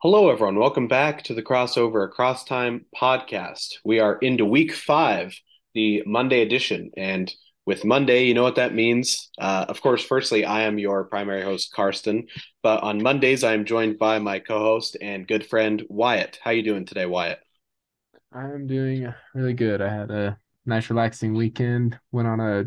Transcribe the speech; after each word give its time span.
Hello, 0.00 0.30
everyone. 0.30 0.56
Welcome 0.56 0.86
back 0.86 1.24
to 1.24 1.34
the 1.34 1.42
Crossover 1.42 2.04
Across 2.04 2.44
Time 2.44 2.86
podcast. 2.94 3.74
We 3.84 3.98
are 3.98 4.16
into 4.18 4.44
week 4.44 4.72
five, 4.72 5.36
the 5.74 6.04
Monday 6.06 6.42
edition. 6.42 6.92
And 6.96 7.32
with 7.66 7.84
Monday, 7.84 8.26
you 8.26 8.34
know 8.34 8.44
what 8.44 8.54
that 8.54 8.72
means. 8.72 9.28
Uh, 9.40 9.64
of 9.68 9.80
course, 9.80 10.04
firstly, 10.04 10.44
I 10.44 10.62
am 10.62 10.78
your 10.78 11.02
primary 11.02 11.42
host, 11.42 11.74
Karston. 11.76 12.28
But 12.62 12.84
on 12.84 13.02
Mondays, 13.02 13.42
I 13.42 13.54
am 13.54 13.64
joined 13.64 13.98
by 13.98 14.20
my 14.20 14.38
co-host 14.38 14.96
and 15.02 15.26
good 15.26 15.44
friend, 15.44 15.82
Wyatt. 15.88 16.38
How 16.44 16.52
are 16.52 16.54
you 16.54 16.62
doing 16.62 16.84
today, 16.84 17.06
Wyatt? 17.06 17.40
I'm 18.32 18.68
doing 18.68 19.12
really 19.34 19.54
good. 19.54 19.82
I 19.82 19.92
had 19.92 20.12
a 20.12 20.38
nice 20.64 20.90
relaxing 20.90 21.34
weekend. 21.34 21.98
Went 22.12 22.28
on 22.28 22.38
a 22.38 22.66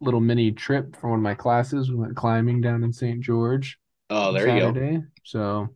little 0.00 0.20
mini 0.20 0.50
trip 0.52 0.96
for 0.96 1.10
one 1.10 1.18
of 1.18 1.22
my 1.22 1.34
classes. 1.34 1.90
We 1.90 1.96
went 1.96 2.16
climbing 2.16 2.62
down 2.62 2.84
in 2.84 2.92
St. 2.94 3.20
George 3.20 3.78
Oh, 4.08 4.32
there 4.32 4.48
you 4.48 4.60
go. 4.60 4.72
Saturday. 4.72 5.02
So, 5.24 5.68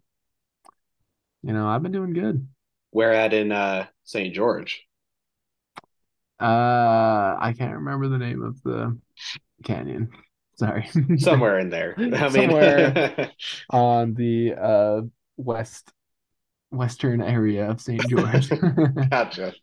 you 1.46 1.52
know, 1.52 1.68
I've 1.68 1.82
been 1.82 1.92
doing 1.92 2.12
good. 2.12 2.46
Where 2.90 3.12
at 3.12 3.32
in 3.32 3.52
uh, 3.52 3.86
St. 4.04 4.34
George? 4.34 4.82
Uh, 6.40 7.36
I 7.38 7.54
can't 7.57 7.76
remember 7.76 8.08
the 8.08 8.18
name 8.18 8.43
of 8.43 8.61
the 8.62 8.98
canyon. 9.64 10.08
Sorry. 10.57 10.88
Somewhere 11.18 11.61
in 11.61 11.71
there. 11.71 11.94
I 11.98 12.29
Somewhere 12.30 13.30
on 13.71 14.14
the 14.14 14.54
uh 14.54 15.00
west 15.36 15.93
western 16.71 17.22
area 17.22 17.71
of 17.71 17.80
St. 17.80 18.02
George. 18.08 18.50
gotcha. 19.10 19.54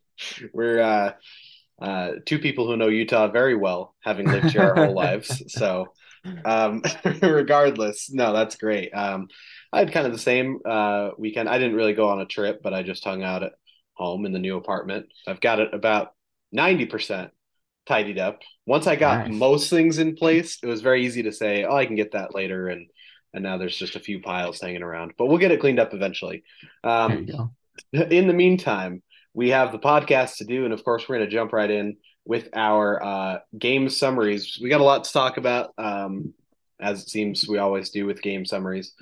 We're 0.53 0.81
uh, 0.81 1.13
uh, 1.81 2.11
two 2.25 2.39
people 2.39 2.65
who 2.65 2.77
know 2.77 2.87
Utah 2.87 3.27
very 3.27 3.55
well, 3.55 3.93
having 3.99 4.27
lived 4.27 4.51
here 4.51 4.61
our 4.61 4.75
whole 4.85 4.95
lives. 4.95 5.43
So, 5.53 5.87
um, 6.45 6.81
regardless, 7.21 8.09
no, 8.11 8.31
that's 8.31 8.55
great. 8.55 8.91
Um, 8.91 9.27
I 9.73 9.79
had 9.79 9.91
kind 9.91 10.05
of 10.05 10.13
the 10.13 10.19
same 10.19 10.59
uh, 10.65 11.11
weekend. 11.17 11.49
I 11.49 11.57
didn't 11.57 11.75
really 11.75 11.93
go 11.93 12.09
on 12.09 12.21
a 12.21 12.25
trip, 12.25 12.61
but 12.63 12.73
I 12.73 12.83
just 12.83 13.03
hung 13.03 13.23
out 13.23 13.43
at 13.43 13.53
home 13.95 14.25
in 14.25 14.31
the 14.31 14.39
new 14.39 14.57
apartment. 14.57 15.07
I've 15.27 15.41
got 15.41 15.59
it 15.59 15.73
about 15.73 16.13
90% 16.55 17.31
tidied 17.87 18.19
up. 18.19 18.39
Once 18.65 18.87
I 18.87 18.95
got 18.95 19.27
Nice. 19.27 19.33
most 19.33 19.69
things 19.69 19.97
in 19.97 20.15
place, 20.15 20.59
it 20.63 20.67
was 20.67 20.81
very 20.81 21.05
easy 21.05 21.23
to 21.23 21.31
say, 21.31 21.65
"Oh, 21.65 21.75
I 21.75 21.85
can 21.85 21.95
get 21.95 22.13
that 22.13 22.33
later," 22.35 22.69
and 22.69 22.87
and 23.33 23.43
now 23.43 23.57
there's 23.57 23.75
just 23.75 23.95
a 23.95 23.99
few 23.99 24.21
piles 24.21 24.61
hanging 24.61 24.83
around. 24.83 25.13
But 25.17 25.25
we'll 25.25 25.39
get 25.39 25.51
it 25.51 25.59
cleaned 25.59 25.79
up 25.79 25.93
eventually. 25.93 26.43
Um, 26.83 27.27
in 27.93 28.27
the 28.27 28.33
meantime, 28.33 29.01
we 29.33 29.49
have 29.49 29.71
the 29.71 29.79
podcast 29.79 30.37
to 30.37 30.45
do, 30.45 30.65
and 30.65 30.73
of 30.73 30.83
course, 30.83 31.09
we're 31.09 31.17
going 31.17 31.27
to 31.29 31.35
jump 31.35 31.51
right 31.51 31.69
in 31.69 31.97
with 32.25 32.49
our 32.53 33.03
uh, 33.03 33.39
game 33.57 33.89
summaries. 33.89 34.59
We 34.61 34.69
got 34.69 34.81
a 34.81 34.85
lot 34.85 35.03
to 35.05 35.11
talk 35.11 35.37
about, 35.37 35.73
um, 35.77 36.33
as 36.79 37.01
it 37.01 37.09
seems 37.09 37.47
we 37.47 37.57
always 37.57 37.89
do 37.89 38.05
with 38.05 38.21
game 38.21 38.45
summaries. 38.45 38.93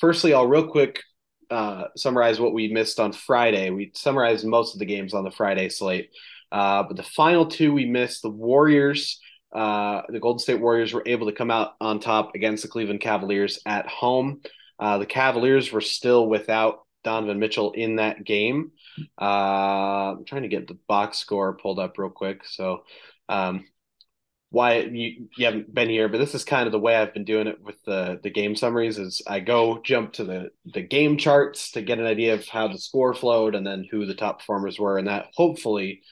Firstly, 0.00 0.32
I'll 0.32 0.46
real 0.46 0.66
quick 0.66 1.02
uh, 1.50 1.84
summarize 1.96 2.40
what 2.40 2.54
we 2.54 2.72
missed 2.72 2.98
on 2.98 3.12
Friday. 3.12 3.70
We 3.70 3.92
summarized 3.94 4.46
most 4.46 4.74
of 4.74 4.78
the 4.78 4.86
games 4.86 5.12
on 5.12 5.24
the 5.24 5.30
Friday 5.30 5.68
slate, 5.68 6.10
uh, 6.50 6.84
but 6.84 6.96
the 6.96 7.02
final 7.02 7.46
two 7.46 7.72
we 7.72 7.84
missed. 7.84 8.22
The 8.22 8.30
Warriors, 8.30 9.20
uh, 9.54 10.02
the 10.08 10.20
Golden 10.20 10.38
State 10.38 10.60
Warriors, 10.60 10.94
were 10.94 11.02
able 11.04 11.26
to 11.26 11.36
come 11.36 11.50
out 11.50 11.74
on 11.80 12.00
top 12.00 12.34
against 12.34 12.62
the 12.62 12.68
Cleveland 12.68 13.00
Cavaliers 13.00 13.60
at 13.66 13.86
home. 13.88 14.40
Uh, 14.78 14.96
the 14.96 15.06
Cavaliers 15.06 15.70
were 15.70 15.82
still 15.82 16.26
without 16.28 16.80
Donovan 17.04 17.38
Mitchell 17.38 17.72
in 17.72 17.96
that 17.96 18.24
game. 18.24 18.72
Uh, 19.20 20.14
I'm 20.14 20.24
trying 20.24 20.42
to 20.42 20.48
get 20.48 20.66
the 20.66 20.78
box 20.88 21.18
score 21.18 21.56
pulled 21.56 21.78
up 21.78 21.98
real 21.98 22.10
quick. 22.10 22.46
So, 22.46 22.84
um, 23.28 23.66
Wyatt, 24.52 24.90
you, 24.92 25.28
you 25.36 25.44
haven't 25.44 25.72
been 25.72 25.88
here, 25.88 26.08
but 26.08 26.18
this 26.18 26.34
is 26.34 26.42
kind 26.42 26.66
of 26.66 26.72
the 26.72 26.80
way 26.80 26.96
I've 26.96 27.14
been 27.14 27.24
doing 27.24 27.46
it 27.46 27.62
with 27.62 27.76
the 27.84 28.18
the 28.22 28.30
game 28.30 28.56
summaries. 28.56 28.98
Is 28.98 29.22
I 29.26 29.40
go 29.40 29.80
jump 29.84 30.12
to 30.14 30.24
the 30.24 30.50
the 30.64 30.82
game 30.82 31.16
charts 31.18 31.70
to 31.72 31.82
get 31.82 32.00
an 32.00 32.06
idea 32.06 32.34
of 32.34 32.46
how 32.48 32.66
the 32.66 32.78
score 32.78 33.14
flowed 33.14 33.54
and 33.54 33.64
then 33.64 33.86
who 33.88 34.06
the 34.06 34.14
top 34.14 34.40
performers 34.40 34.78
were, 34.78 34.98
and 34.98 35.06
that 35.06 35.26
hopefully, 35.34 36.02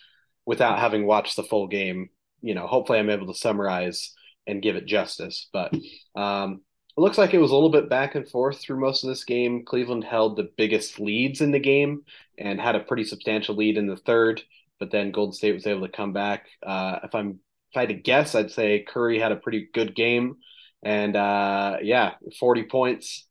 without 0.47 0.79
having 0.79 1.05
watched 1.05 1.35
the 1.35 1.43
full 1.43 1.67
game, 1.67 2.11
you 2.41 2.55
know, 2.55 2.67
hopefully 2.69 3.01
I'm 3.01 3.11
able 3.11 3.27
to 3.27 3.35
summarize 3.39 4.15
and 4.47 4.63
give 4.63 4.77
it 4.77 4.87
justice. 4.87 5.49
But 5.53 5.75
um, 6.15 6.61
it 6.97 7.01
looks 7.01 7.19
like 7.19 7.35
it 7.35 7.41
was 7.41 7.51
a 7.51 7.55
little 7.55 7.71
bit 7.71 7.91
back 7.91 8.15
and 8.15 8.29
forth 8.29 8.61
through 8.61 8.81
most 8.81 9.03
of 9.03 9.09
this 9.09 9.25
game. 9.25 9.65
Cleveland 9.65 10.05
held 10.05 10.37
the 10.37 10.51
biggest 10.57 11.01
leads 11.01 11.41
in 11.41 11.51
the 11.51 11.59
game 11.59 12.03
and 12.39 12.61
had 12.61 12.77
a 12.77 12.81
pretty 12.81 13.05
substantial 13.05 13.57
lead 13.57 13.77
in 13.77 13.89
the 13.89 13.97
third, 13.97 14.43
but 14.79 14.93
then 14.93 15.11
Golden 15.11 15.33
State 15.33 15.55
was 15.55 15.67
able 15.67 15.87
to 15.87 15.93
come 15.93 16.13
back. 16.13 16.47
Uh, 16.65 17.01
if 17.03 17.15
I'm 17.15 17.41
if 17.71 17.77
I 17.77 17.81
had 17.81 17.89
to 17.91 17.95
guess, 17.95 18.35
I'd 18.35 18.51
say 18.51 18.85
Curry 18.87 19.19
had 19.19 19.33
a 19.33 19.37
pretty 19.37 19.69
good 19.73 19.95
game, 19.95 20.37
and 20.83 21.15
uh, 21.17 21.79
yeah, 21.83 22.15
40 22.39 22.65
points, 22.65 23.27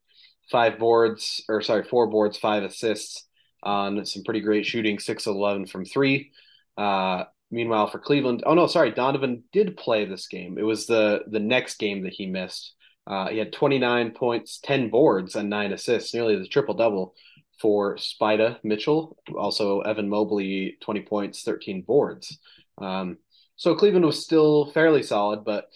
five 0.51 0.77
boards, 0.79 1.43
or 1.49 1.61
sorry, 1.61 1.83
four 1.83 2.07
boards, 2.07 2.37
five 2.37 2.63
assists 2.63 3.25
on 3.63 4.05
some 4.05 4.23
pretty 4.23 4.41
great 4.41 4.65
shooting, 4.65 4.99
six 4.99 5.27
of 5.27 5.35
11 5.35 5.67
from 5.67 5.85
three. 5.85 6.31
Uh, 6.77 7.23
meanwhile, 7.49 7.87
for 7.87 7.99
Cleveland, 7.99 8.43
oh 8.45 8.53
no, 8.53 8.67
sorry, 8.67 8.91
Donovan 8.91 9.43
did 9.51 9.77
play 9.77 10.05
this 10.05 10.27
game. 10.27 10.57
It 10.57 10.63
was 10.63 10.85
the 10.85 11.23
the 11.27 11.39
next 11.39 11.77
game 11.79 12.03
that 12.03 12.13
he 12.13 12.27
missed. 12.27 12.73
Uh, 13.07 13.29
he 13.29 13.37
had 13.37 13.53
29 13.53 14.11
points, 14.11 14.59
10 14.63 14.89
boards, 14.89 15.35
and 15.35 15.49
nine 15.49 15.71
assists, 15.71 16.13
nearly 16.13 16.35
the 16.37 16.47
triple 16.47 16.73
double 16.73 17.15
for 17.59 17.95
Spida 17.95 18.59
Mitchell. 18.63 19.17
Also, 19.35 19.79
Evan 19.81 20.09
Mobley, 20.09 20.77
20 20.81 21.01
points, 21.01 21.43
13 21.43 21.81
boards. 21.81 22.37
Um, 22.77 23.17
so 23.57 23.75
Cleveland 23.75 24.05
was 24.05 24.23
still 24.23 24.67
fairly 24.71 25.03
solid, 25.03 25.43
but 25.43 25.67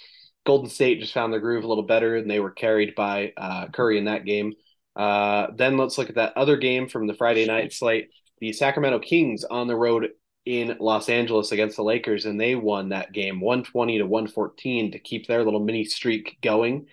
Golden 0.46 0.69
State 0.69 1.02
just 1.02 1.14
found 1.14 1.34
their 1.34 1.40
groove 1.40 1.64
a 1.64 1.68
little 1.68 1.84
better, 1.84 2.16
and 2.16 2.30
they 2.30 2.40
were 2.40 2.52
carried 2.52 2.96
by 2.96 3.34
uh, 3.36 3.68
Curry 3.68 3.97
in 3.97 4.06
that 4.06 4.25
game. 4.25 4.53
Uh, 4.96 5.47
then 5.56 5.78
let's 5.78 5.97
look 5.97 6.09
at 6.09 6.16
that 6.16 6.38
other 6.38 6.58
game 6.58 6.88
from 6.88 7.08
the 7.08 7.14
Friday 7.14 7.46
night 7.46 7.74
slate. 7.74 8.09
The 8.40 8.53
Sacramento 8.53 9.00
Kings 9.00 9.44
on 9.44 9.68
the 9.68 9.75
road 9.75 10.09
in 10.46 10.78
Los 10.80 11.09
Angeles 11.09 11.52
against 11.52 11.75
the 11.75 11.84
Lakers, 11.84 12.25
and 12.25 12.40
they 12.40 12.56
won 12.56 12.90
that 12.90 13.14
game 13.14 13.40
120 13.40 14.00
to 14.00 14.06
114 14.06 14.92
to 14.92 15.00
keep 15.00 15.28
their 15.28 15.44
little 15.44 15.59
mini 15.59 15.84
streak 15.84 16.38
going. 16.42 16.88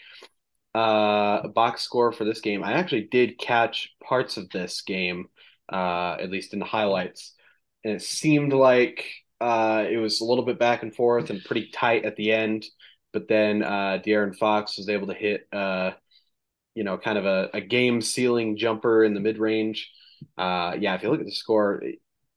Uh, 0.74 1.48
box 1.48 1.82
score 1.82 2.12
for 2.12 2.24
this 2.24 2.40
game. 2.40 2.62
I 2.62 2.72
actually 2.72 3.08
did 3.10 3.38
catch 3.38 3.90
parts 4.02 4.36
of 4.36 4.50
this 4.50 4.82
game, 4.82 5.28
uh, 5.72 6.16
at 6.20 6.30
least 6.30 6.52
in 6.52 6.58
the 6.58 6.66
highlights, 6.66 7.34
and 7.84 7.94
it 7.94 8.02
seemed 8.02 8.52
like 8.52 9.04
uh, 9.40 9.84
it 9.88 9.98
was 9.98 10.20
a 10.20 10.24
little 10.24 10.44
bit 10.44 10.58
back 10.58 10.82
and 10.82 10.94
forth 10.94 11.30
and 11.30 11.44
pretty 11.44 11.70
tight 11.72 12.04
at 12.04 12.16
the 12.16 12.32
end. 12.32 12.64
But 13.12 13.28
then 13.28 13.62
uh, 13.62 14.00
De'Aaron 14.04 14.36
Fox 14.36 14.76
was 14.76 14.88
able 14.88 15.06
to 15.06 15.14
hit, 15.14 15.46
uh, 15.52 15.92
you 16.74 16.84
know, 16.84 16.98
kind 16.98 17.18
of 17.18 17.24
a, 17.24 17.50
a 17.54 17.60
game 17.60 18.00
sealing 18.00 18.56
jumper 18.56 19.02
in 19.04 19.14
the 19.14 19.20
mid 19.20 19.38
range. 19.38 19.90
Uh, 20.36 20.76
yeah, 20.78 20.94
if 20.94 21.02
you 21.02 21.10
look 21.10 21.20
at 21.20 21.26
the 21.26 21.32
score, 21.32 21.82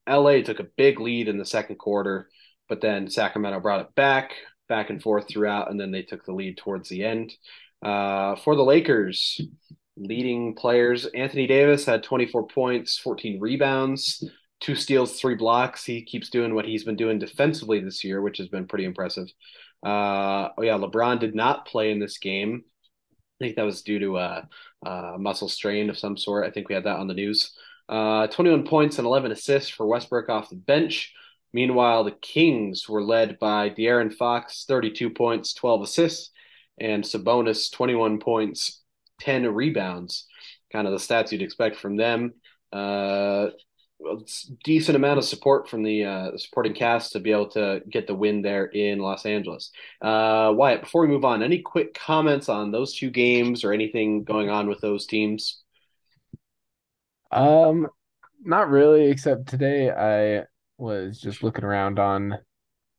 LA 0.08 0.42
took 0.42 0.60
a 0.60 0.68
big 0.78 1.00
lead 1.00 1.28
in 1.28 1.38
the 1.38 1.46
second 1.46 1.78
quarter, 1.78 2.30
but 2.70 2.82
then 2.82 3.10
Sacramento 3.10 3.60
brought 3.60 3.82
it 3.82 3.96
back, 3.96 4.34
back 4.70 4.90
and 4.90 5.02
forth 5.02 5.28
throughout, 5.28 5.70
and 5.70 5.80
then 5.80 5.92
they 5.92 6.04
took 6.04 6.26
the 6.26 6.34
lead 6.34 6.58
towards 6.58 6.90
the 6.90 7.04
end. 7.04 7.34
Uh, 7.82 8.36
for 8.36 8.56
the 8.56 8.64
Lakers, 8.64 9.42
leading 9.98 10.56
players, 10.56 11.06
Anthony 11.06 11.48
Davis 11.48 11.86
had 11.86 12.04
24 12.04 12.48
points, 12.48 12.98
14 12.98 13.40
rebounds, 13.40 14.24
two 14.62 14.76
steals, 14.76 15.20
three 15.20 15.36
blocks. 15.36 15.84
He 15.84 16.04
keeps 16.04 16.30
doing 16.30 16.56
what 16.56 16.66
he's 16.66 16.84
been 16.84 16.96
doing 16.96 17.20
defensively 17.20 17.80
this 17.80 18.04
year, 18.04 18.22
which 18.22 18.38
has 18.38 18.48
been 18.48 18.68
pretty 18.68 18.86
impressive. 18.86 19.28
Uh, 19.84 20.50
oh 20.58 20.62
yeah, 20.62 20.78
LeBron 20.78 21.20
did 21.20 21.36
not 21.36 21.66
play 21.66 21.92
in 21.92 22.00
this 22.00 22.20
game. 22.20 22.64
I 23.14 23.46
think 23.46 23.56
that 23.56 23.64
was 23.64 23.82
due 23.82 24.00
to 24.00 24.18
a, 24.18 24.48
a 24.86 25.18
muscle 25.18 25.50
strain 25.50 25.90
of 25.90 25.98
some 25.98 26.16
sort. 26.16 26.46
I 26.46 26.52
think 26.52 26.70
we 26.70 26.76
had 26.76 26.84
that 26.84 27.00
on 27.00 27.08
the 27.08 27.16
news. 27.16 27.54
Uh, 27.90 28.28
21 28.28 28.66
points 28.66 29.00
and 29.00 29.06
11 29.06 29.32
assists 29.32 29.70
for 29.70 29.88
Westbrook 29.88 30.30
off 30.30 30.50
the 30.50 30.56
bench. 30.56 31.12
Meanwhile, 31.52 32.04
the 32.04 32.12
Kings 32.12 32.88
were 32.88 33.04
led 33.04 33.40
by 33.40 33.72
De'Aaron 33.72 34.14
Fox, 34.14 34.64
32 34.68 35.10
points, 35.10 35.54
12 35.54 35.82
assists, 35.82 36.32
and 36.80 37.04
Sabonis, 37.04 37.72
21 37.72 38.20
points, 38.20 38.82
10 39.20 39.54
rebounds. 39.54 40.28
Kind 40.72 40.88
of 40.88 40.94
the 40.94 41.00
stats 41.00 41.32
you'd 41.32 41.42
expect 41.42 41.76
from 41.76 41.98
them. 41.98 42.34
Uh, 42.72 43.48
decent 44.64 44.96
amount 44.96 45.18
of 45.20 45.26
support 45.26 45.70
from 45.70 45.84
the 45.84 46.04
uh, 46.06 46.38
supporting 46.38 46.74
cast 46.74 47.12
to 47.14 47.20
be 47.20 47.32
able 47.32 47.50
to 47.50 47.82
get 47.90 48.08
the 48.08 48.16
win 48.16 48.42
there 48.42 48.66
in 48.66 49.00
Los 49.00 49.26
Angeles. 49.26 49.72
Uh, 50.02 50.52
Wyatt, 50.56 50.82
before 50.82 51.02
we 51.02 51.08
move 51.08 51.26
on, 51.26 51.44
any 51.44 51.60
quick 51.62 51.94
comments 51.94 52.50
on 52.50 52.72
those 52.72 52.96
two 52.96 53.10
games 53.10 53.64
or 53.64 53.74
anything 53.74 54.24
going 54.24 54.50
on 54.50 54.68
with 54.68 54.82
those 54.82 55.06
teams? 55.06 55.62
Um, 57.32 57.88
not 58.44 58.70
really, 58.70 59.06
except 59.10 59.48
today 59.48 59.92
I 59.92 60.46
was 60.78 61.20
just 61.22 61.44
looking 61.44 61.64
around 61.64 62.00
on 62.00 62.40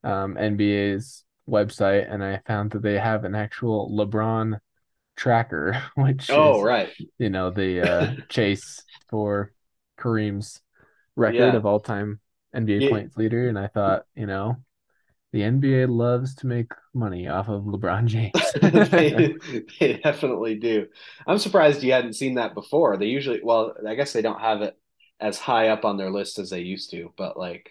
um 0.05 0.37
NBA's 0.39 1.25
website 1.49 2.13
and 2.13 2.25
I 2.25 2.41
found 2.47 2.73
that 2.73 2.83
they 2.83 2.99
have 2.99 3.25
an 3.25 3.37
actual 3.37 3.91
LeBron 3.93 4.59
tracker, 5.17 5.83
which 5.97 6.37
Oh, 6.37 6.61
is, 6.61 6.63
right. 6.63 6.93
you 7.19 7.31
know, 7.31 7.51
the 7.53 7.83
uh 7.83 8.17
chase 8.31 8.85
for 9.11 9.53
Kareem's 10.01 10.62
record 11.17 11.55
Yeah. 11.55 11.55
of 11.55 11.67
all 11.67 11.81
time 11.81 12.21
NBA 12.55 12.81
Yeah. 12.81 12.89
points 12.89 13.17
leader. 13.17 13.49
And 13.49 13.59
I 13.59 13.69
thought, 13.69 14.07
you 14.15 14.27
know, 14.27 14.57
The 15.33 15.45
NBA 15.45 15.87
loves 15.87 16.35
to 16.37 16.47
make 16.47 16.73
money 16.95 17.29
off 17.29 17.49
of 17.49 17.65
LeBron 17.65 18.07
James. 18.07 18.57
they, 18.61 19.35
they 19.81 19.95
definitely 20.03 20.57
do. 20.57 20.87
I'm 21.27 21.39
surprised 21.39 21.83
you 21.83 21.93
hadn't 21.93 22.15
seen 22.15 22.35
that 22.35 22.55
before. 22.55 22.97
They 22.97 23.07
usually, 23.07 23.41
well, 23.43 23.75
I 23.87 23.95
guess 23.95 24.13
they 24.13 24.23
don't 24.23 24.41
have 24.41 24.63
it 24.63 24.77
as 25.21 25.39
high 25.39 25.69
up 25.69 25.85
on 25.85 25.97
their 25.97 26.11
list 26.11 26.39
as 26.39 26.51
they 26.51 26.61
used 26.61 26.91
to, 26.91 27.13
but 27.17 27.37
like, 27.39 27.71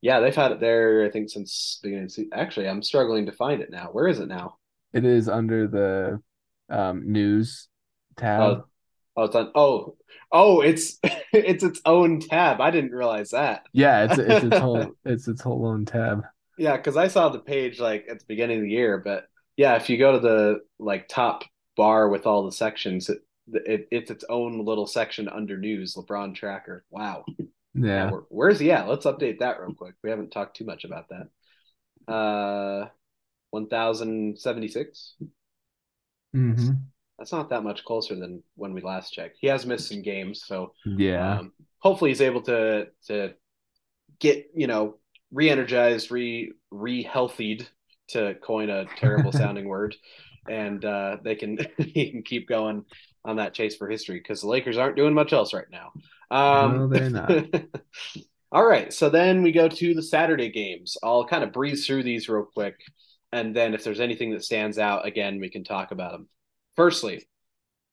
yeah, 0.00 0.20
they've 0.20 0.34
had 0.34 0.52
it 0.52 0.60
there, 0.60 1.04
I 1.04 1.10
think, 1.10 1.30
since 1.30 1.80
beginning. 1.82 2.08
Actually, 2.32 2.68
I'm 2.68 2.82
struggling 2.82 3.26
to 3.26 3.32
find 3.32 3.60
it 3.62 3.70
now. 3.70 3.88
Where 3.92 4.06
is 4.08 4.20
it 4.20 4.28
now? 4.28 4.56
It 4.92 5.04
is 5.04 5.28
under 5.28 5.66
the 5.68 6.22
um, 6.74 7.12
news 7.12 7.68
tab. 8.16 8.42
Oh, 8.42 8.67
oh, 9.18 9.24
it's 9.24 9.34
on. 9.34 9.50
Oh, 9.54 9.96
oh, 10.32 10.60
it's 10.60 10.98
it's 11.32 11.64
its 11.64 11.80
own 11.84 12.20
tab. 12.20 12.60
I 12.60 12.70
didn't 12.70 12.92
realize 12.92 13.30
that. 13.30 13.66
Yeah, 13.72 14.04
it's 14.04 14.18
it's 14.18 14.44
its 14.44 14.58
whole 14.58 14.92
it's 15.04 15.28
its 15.28 15.42
whole 15.42 15.66
own 15.66 15.84
tab. 15.84 16.22
Yeah, 16.56 16.76
because 16.76 16.96
I 16.96 17.08
saw 17.08 17.28
the 17.28 17.38
page 17.38 17.78
like 17.78 18.06
at 18.08 18.20
the 18.20 18.24
beginning 18.26 18.58
of 18.58 18.62
the 18.64 18.70
year, 18.70 18.98
but 18.98 19.28
yeah, 19.56 19.76
if 19.76 19.90
you 19.90 19.98
go 19.98 20.12
to 20.12 20.20
the 20.20 20.60
like 20.78 21.08
top 21.08 21.44
bar 21.76 22.08
with 22.08 22.26
all 22.26 22.44
the 22.44 22.52
sections, 22.52 23.08
it, 23.08 23.18
it 23.52 23.88
it's 23.90 24.10
its 24.10 24.24
own 24.28 24.64
little 24.64 24.86
section 24.86 25.28
under 25.28 25.56
news. 25.56 25.94
LeBron 25.94 26.34
tracker. 26.34 26.84
Wow. 26.90 27.24
Yeah. 27.38 27.44
yeah 27.74 28.10
where's 28.28 28.58
he 28.58 28.72
at? 28.72 28.88
Let's 28.88 29.06
update 29.06 29.40
that 29.40 29.60
real 29.60 29.74
quick. 29.74 29.94
We 30.02 30.10
haven't 30.10 30.30
talked 30.30 30.56
too 30.56 30.64
much 30.64 30.84
about 30.84 31.06
that. 31.10 32.12
Uh, 32.12 32.88
one 33.50 33.68
thousand 33.68 34.38
seventy 34.38 34.68
six. 34.68 35.14
Mm-hmm. 36.34 36.72
That's 37.18 37.32
not 37.32 37.50
that 37.50 37.64
much 37.64 37.84
closer 37.84 38.14
than 38.14 38.42
when 38.54 38.72
we 38.72 38.80
last 38.80 39.12
checked. 39.12 39.38
He 39.40 39.48
has 39.48 39.66
missed 39.66 39.88
some 39.88 40.02
games, 40.02 40.44
so 40.46 40.72
yeah. 40.84 41.38
Um, 41.38 41.52
hopefully, 41.78 42.10
he's 42.10 42.20
able 42.20 42.42
to 42.42 42.88
to 43.06 43.34
get 44.20 44.50
you 44.54 44.66
know 44.66 44.96
re-energized, 45.32 46.10
re 46.10 46.52
re-healthied 46.70 47.66
to 48.08 48.34
coin 48.42 48.70
a 48.70 48.86
terrible 48.96 49.32
sounding 49.42 49.66
word, 49.66 49.96
and 50.48 50.84
uh, 50.84 51.16
they 51.22 51.34
can 51.34 51.58
he 51.78 52.10
can 52.10 52.22
keep 52.22 52.48
going 52.48 52.84
on 53.24 53.36
that 53.36 53.52
chase 53.52 53.76
for 53.76 53.88
history 53.88 54.18
because 54.18 54.40
the 54.40 54.48
Lakers 54.48 54.78
aren't 54.78 54.96
doing 54.96 55.14
much 55.14 55.32
else 55.32 55.52
right 55.52 55.70
now. 55.70 55.92
Um, 56.30 56.76
no, 56.76 56.86
they're 56.86 57.10
not. 57.10 57.30
all 58.52 58.64
right, 58.64 58.92
so 58.92 59.10
then 59.10 59.42
we 59.42 59.50
go 59.50 59.68
to 59.68 59.94
the 59.94 60.02
Saturday 60.02 60.50
games. 60.50 60.96
I'll 61.02 61.26
kind 61.26 61.42
of 61.42 61.52
breeze 61.52 61.84
through 61.84 62.04
these 62.04 62.28
real 62.28 62.44
quick, 62.44 62.76
and 63.32 63.56
then 63.56 63.74
if 63.74 63.82
there's 63.82 64.00
anything 64.00 64.32
that 64.32 64.44
stands 64.44 64.78
out, 64.78 65.04
again, 65.04 65.40
we 65.40 65.50
can 65.50 65.64
talk 65.64 65.90
about 65.90 66.12
them. 66.12 66.28
Firstly, 66.78 67.26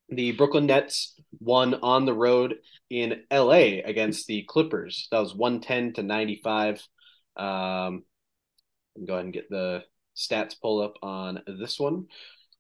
the 0.10 0.34
Brooklyn 0.34 0.68
Nets 0.68 1.20
won 1.40 1.74
on 1.74 2.06
the 2.06 2.14
road 2.14 2.58
in 2.92 3.24
LA 3.34 3.82
against 3.84 4.28
the 4.28 4.44
Clippers. 4.44 5.08
That 5.10 5.22
was 5.22 5.34
110 5.34 5.94
to 5.94 6.04
95. 6.04 6.88
Um, 7.36 8.04
go 9.04 9.14
ahead 9.14 9.26
and 9.26 9.34
get 9.34 9.50
the 9.50 9.86
stats 10.16 10.54
pull 10.62 10.84
up 10.84 10.98
on 11.02 11.42
this 11.48 11.80
one. 11.80 12.06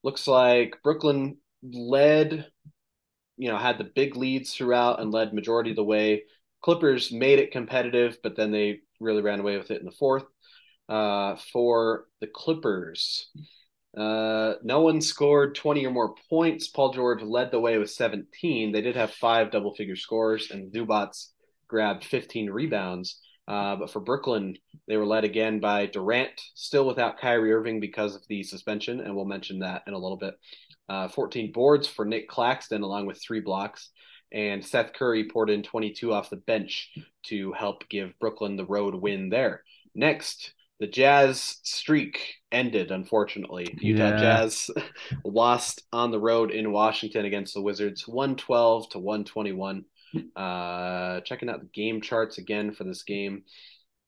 Looks 0.02 0.28
like 0.28 0.80
Brooklyn 0.84 1.38
led, 1.62 2.48
you 3.38 3.50
know, 3.50 3.58
had 3.60 3.78
the 3.78 3.84
big 3.84 4.16
leads 4.16 4.52
throughout 4.52 5.00
and 5.00 5.12
led 5.12 5.32
majority 5.32 5.70
of 5.70 5.76
the 5.76 5.84
way. 5.84 6.24
Clippers 6.64 7.12
made 7.12 7.38
it 7.38 7.52
competitive, 7.52 8.18
but 8.24 8.36
then 8.36 8.50
they 8.52 8.80
really 9.00 9.22
ran 9.22 9.42
away 9.42 9.60
with 9.60 9.70
it 9.70 9.80
in 9.80 9.86
the 9.86 9.92
fourth. 9.92 10.26
Uh, 10.90 11.36
for 11.54 12.06
the 12.20 12.26
Clippers, 12.26 13.30
uh, 13.98 14.56
no 14.64 14.82
one 14.82 15.00
scored 15.02 15.56
20 15.56 15.86
or 15.86 15.92
more 15.92 16.16
points. 16.30 16.68
Paul 16.68 16.92
George 16.92 17.22
led 17.22 17.52
the 17.52 17.60
way 17.60 17.78
with 17.78 17.90
17. 17.92 18.72
They 18.72 18.82
did 18.82 18.96
have 18.96 19.12
five 19.12 19.52
double 19.52 19.74
figure 19.74 19.96
scores, 19.96 20.52
and 20.52 20.72
Zubac 20.72 21.14
grabbed 21.68 22.04
15 22.04 22.50
rebounds. 22.50 23.22
Uh, 23.48 23.76
but 23.76 23.92
for 23.92 24.00
Brooklyn, 24.00 24.58
they 24.88 24.98
were 24.98 25.06
led 25.06 25.24
again 25.24 25.60
by 25.60 25.86
Durant, 25.86 26.42
still 26.56 26.86
without 26.86 27.20
Kyrie 27.20 27.54
Irving 27.54 27.80
because 27.80 28.16
of 28.16 28.24
the 28.28 28.44
suspension, 28.44 29.00
and 29.00 29.16
we'll 29.16 29.26
mention 29.26 29.60
that 29.60 29.84
in 29.88 29.94
a 29.94 30.00
little 30.00 30.18
bit. 30.18 30.34
Uh, 30.90 31.08
14 31.08 31.52
boards 31.52 31.88
for 31.88 32.06
Nic 32.06 32.28
Claxton, 32.28 32.82
along 32.82 33.06
with 33.06 33.22
three 33.22 33.42
blocks. 33.42 33.92
And 34.32 34.66
Seth 34.66 34.94
Curry 34.94 35.30
poured 35.30 35.50
in 35.50 35.64
22 35.64 36.12
off 36.12 36.30
the 36.30 36.38
bench 36.38 36.92
to 37.28 37.54
help 37.54 37.88
give 37.88 38.18
Brooklyn 38.20 38.58
the 38.58 38.66
road 38.66 38.96
win 38.96 39.30
there. 39.30 39.64
Next, 39.94 40.54
the 40.80 40.88
Jazz 40.88 41.58
streak 41.64 42.36
ended, 42.52 42.92
unfortunately. 42.92 43.78
Utah 43.80 44.10
yeah. 44.10 44.18
Jazz 44.18 44.70
lost 45.26 45.84
on 45.94 46.12
the 46.12 46.20
road 46.20 46.52
in 46.52 46.72
Washington 46.72 47.26
against 47.26 47.54
the 47.54 47.62
Wizards, 47.62 48.08
112 48.08 48.90
to 48.90 49.00
121. 49.00 49.86
Uh, 50.36 51.20
checking 51.22 51.50
out 51.50 51.60
the 51.60 51.70
game 51.74 52.02
charts 52.02 52.38
again 52.38 52.72
for 52.72 52.84
this 52.84 53.04
game. 53.04 53.44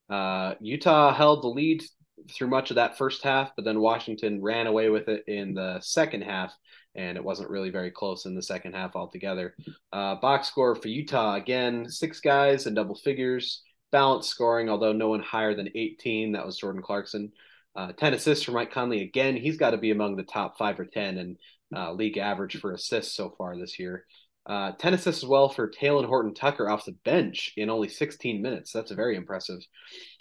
Uh, 0.10 0.54
Utah 0.62 1.14
held 1.14 1.44
the 1.44 1.48
lead 1.48 1.84
through 2.32 2.48
much 2.48 2.72
of 2.72 2.76
that 2.76 2.98
first 2.98 3.24
half, 3.24 3.52
but 3.56 3.66
then 3.66 3.80
Washington 3.80 4.42
ran 4.42 4.68
away 4.68 4.90
with 4.90 5.08
it 5.08 5.24
in 5.28 5.54
the 5.54 5.80
second 5.82 6.24
half, 6.24 6.54
and 6.96 7.18
it 7.18 7.24
wasn't 7.24 7.50
really 7.50 7.70
very 7.70 7.92
close 7.92 8.26
in 8.26 8.36
the 8.36 8.42
second 8.42 8.74
half 8.74 8.96
altogether. 8.96 9.56
Uh, 9.92 10.16
box 10.16 10.48
score 10.48 10.76
for 10.76 10.88
Utah 10.88 11.36
again, 11.36 11.90
six 11.90 12.20
guys 12.20 12.68
in 12.68 12.74
double 12.74 12.96
figures, 12.96 13.64
balanced 13.92 14.30
scoring, 14.30 14.70
although 14.70 14.94
no 14.94 15.10
one 15.10 15.22
higher 15.22 15.56
than 15.56 15.70
18. 15.76 16.34
That 16.34 16.46
was 16.46 16.58
Jordan 16.58 16.82
Clarkson. 16.82 17.32
Uh, 17.76 17.92
10 17.94 18.14
assists 18.14 18.44
for 18.44 18.52
Mike 18.52 18.72
Conley. 18.72 19.02
Again, 19.02 19.36
he's 19.36 19.58
got 19.58 19.72
to 19.72 19.78
be 19.78 19.92
among 19.92 20.16
the 20.16 20.24
top 20.24 20.58
five 20.58 20.80
or 20.80 20.86
10 20.86 21.18
and 21.18 21.38
uh, 21.76 21.94
league 21.94 22.18
average 22.18 22.60
for 22.60 22.74
assists 22.74 23.16
so 23.16 23.34
far 23.38 23.58
this 23.58 23.78
year. 23.78 24.06
Uh, 24.48 24.72
10 24.72 24.94
assists 24.94 25.24
as 25.24 25.30
well 25.30 25.50
for 25.50 25.70
Talen 25.70 26.06
Horton 26.06 26.34
Tucker 26.34 26.70
off 26.70 26.86
the 26.86 26.96
bench 27.04 27.54
in 27.58 27.70
only 27.70 27.90
16 27.90 28.42
minutes. 28.42 28.72
That's 28.72 28.92
very 28.92 29.16
impressive. 29.16 29.60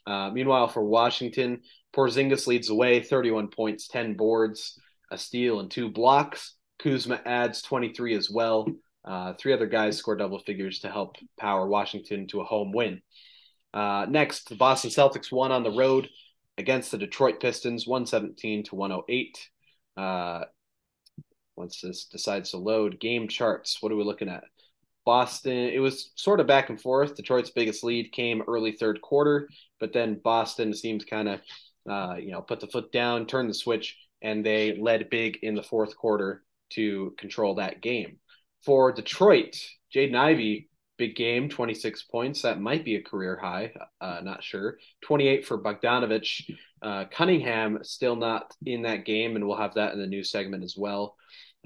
Uh, 0.06 0.30
meanwhile, 0.30 0.68
for 0.68 0.84
Washington, 0.84 1.62
Porzingis 1.94 2.46
leads 2.46 2.68
the 2.68 2.74
way 2.74 3.00
31 3.00 3.48
points, 3.48 3.88
10 3.88 4.14
boards, 4.14 4.78
a 5.10 5.16
steal, 5.16 5.60
and 5.60 5.70
two 5.70 5.88
blocks. 5.88 6.54
Kuzma 6.78 7.20
adds 7.24 7.62
23 7.62 8.14
as 8.16 8.28
well. 8.28 8.66
Uh, 9.04 9.32
three 9.34 9.52
other 9.52 9.66
guys 9.66 9.96
score 9.96 10.16
double 10.16 10.40
figures 10.40 10.80
to 10.80 10.90
help 10.90 11.16
power 11.38 11.66
Washington 11.66 12.26
to 12.26 12.40
a 12.40 12.44
home 12.44 12.72
win. 12.72 13.00
Uh, 13.76 14.06
next, 14.08 14.48
the 14.48 14.54
Boston 14.54 14.88
Celtics 14.90 15.30
won 15.30 15.52
on 15.52 15.62
the 15.62 15.70
road 15.70 16.08
against 16.56 16.90
the 16.90 16.96
Detroit 16.96 17.40
Pistons, 17.40 17.86
117 17.86 18.64
to 18.64 18.74
108. 18.74 19.50
Uh, 19.98 20.44
once 21.56 21.82
this 21.82 22.06
decides 22.06 22.50
to 22.50 22.56
load 22.56 22.98
game 22.98 23.28
charts, 23.28 23.82
what 23.82 23.92
are 23.92 23.96
we 23.96 24.02
looking 24.02 24.30
at? 24.30 24.44
Boston, 25.04 25.52
it 25.52 25.78
was 25.78 26.10
sort 26.16 26.40
of 26.40 26.46
back 26.46 26.70
and 26.70 26.80
forth. 26.80 27.16
Detroit's 27.16 27.50
biggest 27.50 27.84
lead 27.84 28.12
came 28.12 28.42
early 28.48 28.72
third 28.72 29.02
quarter, 29.02 29.46
but 29.78 29.92
then 29.92 30.20
Boston 30.24 30.72
seems 30.72 31.04
kind 31.04 31.28
of, 31.28 31.40
uh, 31.88 32.16
you 32.16 32.32
know, 32.32 32.40
put 32.40 32.60
the 32.60 32.66
foot 32.68 32.90
down, 32.92 33.26
turn 33.26 33.46
the 33.46 33.54
switch, 33.54 33.98
and 34.22 34.44
they 34.44 34.78
led 34.78 35.10
big 35.10 35.38
in 35.42 35.54
the 35.54 35.62
fourth 35.62 35.94
quarter 35.98 36.42
to 36.70 37.14
control 37.18 37.56
that 37.56 37.82
game. 37.82 38.16
For 38.64 38.90
Detroit, 38.90 39.54
Jaden 39.94 40.16
Ivey, 40.16 40.70
big 40.98 41.16
game, 41.16 41.48
26 41.48 42.04
points. 42.04 42.42
That 42.42 42.60
might 42.60 42.84
be 42.84 42.96
a 42.96 43.02
career 43.02 43.36
high. 43.36 43.72
Uh, 44.00 44.20
not 44.22 44.42
sure. 44.42 44.78
28 45.02 45.46
for 45.46 45.58
Bogdanovich. 45.58 46.50
Uh, 46.82 47.04
Cunningham 47.10 47.80
still 47.82 48.16
not 48.16 48.54
in 48.64 48.82
that 48.82 49.04
game, 49.04 49.36
and 49.36 49.46
we'll 49.46 49.56
have 49.56 49.74
that 49.74 49.92
in 49.92 50.00
the 50.00 50.06
new 50.06 50.22
segment 50.22 50.64
as 50.64 50.74
well. 50.76 51.16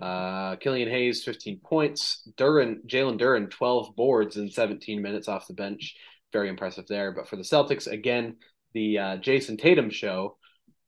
Uh, 0.01 0.57
Killian 0.57 0.89
Hayes, 0.89 1.23
15 1.25 1.61
points. 1.61 2.27
Duren, 2.37 2.85
Jalen 2.87 3.21
Duren, 3.21 3.51
12 3.51 3.95
boards 3.97 4.37
in 4.37 4.51
17 4.51 5.03
minutes 5.03 5.29
off 5.29 5.47
the 5.47 5.55
bench. 5.55 5.97
Very 6.33 6.49
impressive 6.49 6.87
there. 6.89 7.13
But 7.13 7.29
for 7.29 7.37
the 7.37 7.43
Celtics, 7.43 7.87
again, 7.87 8.37
the 8.73 8.99
uh, 8.99 9.17
Jayson 9.19 9.59
Tatum 9.59 9.91
show. 9.91 10.37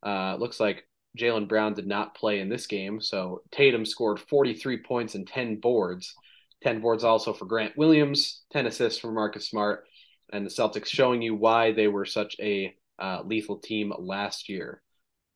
Uh, 0.04 0.36
looks 0.36 0.58
like 0.58 0.86
Jaylen 1.18 1.48
Brown 1.48 1.74
did 1.74 1.86
not 1.86 2.14
play 2.14 2.40
in 2.40 2.48
this 2.48 2.66
game. 2.66 3.00
So 3.00 3.42
Tatum 3.50 3.84
scored 3.84 4.18
43 4.20 4.82
points 4.82 5.14
and 5.14 5.26
10 5.26 5.56
boards. 5.56 6.14
10 6.62 6.80
boards 6.80 7.04
also 7.04 7.32
for 7.32 7.44
Grant 7.44 7.76
Williams, 7.76 8.42
10 8.52 8.66
assists 8.66 9.00
for 9.00 9.12
Marcus 9.12 9.48
Smart. 9.48 9.84
And 10.32 10.46
the 10.46 10.50
Celtics 10.50 10.86
showing 10.86 11.20
you 11.20 11.34
why 11.34 11.72
they 11.72 11.88
were 11.88 12.06
such 12.06 12.36
a 12.40 12.74
uh, 12.98 13.22
lethal 13.24 13.58
team 13.58 13.92
last 13.98 14.48
year. 14.48 14.80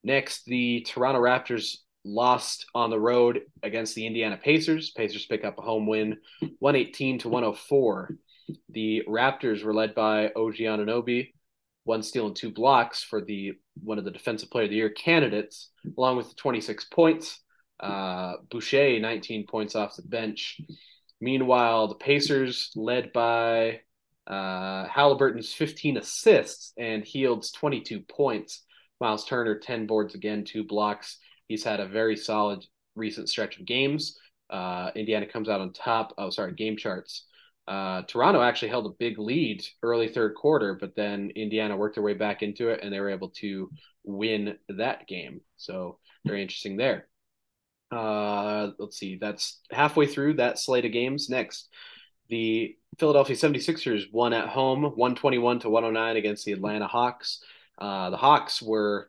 Next, 0.04 0.44
the 0.44 0.86
Toronto 0.86 1.20
Raptors 1.20 1.76
lost 2.04 2.66
on 2.74 2.90
the 2.90 3.00
road 3.00 3.40
against 3.62 3.94
the 3.94 4.06
Indiana 4.06 4.36
Pacers. 4.36 4.90
Pacers 4.90 5.26
pick 5.26 5.44
up 5.44 5.58
a 5.58 5.62
home 5.62 5.86
win, 5.86 6.18
118 6.60 7.18
to 7.20 7.28
104. 7.28 8.16
The 8.70 9.02
Raptors 9.08 9.64
were 9.64 9.74
led 9.74 9.94
by 9.94 10.28
OG 10.28 10.56
Anunoby, 10.58 11.32
one 11.84 12.02
steal 12.02 12.26
and 12.26 12.36
two 12.36 12.52
blocks 12.52 13.02
for 13.02 13.20
the 13.20 13.54
one 13.82 13.98
of 13.98 14.04
the 14.04 14.10
Defensive 14.10 14.50
Player 14.50 14.64
of 14.64 14.70
the 14.70 14.76
Year 14.76 14.90
candidates, 14.90 15.70
along 15.98 16.16
with 16.16 16.36
26 16.36 16.84
points. 16.86 17.40
Uh, 17.80 18.34
Boucher, 18.50 19.00
19 19.00 19.46
points 19.46 19.74
off 19.74 19.96
the 19.96 20.02
bench. 20.02 20.60
Meanwhile, 21.20 21.88
the 21.88 21.94
Pacers, 21.94 22.70
led 22.76 23.12
by 23.12 23.80
uh, 24.26 24.86
Halliburton's 24.88 25.52
15 25.52 25.98
assists 25.98 26.72
and 26.76 27.04
Hield's 27.04 27.52
22 27.52 28.00
points. 28.00 28.62
Miles 29.00 29.24
Turner, 29.24 29.58
10 29.58 29.86
boards 29.86 30.14
again, 30.14 30.44
two 30.44 30.64
blocks. 30.64 31.18
He's 31.48 31.64
had 31.64 31.80
a 31.80 31.86
very 31.86 32.16
solid 32.16 32.64
recent 32.94 33.28
stretch 33.28 33.58
of 33.58 33.66
games. 33.66 34.18
Uh, 34.50 34.90
Indiana 34.94 35.26
comes 35.26 35.48
out 35.48 35.60
on 35.60 35.72
top. 35.72 36.14
Oh, 36.18 36.30
sorry, 36.30 36.54
game 36.54 36.76
charts. 36.76 37.26
Uh, 37.68 38.02
Toronto 38.02 38.42
actually 38.42 38.68
held 38.68 38.86
a 38.86 38.96
big 38.98 39.18
lead 39.18 39.64
early 39.82 40.08
third 40.08 40.34
quarter, 40.34 40.74
but 40.74 40.94
then 40.94 41.30
Indiana 41.34 41.76
worked 41.76 41.96
their 41.96 42.04
way 42.04 42.14
back 42.14 42.42
into 42.42 42.68
it 42.68 42.80
and 42.82 42.92
they 42.92 43.00
were 43.00 43.10
able 43.10 43.30
to 43.30 43.70
win 44.04 44.56
that 44.68 45.06
game. 45.08 45.40
So 45.56 45.98
very 46.24 46.42
interesting 46.42 46.76
there. 46.76 47.08
Uh, 47.90 48.70
let's 48.78 48.98
see, 48.98 49.16
that's 49.16 49.60
halfway 49.70 50.06
through 50.06 50.34
that 50.34 50.58
slate 50.58 50.84
of 50.84 50.92
games. 50.92 51.28
Next, 51.30 51.68
the 52.28 52.76
Philadelphia 52.98 53.36
76ers 53.36 54.12
won 54.12 54.32
at 54.32 54.48
home 54.48 54.82
121 54.82 55.60
to 55.60 55.70
109 55.70 56.16
against 56.16 56.44
the 56.44 56.52
Atlanta 56.52 56.86
Hawks. 56.86 57.42
Uh, 57.78 58.10
the 58.10 58.16
Hawks 58.16 58.60
were 58.60 59.08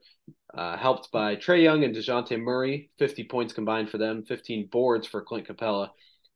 uh, 0.54 0.78
helped 0.78 1.12
by 1.12 1.36
Trae 1.36 1.64
Young 1.64 1.84
and 1.84 1.96
DeJounte 1.96 2.40
Murray, 2.40 2.90
50 3.00 3.24
points 3.26 3.54
combined 3.54 3.90
for 3.90 3.98
them, 3.98 4.24
15 4.24 4.68
boards 4.68 5.08
for 5.08 5.22
Clint 5.22 5.48
Capela. 5.48 5.90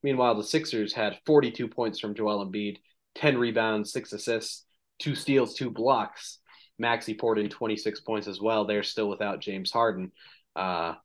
Meanwhile, 0.04 0.36
the 0.36 0.44
Sixers 0.44 0.94
had 0.94 1.20
42 1.26 1.68
points 1.68 2.00
from 2.00 2.16
Joel 2.16 2.46
Embiid, 2.46 2.78
10 3.16 3.38
rebounds, 3.38 3.92
six 3.92 4.14
assists, 4.14 4.66
two 5.00 5.16
steals, 5.16 5.54
two 5.54 5.70
blocks. 5.70 6.40
Maxey 6.80 7.14
poured 7.14 7.38
in 7.38 7.50
26 7.50 8.00
points 8.02 8.28
as 8.28 8.42
well. 8.42 8.66
They're 8.66 8.84
still 8.84 9.10
without 9.10 9.42
James 9.42 9.72
Harden. 9.72 10.12
Uh, 10.56 10.96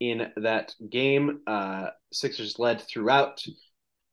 in 0.00 0.30
that 0.36 0.74
game, 0.90 1.40
uh, 1.46 1.88
Sixers 2.12 2.58
led 2.58 2.80
throughout. 2.80 3.42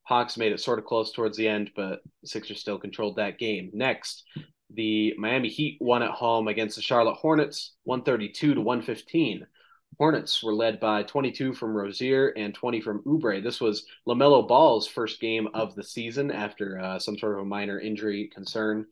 Hawks 0.03 0.37
made 0.37 0.51
it 0.51 0.59
sort 0.59 0.79
of 0.79 0.85
close 0.85 1.11
towards 1.11 1.37
the 1.37 1.47
end, 1.47 1.71
but 1.75 2.01
Sixers 2.25 2.59
still 2.59 2.77
controlled 2.77 3.15
that 3.15 3.39
game. 3.39 3.69
Next, 3.73 4.23
the 4.69 5.13
Miami 5.17 5.49
Heat 5.49 5.77
won 5.79 6.03
at 6.03 6.11
home 6.11 6.47
against 6.47 6.75
the 6.75 6.81
Charlotte 6.81 7.15
Hornets, 7.15 7.75
132 7.83 8.55
to 8.55 8.61
115. 8.61 9.45
Hornets 9.97 10.43
were 10.43 10.53
led 10.53 10.79
by 10.79 11.03
22 11.03 11.53
from 11.53 11.75
Rozier 11.75 12.29
and 12.29 12.53
20 12.53 12.81
from 12.81 13.03
Oubre. 13.03 13.43
This 13.43 13.61
was 13.61 13.85
LaMelo 14.07 14.47
Ball's 14.47 14.87
first 14.87 15.21
game 15.21 15.47
of 15.53 15.75
the 15.75 15.83
season 15.83 16.31
after 16.31 16.79
uh, 16.79 16.99
some 16.99 17.17
sort 17.17 17.35
of 17.35 17.41
a 17.41 17.45
minor 17.45 17.79
injury 17.79 18.29
concern. 18.33 18.87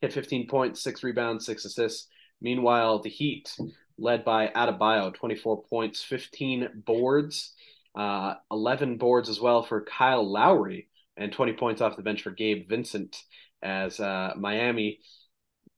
Hit 0.00 0.12
15 0.12 0.46
points, 0.46 0.82
six 0.82 1.02
rebounds, 1.02 1.44
six 1.44 1.64
assists. 1.64 2.08
Meanwhile, 2.40 3.00
the 3.00 3.10
Heat, 3.10 3.56
led 3.98 4.24
by 4.24 4.48
Adebayo, 4.48 5.14
24 5.14 5.64
points, 5.64 6.02
15 6.02 6.82
boards, 6.86 7.54
uh, 7.94 8.34
11 8.50 8.98
boards 8.98 9.28
as 9.28 9.40
well 9.40 9.62
for 9.62 9.84
Kyle 9.84 10.28
Lowry, 10.28 10.88
and 11.16 11.32
20 11.32 11.52
points 11.54 11.80
off 11.80 11.96
the 11.96 12.02
bench 12.02 12.22
for 12.22 12.30
Gabe 12.30 12.68
Vincent 12.68 13.16
as 13.62 14.00
uh, 14.00 14.34
Miami 14.36 15.00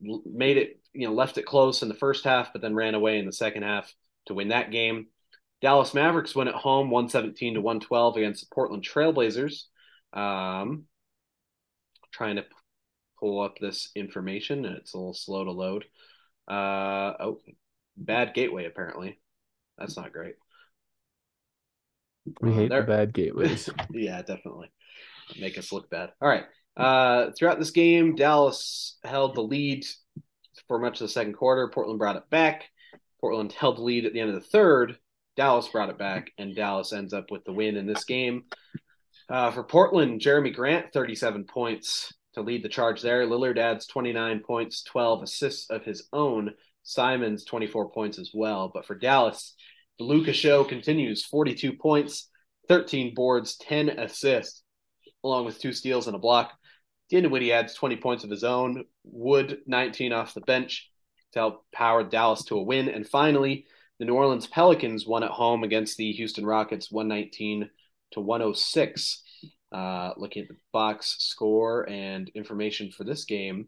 made 0.00 0.56
it, 0.56 0.80
you 0.92 1.06
know, 1.06 1.14
left 1.14 1.38
it 1.38 1.46
close 1.46 1.82
in 1.82 1.88
the 1.88 1.94
first 1.94 2.24
half, 2.24 2.52
but 2.52 2.62
then 2.62 2.74
ran 2.74 2.94
away 2.94 3.18
in 3.18 3.26
the 3.26 3.32
second 3.32 3.62
half 3.62 3.92
to 4.26 4.34
win 4.34 4.48
that 4.48 4.70
game. 4.70 5.06
Dallas 5.62 5.94
Mavericks 5.94 6.34
went 6.34 6.48
at 6.48 6.54
home 6.54 6.90
117 6.90 7.54
to 7.54 7.60
112 7.60 8.16
against 8.16 8.48
the 8.48 8.54
Portland 8.54 8.82
Trailblazers. 8.82 9.64
Um, 10.12 10.84
trying 12.12 12.36
to 12.36 12.44
pull 13.20 13.40
up 13.40 13.58
this 13.58 13.90
information. 13.94 14.64
And 14.64 14.76
it's 14.76 14.94
a 14.94 14.98
little 14.98 15.14
slow 15.14 15.44
to 15.44 15.52
load. 15.52 15.84
Uh, 16.48 17.12
oh, 17.20 17.40
bad 17.96 18.34
gateway, 18.34 18.66
apparently. 18.66 19.18
That's 19.78 19.96
not 19.96 20.12
great. 20.12 20.34
We 22.40 22.50
uh, 22.50 22.54
hate 22.54 22.70
the 22.70 22.82
bad 22.82 23.12
gateways. 23.12 23.68
yeah, 23.92 24.22
definitely. 24.22 24.70
Make 25.38 25.58
us 25.58 25.72
look 25.72 25.90
bad. 25.90 26.12
All 26.20 26.28
right. 26.28 26.44
Uh, 26.76 27.30
throughout 27.36 27.58
this 27.58 27.70
game, 27.70 28.14
Dallas 28.16 28.98
held 29.02 29.34
the 29.34 29.42
lead 29.42 29.86
for 30.68 30.78
much 30.78 31.00
of 31.00 31.06
the 31.06 31.12
second 31.12 31.34
quarter. 31.34 31.68
Portland 31.68 31.98
brought 31.98 32.16
it 32.16 32.28
back. 32.30 32.64
Portland 33.20 33.52
held 33.52 33.78
the 33.78 33.82
lead 33.82 34.04
at 34.04 34.12
the 34.12 34.20
end 34.20 34.30
of 34.30 34.36
the 34.36 34.48
third. 34.48 34.98
Dallas 35.36 35.68
brought 35.68 35.90
it 35.90 35.98
back, 35.98 36.30
and 36.38 36.54
Dallas 36.54 36.92
ends 36.92 37.12
up 37.12 37.30
with 37.30 37.44
the 37.44 37.52
win 37.52 37.76
in 37.76 37.86
this 37.86 38.04
game. 38.04 38.44
Uh, 39.28 39.50
for 39.50 39.64
Portland, 39.64 40.20
Jerami 40.20 40.54
Grant, 40.54 40.92
37 40.92 41.44
points 41.44 42.12
to 42.34 42.42
lead 42.42 42.62
the 42.62 42.68
charge 42.68 43.02
there. 43.02 43.26
Lillard 43.26 43.58
adds 43.58 43.86
29 43.86 44.40
points, 44.40 44.82
12 44.84 45.24
assists 45.24 45.70
of 45.70 45.84
his 45.84 46.08
own. 46.12 46.52
Simons, 46.86 47.44
24 47.44 47.90
points 47.90 48.18
as 48.18 48.30
well. 48.32 48.70
But 48.72 48.86
for 48.86 48.94
Dallas, 48.94 49.54
the 49.98 50.04
Luka 50.04 50.32
show 50.32 50.64
continues 50.64 51.24
42 51.24 51.74
points, 51.74 52.30
13 52.68 53.14
boards, 53.14 53.56
10 53.56 53.90
assists, 53.90 54.62
along 55.24 55.46
with 55.46 55.58
two 55.58 55.72
steals 55.72 56.06
and 56.06 56.14
a 56.14 56.18
block. 56.18 56.52
Dinwiddie 57.10 57.52
adds 57.52 57.74
20 57.74 57.96
points 57.96 58.24
of 58.24 58.30
his 58.30 58.44
own, 58.44 58.84
Wood 59.04 59.58
19 59.66 60.12
off 60.12 60.34
the 60.34 60.40
bench 60.40 60.88
to 61.32 61.40
help 61.40 61.64
power 61.72 62.04
Dallas 62.04 62.44
to 62.44 62.56
a 62.56 62.62
win. 62.62 62.88
And 62.88 63.06
finally, 63.06 63.66
the 63.98 64.04
New 64.04 64.14
Orleans 64.14 64.46
Pelicans 64.46 65.06
won 65.06 65.22
at 65.22 65.30
home 65.30 65.64
against 65.64 65.96
the 65.96 66.12
Houston 66.12 66.46
Rockets 66.46 66.90
119 66.90 67.68
to 68.12 68.20
106. 68.20 69.22
Uh, 69.72 70.12
looking 70.16 70.42
at 70.42 70.48
the 70.48 70.56
box 70.72 71.16
score 71.18 71.88
and 71.88 72.30
information 72.30 72.90
for 72.90 73.04
this 73.04 73.24
game, 73.24 73.66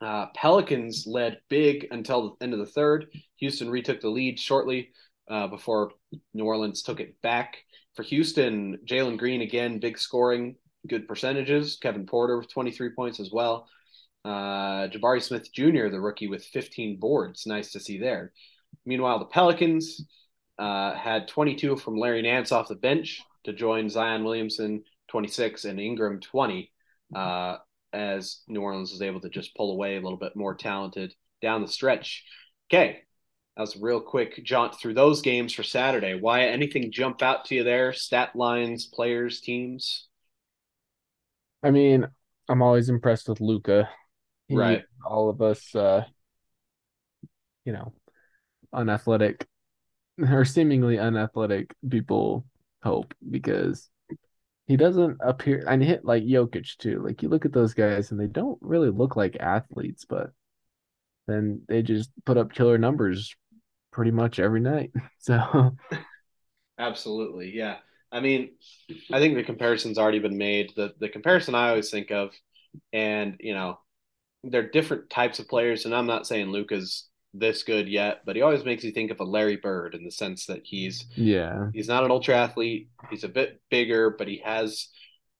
uh, 0.00 0.26
Pelicans 0.34 1.06
led 1.06 1.40
big 1.48 1.88
until 1.90 2.36
the 2.38 2.44
end 2.44 2.52
of 2.52 2.58
the 2.58 2.66
third. 2.66 3.06
Houston 3.38 3.70
retook 3.70 4.00
the 4.00 4.08
lead 4.08 4.38
shortly 4.38 4.90
uh, 5.28 5.46
before 5.46 5.92
New 6.34 6.44
Orleans 6.44 6.82
took 6.82 7.00
it 7.00 7.20
back. 7.22 7.58
For 7.94 8.02
Houston, 8.02 8.78
Jalen 8.84 9.18
Green 9.18 9.40
again, 9.40 9.78
big 9.78 9.98
scoring, 9.98 10.56
good 10.86 11.08
percentages. 11.08 11.78
Kevin 11.80 12.06
Porter 12.06 12.38
with 12.38 12.52
23 12.52 12.90
points 12.90 13.20
as 13.20 13.30
well. 13.32 13.68
Uh, 14.24 14.88
Jabari 14.88 15.22
Smith 15.22 15.50
Jr., 15.52 15.88
the 15.88 16.00
rookie, 16.00 16.26
with 16.26 16.44
15 16.44 16.98
boards. 16.98 17.46
Nice 17.46 17.72
to 17.72 17.80
see 17.80 17.98
there. 17.98 18.32
Meanwhile, 18.84 19.20
the 19.20 19.26
Pelicans 19.26 20.04
uh, 20.58 20.94
had 20.94 21.28
22 21.28 21.76
from 21.76 21.96
Larry 21.96 22.22
Nance 22.22 22.52
off 22.52 22.68
the 22.68 22.74
bench 22.74 23.22
to 23.44 23.52
join 23.52 23.88
Zion 23.88 24.24
Williamson 24.24 24.82
26 25.08 25.64
and 25.64 25.80
Ingram 25.80 26.20
20 26.20 26.70
uh, 27.14 27.56
as 27.92 28.42
New 28.48 28.60
Orleans 28.60 28.90
was 28.90 29.02
able 29.02 29.20
to 29.20 29.28
just 29.28 29.54
pull 29.56 29.72
away 29.72 29.96
a 29.96 30.00
little 30.00 30.18
bit 30.18 30.36
more 30.36 30.54
talented 30.54 31.14
down 31.42 31.62
the 31.62 31.68
stretch. 31.68 32.24
Okay, 32.68 33.00
that 33.56 33.62
was 33.62 33.76
a 33.76 33.80
real 33.80 34.00
quick 34.00 34.44
jaunt 34.44 34.74
through 34.74 34.94
those 34.94 35.22
games 35.22 35.52
for 35.52 35.62
Saturday. 35.62 36.14
Why 36.14 36.42
anything 36.44 36.92
jump 36.92 37.22
out 37.22 37.46
to 37.46 37.54
you 37.54 37.64
there? 37.64 37.92
Stat 37.92 38.34
lines, 38.34 38.86
players, 38.86 39.40
teams? 39.40 40.08
I 41.62 41.70
mean, 41.70 42.06
I'm 42.48 42.62
always 42.62 42.88
impressed 42.88 43.28
with 43.28 43.40
Luka. 43.40 43.88
Right. 44.50 44.84
All 45.04 45.28
of 45.28 45.42
us, 45.42 45.74
uh, 45.74 46.04
you 47.64 47.72
know, 47.72 47.92
unathletic 48.72 49.46
or 50.20 50.44
seemingly 50.44 50.98
unathletic 50.98 51.74
people 51.88 52.46
hope 52.82 53.14
because 53.28 53.88
he 54.66 54.76
doesn't 54.76 55.18
appear 55.20 55.64
and 55.66 55.82
hit 55.82 56.04
like 56.04 56.24
Jokic 56.24 56.76
too. 56.78 57.02
Like 57.02 57.22
you 57.22 57.28
look 57.28 57.44
at 57.44 57.52
those 57.52 57.74
guys 57.74 58.10
and 58.10 58.20
they 58.20 58.26
don't 58.26 58.58
really 58.60 58.90
look 58.90 59.16
like 59.16 59.36
athletes, 59.38 60.04
but 60.04 60.30
then 61.26 61.62
they 61.68 61.82
just 61.82 62.10
put 62.24 62.36
up 62.36 62.52
killer 62.52 62.78
numbers 62.78 63.34
pretty 63.92 64.10
much 64.10 64.38
every 64.38 64.60
night. 64.60 64.92
So 65.18 65.74
absolutely, 66.78 67.50
yeah. 67.52 67.78
I 68.12 68.20
mean, 68.20 68.50
I 69.12 69.18
think 69.18 69.34
the 69.34 69.42
comparison's 69.42 69.98
already 69.98 70.20
been 70.20 70.38
made. 70.38 70.72
The 70.76 70.94
the 71.00 71.08
comparison 71.08 71.56
I 71.56 71.70
always 71.70 71.90
think 71.90 72.12
of, 72.12 72.30
and 72.92 73.36
you 73.40 73.54
know, 73.54 73.80
they're 74.44 74.70
different 74.70 75.10
types 75.10 75.40
of 75.40 75.48
players, 75.48 75.84
and 75.84 75.94
I'm 75.94 76.06
not 76.06 76.28
saying 76.28 76.50
Luka's 76.50 77.08
this 77.34 77.62
good 77.62 77.88
yet, 77.88 78.22
but 78.24 78.36
he 78.36 78.42
always 78.42 78.64
makes 78.64 78.84
you 78.84 78.92
think 78.92 79.10
of 79.10 79.20
a 79.20 79.24
Larry 79.24 79.56
Bird 79.56 79.94
in 79.94 80.04
the 80.04 80.10
sense 80.10 80.46
that 80.46 80.62
he's 80.64 81.06
yeah 81.16 81.68
he's 81.72 81.88
not 81.88 82.04
an 82.04 82.10
ultra 82.10 82.36
athlete. 82.36 82.88
He's 83.10 83.24
a 83.24 83.28
bit 83.28 83.60
bigger, 83.70 84.10
but 84.10 84.28
he 84.28 84.42
has 84.44 84.88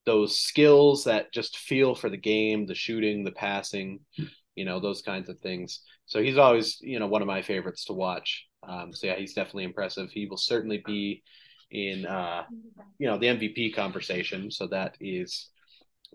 those 0.05 0.39
skills 0.39 1.03
that 1.03 1.33
just 1.33 1.57
feel 1.57 1.93
for 1.93 2.09
the 2.09 2.17
game, 2.17 2.65
the 2.65 2.75
shooting, 2.75 3.23
the 3.23 3.31
passing, 3.31 3.99
you 4.55 4.63
know, 4.63 4.79
those 4.79 5.01
kinds 5.01 5.27
of 5.27 5.39
things. 5.39 5.81
So 6.05 6.21
he's 6.21 6.37
always 6.37 6.77
you 6.81 6.99
know 6.99 7.07
one 7.07 7.21
of 7.21 7.27
my 7.27 7.41
favorites 7.41 7.85
to 7.85 7.93
watch. 7.93 8.47
Um, 8.67 8.93
so 8.93 9.07
yeah, 9.07 9.15
he's 9.15 9.33
definitely 9.33 9.65
impressive. 9.65 10.09
He 10.11 10.27
will 10.27 10.37
certainly 10.37 10.81
be 10.85 11.23
in 11.71 12.05
uh, 12.05 12.43
you 12.97 13.07
know 13.07 13.17
the 13.17 13.27
MVP 13.27 13.75
conversation. 13.75 14.51
So 14.51 14.67
that 14.67 14.95
is 14.99 15.49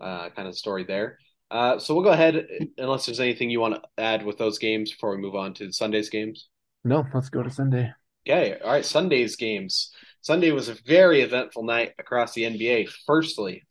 uh, 0.01 0.29
kind 0.29 0.47
of 0.47 0.53
the 0.53 0.57
story 0.57 0.83
there. 0.83 1.19
Uh, 1.51 1.77
so 1.77 1.93
we'll 1.93 2.03
go 2.03 2.11
ahead, 2.11 2.47
unless 2.77 3.05
there's 3.05 3.19
anything 3.19 3.49
you 3.49 3.59
want 3.59 3.75
to 3.75 3.81
add 3.97 4.25
with 4.25 4.37
those 4.37 4.57
games 4.57 4.91
before 4.91 5.11
we 5.11 5.21
move 5.21 5.35
on 5.35 5.53
to 5.53 5.71
Sunday's 5.71 6.09
games. 6.09 6.49
No, 6.83 7.05
let's 7.13 7.29
go 7.29 7.43
to 7.43 7.49
Sunday. 7.49 7.93
Okay, 8.27 8.57
all 8.63 8.71
right. 8.71 8.85
Sunday's 8.85 9.35
games. 9.35 9.91
Sunday 10.21 10.51
was 10.51 10.69
a 10.69 10.77
very 10.85 11.21
eventful 11.21 11.63
night 11.63 11.91
across 11.99 12.33
the 12.33 12.43
NBA. 12.43 12.89
Firstly, 13.05 13.63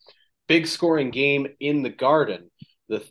big 0.46 0.66
scoring 0.66 1.10
game 1.10 1.46
in 1.60 1.82
the 1.82 1.90
Garden. 1.90 2.50
The 2.88 3.02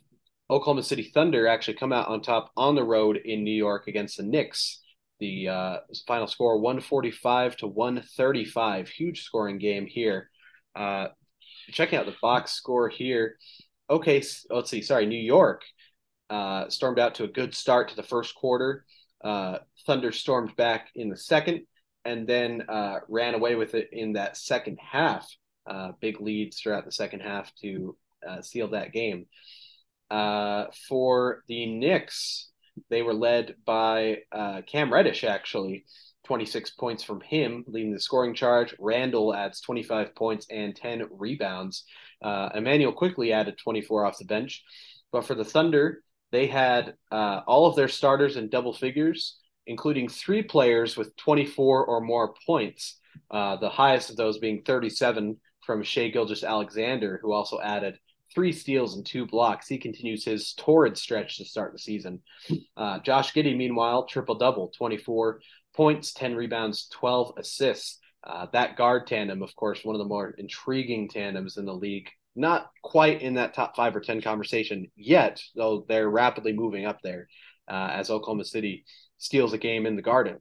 Oklahoma 0.48 0.84
City 0.84 1.10
Thunder 1.12 1.48
actually 1.48 1.74
come 1.74 1.92
out 1.92 2.08
on 2.08 2.20
top 2.20 2.52
on 2.56 2.74
the 2.74 2.84
road 2.84 3.16
in 3.16 3.42
New 3.42 3.54
York 3.54 3.88
against 3.88 4.16
the 4.16 4.22
Knicks. 4.22 4.80
The 5.18 5.48
uh, 5.48 5.76
final 6.06 6.26
score 6.26 6.58
145 6.58 7.56
to 7.58 7.66
135. 7.66 8.88
Huge 8.88 9.22
scoring 9.22 9.58
game 9.58 9.86
here. 9.86 10.30
Uh, 10.74 11.08
checking 11.70 11.98
out 11.98 12.06
the 12.06 12.14
box 12.22 12.52
score 12.52 12.88
here 12.88 13.36
okay, 13.92 14.22
let's 14.50 14.70
see, 14.70 14.82
sorry, 14.82 15.06
New 15.06 15.20
York 15.20 15.62
uh, 16.30 16.68
stormed 16.70 16.98
out 16.98 17.14
to 17.16 17.24
a 17.24 17.28
good 17.28 17.54
start 17.54 17.90
to 17.90 17.96
the 17.96 18.02
first 18.02 18.34
quarter. 18.34 18.84
Uh, 19.22 19.58
Thunder 19.86 20.10
stormed 20.10 20.56
back 20.56 20.88
in 20.94 21.10
the 21.10 21.16
second 21.16 21.60
and 22.04 22.26
then 22.26 22.62
uh, 22.68 23.00
ran 23.08 23.34
away 23.34 23.54
with 23.54 23.74
it 23.74 23.90
in 23.92 24.14
that 24.14 24.36
second 24.36 24.78
half. 24.80 25.28
Uh, 25.66 25.92
big 26.00 26.20
leads 26.20 26.58
throughout 26.58 26.84
the 26.84 26.90
second 26.90 27.20
half 27.20 27.52
to 27.56 27.96
uh, 28.26 28.40
sealed 28.40 28.72
that 28.72 28.92
game. 28.92 29.26
Uh, 30.10 30.64
for 30.88 31.44
the 31.46 31.66
Knicks, 31.66 32.50
they 32.88 33.02
were 33.02 33.14
led 33.14 33.54
by 33.64 34.18
Cam 34.66 34.92
Reddish, 34.92 35.22
actually. 35.22 35.84
26 36.24 36.70
points 36.70 37.02
from 37.02 37.20
him, 37.20 37.64
leading 37.66 37.92
the 37.92 38.00
scoring 38.00 38.34
charge. 38.34 38.74
Randle 38.78 39.34
adds 39.34 39.60
25 39.60 40.14
points 40.14 40.46
and 40.50 40.74
10 40.74 41.08
rebounds. 41.10 41.84
Uh, 42.22 42.50
Immanuel 42.54 42.92
Quickley 42.92 43.32
added 43.32 43.58
24 43.58 44.06
off 44.06 44.18
the 44.18 44.24
bench. 44.24 44.62
But 45.10 45.26
for 45.26 45.34
the 45.34 45.44
Thunder, 45.44 46.02
they 46.30 46.46
had 46.46 46.94
uh, 47.10 47.40
all 47.46 47.66
of 47.66 47.76
their 47.76 47.88
starters 47.88 48.36
in 48.36 48.48
double 48.48 48.72
figures, 48.72 49.38
including 49.66 50.08
three 50.08 50.42
players 50.42 50.96
with 50.96 51.14
24 51.16 51.84
or 51.86 52.00
more 52.00 52.34
points. 52.46 52.98
Uh, 53.30 53.56
the 53.56 53.68
highest 53.68 54.10
of 54.10 54.16
those 54.16 54.38
being 54.38 54.62
37 54.62 55.38
from 55.64 55.82
Shai 55.82 56.08
Gilgeous 56.08 56.42
Alexander, 56.42 57.20
who 57.22 57.32
also 57.32 57.60
added 57.60 57.98
three 58.34 58.52
steals 58.52 58.96
and 58.96 59.04
two 59.04 59.26
blocks. 59.26 59.68
He 59.68 59.78
continues 59.78 60.24
his 60.24 60.54
torrid 60.54 60.96
stretch 60.96 61.36
to 61.38 61.44
start 61.44 61.72
the 61.72 61.78
season. 61.78 62.20
Uh, 62.76 62.98
Josh 63.00 63.32
Giddey, 63.32 63.56
meanwhile, 63.56 64.06
triple 64.06 64.34
double 64.34 64.72
24 64.76 65.40
points, 65.74 66.12
10 66.12 66.34
rebounds, 66.34 66.88
12 66.92 67.34
assists. 67.36 67.98
Uh, 68.24 68.46
that 68.52 68.76
guard 68.76 69.06
tandem, 69.06 69.42
of 69.42 69.54
course, 69.56 69.84
one 69.84 69.94
of 69.94 69.98
the 69.98 70.08
more 70.08 70.30
intriguing 70.38 71.08
tandems 71.08 71.56
in 71.56 71.64
the 71.64 71.74
league. 71.74 72.08
Not 72.34 72.70
quite 72.82 73.20
in 73.20 73.34
that 73.34 73.54
top 73.54 73.76
five 73.76 73.94
or 73.94 74.00
10 74.00 74.22
conversation 74.22 74.90
yet, 74.96 75.42
though 75.54 75.84
they're 75.88 76.08
rapidly 76.08 76.52
moving 76.52 76.86
up 76.86 76.98
there 77.02 77.28
uh, 77.68 77.90
as 77.92 78.10
Oklahoma 78.10 78.44
City 78.44 78.84
steals 79.18 79.52
a 79.52 79.58
game 79.58 79.86
in 79.86 79.96
the 79.96 80.02
Garden. 80.02 80.38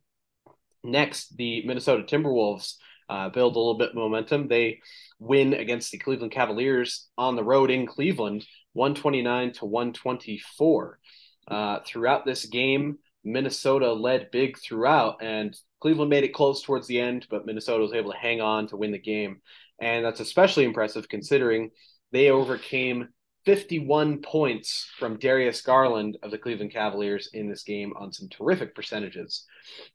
Next, 0.84 1.36
the 1.38 1.64
Minnesota 1.66 2.04
Timberwolves 2.04 2.76
uh, 3.10 3.30
build 3.30 3.56
a 3.56 3.60
little 3.60 3.78
bit 3.78 3.90
of 3.90 3.96
momentum. 3.96 4.48
They 4.48 4.80
win 5.20 5.54
against 5.54 5.92
the 5.92 5.98
Cleveland 5.98 6.32
Cavaliers 6.32 7.10
on 7.18 7.36
the 7.36 7.44
road 7.44 7.70
in 7.70 7.86
Cleveland, 7.86 8.46
129 8.74 9.54
to 9.54 9.66
124. 9.66 11.00
Uh, 11.48 11.80
throughout 11.86 12.26
this 12.26 12.46
game, 12.46 13.00
Minnesota 13.24 13.92
led 13.92 14.32
big 14.32 14.58
throughout, 14.58 15.22
and 15.22 15.56
Cleveland 15.82 16.10
made 16.10 16.24
it 16.24 16.34
close 16.34 16.62
towards 16.62 16.88
the 16.88 17.00
end, 17.00 17.28
but 17.30 17.46
Minnesota 17.46 17.82
was 17.82 17.94
able 17.94 18.12
to 18.12 18.18
hang 18.18 18.40
on 18.40 18.68
to 18.68 18.78
win 18.78 18.92
the 18.92 19.00
game. 19.00 19.42
And 19.82 20.06
that's 20.06 20.20
especially 20.20 20.64
impressive 20.64 21.10
considering 21.10 21.72
they 22.12 22.30
overcame 22.30 23.10
51 23.46 24.22
points 24.22 24.88
from 25.00 25.18
Darius 25.18 25.62
Garland 25.62 26.18
of 26.22 26.30
the 26.30 26.38
Cleveland 26.38 26.72
Cavaliers 26.72 27.30
in 27.34 27.50
this 27.50 27.64
game 27.64 27.94
on 27.96 28.14
some 28.14 28.30
terrific 28.30 28.76
percentages, 28.76 29.46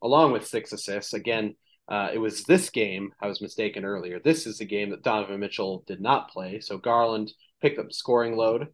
along 0.01 0.33
with 0.33 0.45
six 0.45 0.73
assists. 0.73 1.13
Again, 1.13 1.55
uh, 1.87 2.09
it 2.13 2.17
was 2.17 2.43
this 2.43 2.69
game, 2.69 3.13
I 3.21 3.27
was 3.27 3.41
mistaken 3.41 3.85
earlier. 3.85 4.19
This 4.19 4.45
is 4.45 4.57
the 4.57 4.65
game 4.65 4.89
that 4.89 5.03
Donovan 5.03 5.39
Mitchell 5.39 5.85
did 5.87 6.01
not 6.01 6.29
play. 6.29 6.59
So 6.59 6.77
Garland 6.77 7.31
picked 7.61 7.79
up 7.79 7.93
scoring 7.93 8.35
load. 8.35 8.67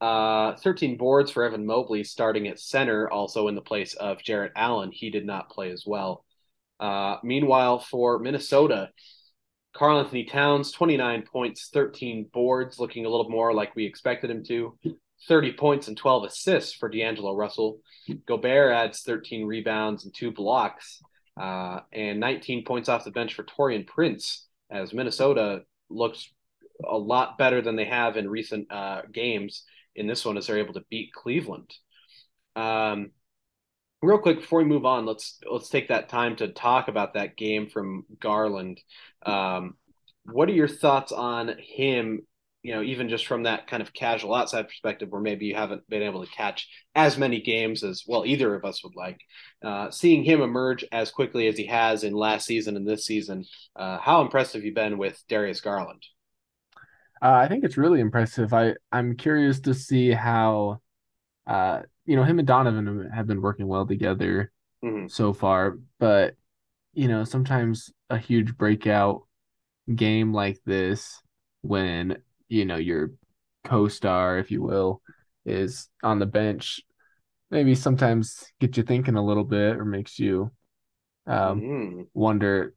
Uh, 0.00 0.56
13 0.56 0.96
boards 0.96 1.30
for 1.30 1.44
Evan 1.44 1.64
Mobley 1.64 2.02
starting 2.02 2.48
at 2.48 2.58
center, 2.58 3.08
also 3.08 3.46
in 3.46 3.54
the 3.54 3.60
place 3.60 3.94
of 3.94 4.22
Jarrett 4.22 4.52
Allen. 4.56 4.90
He 4.92 5.10
did 5.10 5.26
not 5.26 5.50
play 5.50 5.70
as 5.70 5.84
well. 5.86 6.24
Uh, 6.80 7.18
meanwhile, 7.22 7.78
for 7.78 8.18
Minnesota, 8.18 8.88
Karl-Anthony 9.74 10.24
Towns, 10.24 10.72
29 10.72 11.24
points, 11.30 11.68
13 11.72 12.28
boards, 12.32 12.80
looking 12.80 13.04
a 13.04 13.08
little 13.08 13.28
more 13.28 13.52
like 13.52 13.76
we 13.76 13.84
expected 13.84 14.30
him 14.30 14.42
to. 14.44 14.76
30 15.28 15.52
points 15.52 15.88
and 15.88 15.96
12 15.96 16.24
assists 16.24 16.74
for 16.74 16.88
D'Angelo 16.88 17.36
Russell. 17.36 17.80
Gobert 18.26 18.72
adds 18.72 19.02
13 19.02 19.46
rebounds 19.46 20.04
and 20.04 20.14
two 20.14 20.32
blocks, 20.32 21.00
uh, 21.38 21.80
and 21.92 22.18
19 22.18 22.64
points 22.64 22.88
off 22.88 23.04
the 23.04 23.10
bench 23.10 23.34
for 23.34 23.44
Taurean 23.44 23.86
Prince, 23.86 24.48
as 24.70 24.94
Minnesota 24.94 25.62
looks 25.90 26.32
a 26.88 26.96
lot 26.96 27.36
better 27.36 27.60
than 27.60 27.76
they 27.76 27.84
have 27.84 28.16
in 28.16 28.30
recent 28.30 28.72
uh, 28.72 29.02
games. 29.12 29.64
In 29.96 30.06
this 30.06 30.24
one, 30.24 30.38
as 30.38 30.46
they're 30.46 30.58
able 30.58 30.74
to 30.74 30.84
beat 30.88 31.12
Cleveland. 31.12 31.74
Um, 32.56 33.10
real 34.02 34.18
quick 34.18 34.40
before 34.40 34.60
we 34.60 34.64
move 34.64 34.86
on, 34.86 35.06
let's 35.06 35.38
let's 35.50 35.68
take 35.68 35.88
that 35.88 36.08
time 36.08 36.36
to 36.36 36.48
talk 36.48 36.88
about 36.88 37.14
that 37.14 37.36
game 37.36 37.68
from 37.68 38.04
Garland. 38.20 38.80
Um, 39.24 39.74
what 40.24 40.48
are 40.48 40.54
your 40.54 40.68
thoughts 40.68 41.12
on 41.12 41.54
him? 41.58 42.26
You 42.62 42.74
know, 42.74 42.82
even 42.82 43.08
just 43.08 43.26
from 43.26 43.44
that 43.44 43.66
kind 43.68 43.82
of 43.82 43.92
casual 43.94 44.34
outside 44.34 44.68
perspective, 44.68 45.08
where 45.10 45.20
maybe 45.20 45.46
you 45.46 45.54
haven't 45.54 45.88
been 45.88 46.02
able 46.02 46.24
to 46.24 46.30
catch 46.30 46.68
as 46.94 47.16
many 47.16 47.40
games 47.40 47.82
as 47.82 48.04
well 48.06 48.26
either 48.26 48.54
of 48.54 48.64
us 48.66 48.84
would 48.84 48.94
like. 48.94 49.18
Uh, 49.64 49.90
seeing 49.90 50.24
him 50.24 50.42
emerge 50.42 50.84
as 50.92 51.10
quickly 51.10 51.46
as 51.46 51.56
he 51.56 51.66
has 51.66 52.04
in 52.04 52.12
last 52.12 52.46
season 52.46 52.76
and 52.76 52.86
this 52.86 53.06
season, 53.06 53.44
uh, 53.76 53.98
how 53.98 54.20
impressed 54.20 54.52
have 54.52 54.62
you 54.62 54.74
been 54.74 54.98
with 54.98 55.22
Darius 55.28 55.62
Garland? 55.62 56.02
Uh, 57.22 57.32
I 57.32 57.48
think 57.48 57.64
it's 57.64 57.78
really 57.78 58.00
impressive. 58.00 58.52
I 58.52 58.74
I'm 58.92 59.16
curious 59.16 59.60
to 59.60 59.74
see 59.74 60.10
how 60.10 60.80
uh, 61.46 61.80
you 62.10 62.16
know, 62.16 62.24
him 62.24 62.40
and 62.40 62.48
Donovan 62.48 63.08
have 63.14 63.28
been 63.28 63.40
working 63.40 63.68
well 63.68 63.86
together 63.86 64.50
mm-hmm. 64.84 65.06
so 65.06 65.32
far, 65.32 65.78
but 66.00 66.34
you 66.92 67.06
know, 67.06 67.22
sometimes 67.22 67.92
a 68.10 68.18
huge 68.18 68.56
breakout 68.56 69.22
game 69.94 70.32
like 70.32 70.58
this 70.66 71.22
when, 71.60 72.16
you 72.48 72.64
know, 72.64 72.78
your 72.78 73.12
co-star, 73.62 74.38
if 74.38 74.50
you 74.50 74.60
will, 74.60 75.02
is 75.46 75.88
on 76.02 76.18
the 76.18 76.26
bench, 76.26 76.80
maybe 77.48 77.76
sometimes 77.76 78.44
get 78.58 78.76
you 78.76 78.82
thinking 78.82 79.14
a 79.14 79.24
little 79.24 79.44
bit 79.44 79.76
or 79.76 79.84
makes 79.84 80.18
you 80.18 80.50
um, 81.28 81.60
mm-hmm. 81.60 82.02
wonder, 82.12 82.74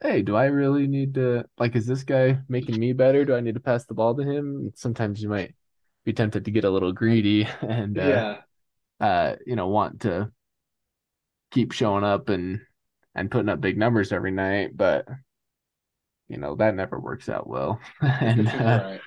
hey, 0.00 0.22
do 0.22 0.36
I 0.36 0.46
really 0.46 0.86
need 0.86 1.12
to 1.16 1.44
like 1.58 1.76
is 1.76 1.86
this 1.86 2.02
guy 2.02 2.38
making 2.48 2.80
me 2.80 2.94
better? 2.94 3.26
Do 3.26 3.34
I 3.34 3.40
need 3.40 3.56
to 3.56 3.60
pass 3.60 3.84
the 3.84 3.92
ball 3.92 4.14
to 4.14 4.22
him? 4.22 4.72
Sometimes 4.74 5.22
you 5.22 5.28
might 5.28 5.54
be 6.06 6.14
tempted 6.14 6.46
to 6.46 6.50
get 6.50 6.64
a 6.64 6.70
little 6.70 6.92
greedy 6.92 7.46
and 7.60 7.98
uh, 7.98 8.02
yeah 8.02 8.36
uh, 9.00 9.36
you 9.46 9.56
know, 9.56 9.68
want 9.68 10.00
to 10.00 10.30
keep 11.50 11.72
showing 11.72 12.04
up 12.04 12.28
and 12.28 12.60
and 13.14 13.30
putting 13.30 13.48
up 13.48 13.60
big 13.60 13.76
numbers 13.76 14.12
every 14.12 14.30
night, 14.30 14.76
but 14.76 15.06
you 16.28 16.38
know 16.38 16.54
that 16.56 16.74
never 16.74 16.98
works 16.98 17.28
out 17.28 17.48
well. 17.48 17.80
and 18.00 18.48
uh, 18.48 18.80
right. 18.84 19.00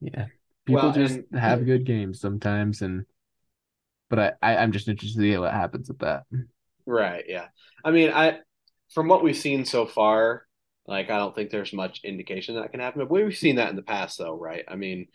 yeah, 0.00 0.26
people 0.64 0.82
well, 0.82 0.92
just 0.92 1.16
and, 1.16 1.38
have 1.38 1.66
good 1.66 1.84
games 1.84 2.20
sometimes, 2.20 2.82
and 2.82 3.04
but 4.08 4.18
I, 4.18 4.32
I 4.42 4.56
I'm 4.56 4.72
just 4.72 4.88
interested 4.88 5.20
to 5.20 5.30
see 5.32 5.36
what 5.38 5.52
happens 5.52 5.88
with 5.88 5.98
that. 5.98 6.24
Right. 6.86 7.24
Yeah. 7.28 7.48
I 7.84 7.90
mean, 7.90 8.10
I 8.10 8.38
from 8.94 9.08
what 9.08 9.22
we've 9.22 9.36
seen 9.36 9.64
so 9.64 9.84
far, 9.84 10.46
like, 10.88 11.10
I 11.10 11.18
don't 11.18 11.34
think 11.34 11.50
there's 11.50 11.74
much 11.74 12.00
indication 12.02 12.54
that 12.54 12.70
can 12.70 12.80
happen. 12.80 13.00
But 13.00 13.10
we've 13.10 13.36
seen 13.36 13.56
that 13.56 13.68
in 13.68 13.76
the 13.76 13.82
past, 13.82 14.16
though, 14.16 14.34
right? 14.34 14.64
I 14.66 14.74
mean, 14.74 15.06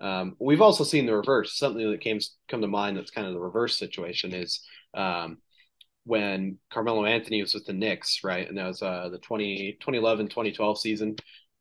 um, 0.00 0.34
we've 0.40 0.60
also 0.60 0.82
seen 0.82 1.06
the 1.06 1.14
reverse. 1.14 1.56
Something 1.56 1.88
that 1.88 2.00
came 2.00 2.18
come 2.48 2.60
to 2.60 2.66
mind 2.66 2.96
that's 2.96 3.12
kind 3.12 3.28
of 3.28 3.32
the 3.32 3.40
reverse 3.40 3.78
situation 3.78 4.34
is 4.34 4.60
um, 4.92 5.38
when 6.04 6.58
Carmelo 6.72 7.04
Anthony 7.04 7.40
was 7.40 7.54
with 7.54 7.64
the 7.64 7.72
Knicks, 7.72 8.24
right? 8.24 8.48
And 8.48 8.58
that 8.58 8.66
was 8.66 8.82
uh, 8.82 9.08
the 9.08 9.18
20, 9.18 9.76
2011, 9.78 10.26
2012 10.26 10.80
season. 10.80 11.14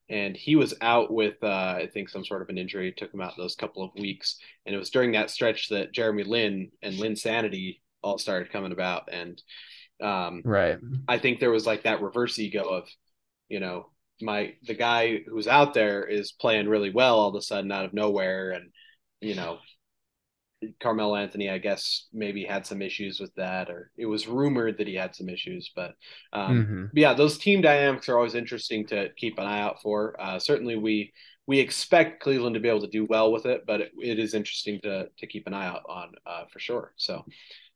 And 0.09 0.35
he 0.35 0.55
was 0.55 0.73
out 0.81 1.13
with, 1.13 1.35
uh, 1.43 1.75
I 1.77 1.89
think, 1.93 2.09
some 2.09 2.25
sort 2.25 2.41
of 2.41 2.49
an 2.49 2.57
injury, 2.57 2.91
took 2.91 3.13
him 3.13 3.21
out 3.21 3.37
those 3.37 3.53
couple 3.53 3.83
of 3.83 3.91
weeks. 3.93 4.37
And 4.65 4.73
it 4.73 4.79
was 4.79 4.89
during 4.89 5.11
that 5.11 5.29
stretch 5.29 5.69
that 5.69 5.93
Jeremy 5.93 6.23
Lin 6.23 6.71
and 6.81 6.95
Linsanity 6.95 7.81
all 8.01 8.17
started 8.17 8.51
coming 8.51 8.71
about. 8.71 9.09
And 9.11 9.39
um, 10.01 10.41
right. 10.43 10.79
I 11.07 11.19
think 11.19 11.39
there 11.39 11.51
was 11.51 11.67
like 11.67 11.83
that 11.83 12.01
reverse 12.01 12.39
ego 12.39 12.63
of, 12.63 12.89
you 13.49 13.59
know, 13.59 13.89
my 14.21 14.53
the 14.63 14.73
guy 14.73 15.19
who's 15.27 15.47
out 15.47 15.73
there 15.73 16.05
is 16.05 16.31
playing 16.31 16.67
really 16.67 16.91
well 16.91 17.19
all 17.19 17.29
of 17.29 17.35
a 17.35 17.41
sudden 17.41 17.71
out 17.71 17.85
of 17.85 17.93
nowhere, 17.93 18.51
and 18.51 18.71
you 19.21 19.35
know, 19.35 19.59
Carmelo 20.81 21.15
Anthony, 21.15 21.49
I 21.49 21.57
guess 21.57 22.07
maybe 22.11 22.43
had 22.43 22.65
some 22.65 22.81
issues 22.81 23.19
with 23.19 23.33
that, 23.35 23.69
or 23.69 23.91
it 23.97 24.05
was 24.05 24.27
rumored 24.27 24.77
that 24.77 24.87
he 24.87 24.95
had 24.95 25.15
some 25.15 25.29
issues. 25.29 25.71
But 25.75 25.95
um, 26.33 26.63
mm-hmm. 26.63 26.85
yeah, 26.97 27.13
those 27.13 27.37
team 27.37 27.61
dynamics 27.61 28.09
are 28.09 28.17
always 28.17 28.35
interesting 28.35 28.85
to 28.87 29.09
keep 29.15 29.37
an 29.39 29.45
eye 29.45 29.61
out 29.61 29.81
for. 29.81 30.19
Uh, 30.19 30.39
certainly, 30.39 30.75
we 30.75 31.13
we 31.47 31.59
expect 31.59 32.21
Cleveland 32.21 32.55
to 32.55 32.59
be 32.59 32.69
able 32.69 32.81
to 32.81 32.87
do 32.87 33.05
well 33.05 33.31
with 33.31 33.45
it, 33.45 33.63
but 33.65 33.81
it, 33.81 33.91
it 34.01 34.19
is 34.19 34.33
interesting 34.33 34.79
to 34.83 35.07
to 35.17 35.27
keep 35.27 35.47
an 35.47 35.53
eye 35.53 35.67
out 35.67 35.83
on 35.87 36.11
uh, 36.25 36.43
for 36.51 36.59
sure. 36.59 36.93
So, 36.97 37.25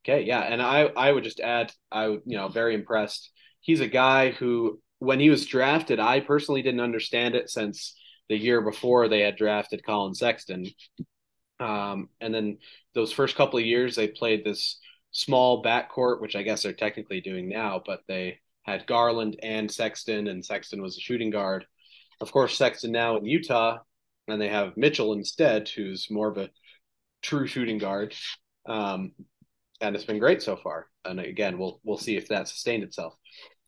okay, 0.05 0.23
yeah, 0.23 0.41
and 0.41 0.61
I 0.61 0.91
I 0.95 1.11
would 1.11 1.23
just 1.23 1.39
add, 1.39 1.71
I 1.91 2.07
you 2.07 2.21
know 2.25 2.49
very 2.49 2.75
impressed. 2.75 3.31
He's 3.61 3.79
a 3.79 3.87
guy 3.87 4.31
who 4.31 4.81
when 5.03 5.19
he 5.19 5.29
was 5.29 5.45
drafted, 5.45 5.99
I 5.99 6.19
personally 6.21 6.61
didn't 6.61 6.79
understand 6.79 7.35
it 7.35 7.49
since 7.49 7.95
the 8.29 8.37
year 8.37 8.61
before 8.61 9.07
they 9.07 9.19
had 9.19 9.35
drafted 9.35 9.85
Collin 9.85 10.15
Sexton. 10.15 10.67
Um, 11.59 12.09
and 12.21 12.33
then 12.33 12.57
those 12.95 13.11
first 13.11 13.35
couple 13.35 13.59
of 13.59 13.65
years, 13.65 13.95
they 13.95 14.07
played 14.07 14.43
this 14.43 14.79
small 15.11 15.63
backcourt, 15.63 16.21
which 16.21 16.35
I 16.35 16.43
guess 16.43 16.63
they're 16.63 16.73
technically 16.73 17.21
doing 17.21 17.49
now, 17.49 17.81
but 17.85 18.01
they 18.07 18.39
had 18.63 18.87
Garland 18.87 19.37
and 19.43 19.69
Sexton, 19.69 20.27
and 20.27 20.43
Sexton 20.43 20.81
was 20.81 20.97
a 20.97 21.01
shooting 21.01 21.29
guard. 21.29 21.65
Of 22.21 22.31
course, 22.31 22.57
Sexton 22.57 22.91
now 22.91 23.17
in 23.17 23.25
Utah, 23.25 23.79
and 24.27 24.41
they 24.41 24.47
have 24.47 24.77
Mitchell 24.77 25.13
instead, 25.13 25.67
who's 25.67 26.09
more 26.09 26.29
of 26.29 26.37
a 26.37 26.49
true 27.21 27.45
shooting 27.45 27.77
guard. 27.77 28.15
Um, 28.65 29.11
and 29.81 29.95
it's 29.95 30.05
been 30.05 30.19
great 30.19 30.41
so 30.41 30.55
far. 30.55 30.87
And 31.03 31.19
again, 31.19 31.57
we'll 31.57 31.81
we'll 31.83 31.97
see 31.97 32.15
if 32.15 32.29
that 32.29 32.47
sustained 32.47 32.83
itself. 32.83 33.15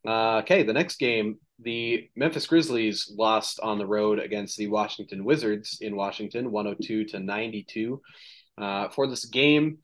Uh, 0.06 0.38
okay, 0.40 0.64
the 0.64 0.74
next 0.74 0.98
game, 0.98 1.38
the 1.60 2.10
Memphis 2.16 2.48
Grizzlies 2.48 3.12
lost 3.18 3.60
on 3.62 3.78
the 3.78 3.88
road 3.88 4.20
against 4.20 4.58
the 4.58 4.68
Washington 4.68 5.24
Wizards 5.24 5.80
in 5.82 5.96
Washington, 5.96 6.52
102 6.52 7.06
to 7.06 7.20
92. 7.20 8.02
Uh, 8.58 8.90
for 8.90 9.08
this 9.08 9.26
game, 9.26 9.80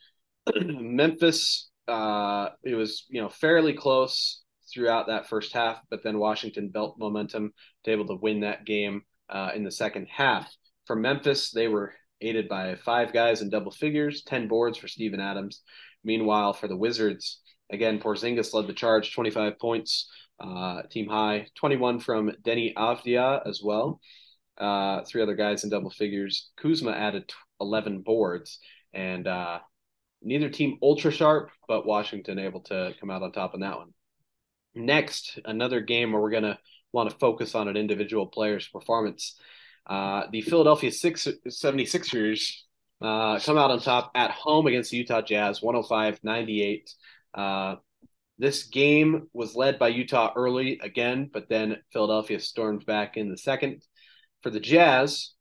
Memphis, 0.56 1.70
uh, 1.88 2.50
it 2.64 2.76
was 2.76 3.06
you 3.10 3.22
know 3.22 3.30
fairly 3.30 3.74
close 3.74 4.42
throughout 4.74 5.08
that 5.08 5.28
first 5.28 5.54
half, 5.54 5.80
but 5.90 6.04
then 6.04 6.20
Washington 6.20 6.70
built 6.70 6.98
momentum 6.98 7.54
to 7.84 7.92
able 7.92 8.08
to 8.08 8.16
win 8.16 8.42
that 8.42 8.66
game 8.66 9.02
uh, 9.30 9.52
in 9.56 9.64
the 9.64 9.72
second 9.72 10.08
half. 10.10 10.54
For 10.86 10.96
Memphis, 10.96 11.52
they 11.52 11.68
were 11.68 11.94
aided 12.22 12.48
by 12.48 12.76
five 12.76 13.12
guys 13.14 13.42
in 13.42 13.50
double 13.50 13.72
figures, 13.72 14.24
10 14.24 14.48
boards 14.48 14.78
for 14.78 14.88
Steven 14.88 15.20
Adams. 15.20 15.62
Meanwhile, 16.04 16.54
for 16.54 16.68
the 16.68 16.78
Wizards, 16.78 17.41
again, 17.72 18.00
Porzingis 18.00 18.54
led 18.54 18.68
the 18.68 18.74
charge, 18.74 19.14
25 19.14 19.60
points, 19.60 20.10
uh, 20.40 20.84
team 20.84 21.08
high, 21.08 21.48
21 21.56 22.00
from 22.00 22.32
Deni 22.44 22.74
Avdija 22.74 23.48
as 23.48 23.62
well. 23.64 24.00
Uh, 24.58 25.04
three 25.06 25.22
other 25.22 25.36
guys 25.36 25.64
in 25.64 25.70
double 25.70 25.90
figures. 25.90 26.52
Kuzma 26.58 26.92
added 26.92 27.32
11 27.60 28.02
boards, 28.02 28.60
and 28.94 29.28
uh, 29.28 29.60
neither 30.22 30.50
team 30.50 30.78
ultra 30.82 31.12
sharp, 31.12 31.50
but 31.68 31.86
Washington 31.86 32.40
able 32.40 32.62
to 32.62 32.94
come 33.00 33.10
out 33.10 33.24
on 33.24 33.32
top 33.32 33.54
in 33.54 33.62
that 33.62 33.78
one. 33.78 33.94
Next, 34.76 35.40
another 35.46 35.82
game 35.82 36.12
where 36.12 36.22
we're 36.22 36.30
going 36.30 36.44
to 36.44 36.60
want 36.94 37.10
to 37.10 37.18
focus 37.18 37.56
on 37.56 37.68
an 37.68 37.78
individual 37.78 38.28
player's 38.28 38.68
performance. 38.68 39.40
Uh, 39.88 40.24
the 40.32 40.42
Philadelphia 40.42 40.92
Six, 40.92 41.28
76ers 41.48 42.54
uh, 43.02 43.40
come 43.40 43.58
out 43.58 43.72
on 43.72 43.80
top 43.80 44.12
at 44.16 44.32
home 44.32 44.68
against 44.68 44.92
the 44.92 44.98
Utah 44.98 45.22
Jazz, 45.22 45.62
105 45.62 46.20
98. 46.24 46.94
Uh, 47.34 47.76
this 48.38 48.64
game 48.64 49.28
was 49.34 49.56
led 49.56 49.78
by 49.78 49.90
Utah 49.90 50.34
early 50.36 50.80
again, 50.82 51.30
but 51.32 51.48
then 51.48 51.78
Philadelphia 51.94 52.40
stormed 52.40 52.86
back 52.86 53.18
in 53.18 53.30
the 53.30 53.38
second. 53.38 53.84
For 54.42 54.50
the 54.50 54.60
Jazz, 54.60 55.34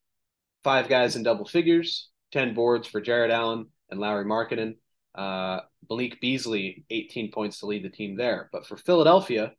five 0.62 0.88
guys 0.88 1.16
in 1.16 1.22
double 1.22 1.46
figures, 1.46 2.10
10 2.32 2.54
boards 2.54 2.86
for 2.86 3.00
Jarrett 3.00 3.30
Allen 3.30 3.66
and 3.90 4.00
Lauri 4.00 4.24
Markkanen. 4.24 4.74
Uh, 5.14 5.60
Malik 5.88 6.20
Beasley, 6.20 6.84
18 6.90 7.32
points 7.32 7.60
to 7.60 7.66
lead 7.66 7.84
the 7.84 7.90
team 7.90 8.16
there. 8.16 8.48
But 8.52 8.66
for 8.66 8.76
Philadelphia, 8.76 9.52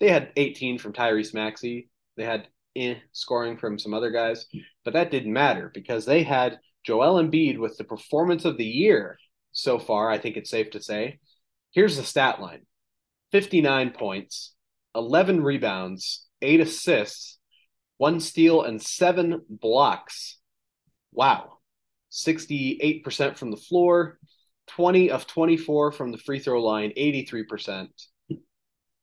they 0.00 0.08
had 0.08 0.32
18 0.36 0.78
from 0.78 0.92
Tyrese 0.92 1.34
Maxey. 1.34 1.90
They 2.16 2.24
had 2.24 2.48
eh, 2.76 2.94
scoring 3.12 3.56
from 3.56 3.78
some 3.78 3.94
other 3.94 4.10
guys, 4.10 4.46
but 4.84 4.94
that 4.94 5.10
didn't 5.10 5.32
matter 5.32 5.70
because 5.74 6.04
they 6.04 6.22
had 6.22 6.58
Joel 6.84 7.22
Embiid 7.22 7.58
with 7.58 7.76
the 7.76 7.84
performance 7.84 8.44
of 8.44 8.56
the 8.56 8.64
year 8.64 9.18
so 9.52 9.78
far. 9.78 10.10
I 10.10 10.18
think 10.18 10.36
it's 10.36 10.50
safe 10.50 10.70
to 10.70 10.82
say. 10.82 11.18
Here's 11.72 11.96
the 11.96 12.04
stat 12.04 12.40
line 12.40 12.62
59 13.32 13.90
points, 13.90 14.54
11 14.94 15.42
rebounds, 15.42 16.26
eight 16.40 16.60
assists, 16.60 17.38
one 17.96 18.20
steal, 18.20 18.62
and 18.62 18.80
seven 18.80 19.40
blocks. 19.48 20.38
Wow. 21.12 21.58
68% 22.10 23.38
from 23.38 23.50
the 23.50 23.56
floor, 23.56 24.18
20 24.68 25.10
of 25.10 25.26
24 25.26 25.92
from 25.92 26.12
the 26.12 26.18
free 26.18 26.38
throw 26.38 26.62
line, 26.62 26.92
83%. 26.96 27.88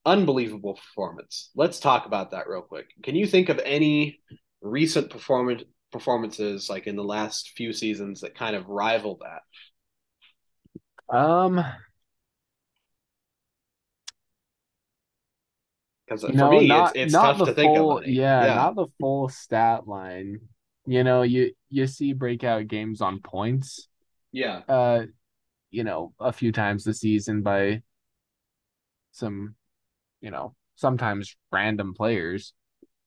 Unbelievable 0.05 0.75
performance. 0.75 1.49
Let's 1.55 1.79
talk 1.79 2.05
about 2.05 2.32
that 2.32 2.47
real 2.47 2.62
quick. 2.62 2.88
Can 3.03 3.15
you 3.15 3.25
think 3.25 3.49
of 3.49 3.60
any 3.63 4.19
recent 4.62 5.10
performance 5.10 5.63
performances 5.91 6.69
like 6.69 6.86
in 6.86 6.95
the 6.95 7.03
last 7.03 7.53
few 7.55 7.73
seasons 7.73 8.21
that 8.21 8.36
kind 8.36 8.55
of 8.55 8.67
rival 8.67 9.19
that? 11.10 11.17
Um, 11.17 11.63
Because 16.10 16.24
for 16.24 16.32
know, 16.32 16.50
me, 16.50 16.67
not 16.67 16.95
it's 16.95 17.06
it's 17.06 17.13
not 17.13 17.38
tough 17.38 17.39
the 17.39 17.45
to 17.45 17.54
think 17.54 17.78
full, 17.78 18.00
of. 18.00 18.08
Yeah, 18.08 18.45
Yeah, 18.45 18.56
not 18.56 18.76
the 18.76 18.88
full 19.00 19.30
stat 19.30 19.88
line. 19.88 20.39
You 20.88 21.04
know, 21.04 21.22
you 21.22 21.54
you 21.69 21.86
see 21.86 22.13
breakout 22.13 22.67
games 22.67 23.00
on 23.00 23.19
points, 23.19 23.88
yeah, 24.32 24.62
uh, 24.67 25.04
you 25.69 25.84
know, 25.84 26.13
a 26.19 26.34
few 26.34 26.52
times 26.52 26.84
this 26.84 27.02
season 27.02 27.43
by 27.43 27.84
some, 29.12 29.56
you 30.22 30.32
know, 30.32 30.56
sometimes 30.76 31.36
random 31.52 31.93
players, 31.93 32.54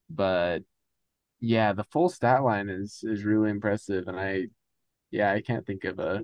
but 0.09 0.61
yeah, 1.41 1.73
the 1.73 1.85
full 1.85 2.09
stat 2.09 2.45
line 2.45 2.69
is 2.69 3.01
is 3.03 3.25
really 3.25 3.51
impressive, 3.51 4.07
and 4.07 4.19
I, 4.19 4.45
yeah, 5.11 5.33
I 5.33 5.41
can't 5.41 5.67
think 5.67 5.83
of 5.85 5.99
a, 5.99 6.23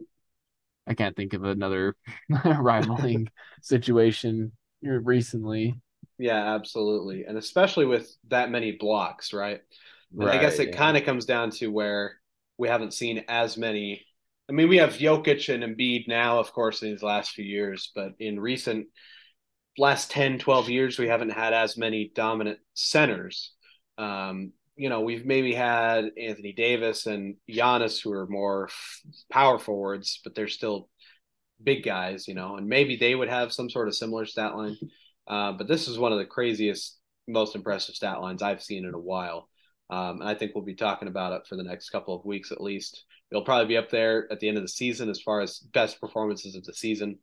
I 0.86 0.94
can't 0.94 1.16
think 1.16 1.32
of 1.32 1.42
another 1.42 1.96
rivaling 2.44 3.28
situation 3.62 4.52
recently. 4.80 5.74
Yeah, 6.18 6.54
absolutely, 6.54 7.24
and 7.24 7.38
especially 7.38 7.86
with 7.86 8.10
that 8.28 8.50
many 8.50 8.72
blocks, 8.72 9.32
right? 9.32 9.60
And 10.12 10.28
I 10.28 10.38
guess 10.38 10.58
it 10.58 10.68
yeah. 10.68 10.76
kind 10.76 10.96
of 10.96 11.04
comes 11.04 11.26
down 11.26 11.50
to 11.52 11.68
where 11.68 12.16
we 12.56 12.68
haven't 12.68 12.94
seen 12.94 13.24
as 13.28 13.56
many. 13.56 14.04
I 14.48 14.52
mean, 14.52 14.68
we 14.68 14.78
have 14.78 14.94
Jokic 14.94 15.52
and 15.52 15.62
Embiid 15.62 16.08
now, 16.08 16.38
of 16.38 16.52
course, 16.52 16.82
in 16.82 16.90
these 16.90 17.02
last 17.02 17.32
few 17.32 17.44
years, 17.44 17.92
but 17.94 18.14
in 18.18 18.40
recent 18.40 18.86
last 19.76 20.10
10, 20.10 20.38
12 20.38 20.70
years, 20.70 20.98
we 20.98 21.08
haven't 21.08 21.30
had 21.30 21.52
as 21.52 21.76
many 21.76 22.10
dominant 22.14 22.58
centers. 22.74 23.52
Um, 23.98 24.52
you 24.76 24.88
know, 24.88 25.00
we've 25.00 25.26
maybe 25.26 25.52
had 25.52 26.10
Anthony 26.20 26.52
Davis 26.52 27.06
and 27.06 27.36
Giannis 27.48 28.02
who 28.02 28.12
are 28.12 28.26
more 28.26 28.70
power 29.30 29.58
forwards, 29.58 30.20
but 30.24 30.34
they're 30.34 30.48
still 30.48 30.88
big 31.62 31.84
guys, 31.84 32.28
you 32.28 32.34
know, 32.34 32.56
and 32.56 32.68
maybe 32.68 32.96
they 32.96 33.14
would 33.14 33.28
have 33.28 33.52
some 33.52 33.68
sort 33.68 33.88
of 33.88 33.94
similar 33.94 34.24
stat 34.24 34.56
line. 34.56 34.76
Uh, 35.28 35.52
but 35.52 35.68
this 35.68 35.88
is 35.88 35.98
one 35.98 36.12
of 36.12 36.18
the 36.18 36.24
craziest, 36.24 36.98
most 37.26 37.54
impressive 37.54 37.94
stat 37.94 38.20
lines 38.20 38.42
I've 38.42 38.62
seen 38.62 38.84
in 38.84 38.94
a 38.94 38.98
while. 38.98 39.48
Um, 39.90 40.20
and 40.20 40.28
I 40.28 40.34
think 40.34 40.54
we'll 40.54 40.64
be 40.64 40.74
talking 40.74 41.08
about 41.08 41.32
it 41.32 41.46
for 41.46 41.56
the 41.56 41.62
next 41.62 41.90
couple 41.90 42.14
of 42.14 42.24
weeks 42.24 42.52
at 42.52 42.60
least. 42.60 43.04
It'll 43.30 43.44
probably 43.44 43.66
be 43.66 43.76
up 43.76 43.90
there 43.90 44.30
at 44.30 44.40
the 44.40 44.48
end 44.48 44.56
of 44.56 44.62
the 44.62 44.68
season 44.68 45.08
as 45.08 45.20
far 45.20 45.40
as 45.40 45.58
best 45.58 46.00
performances 46.00 46.54
of 46.54 46.64
the 46.64 46.74
season. 46.74 47.18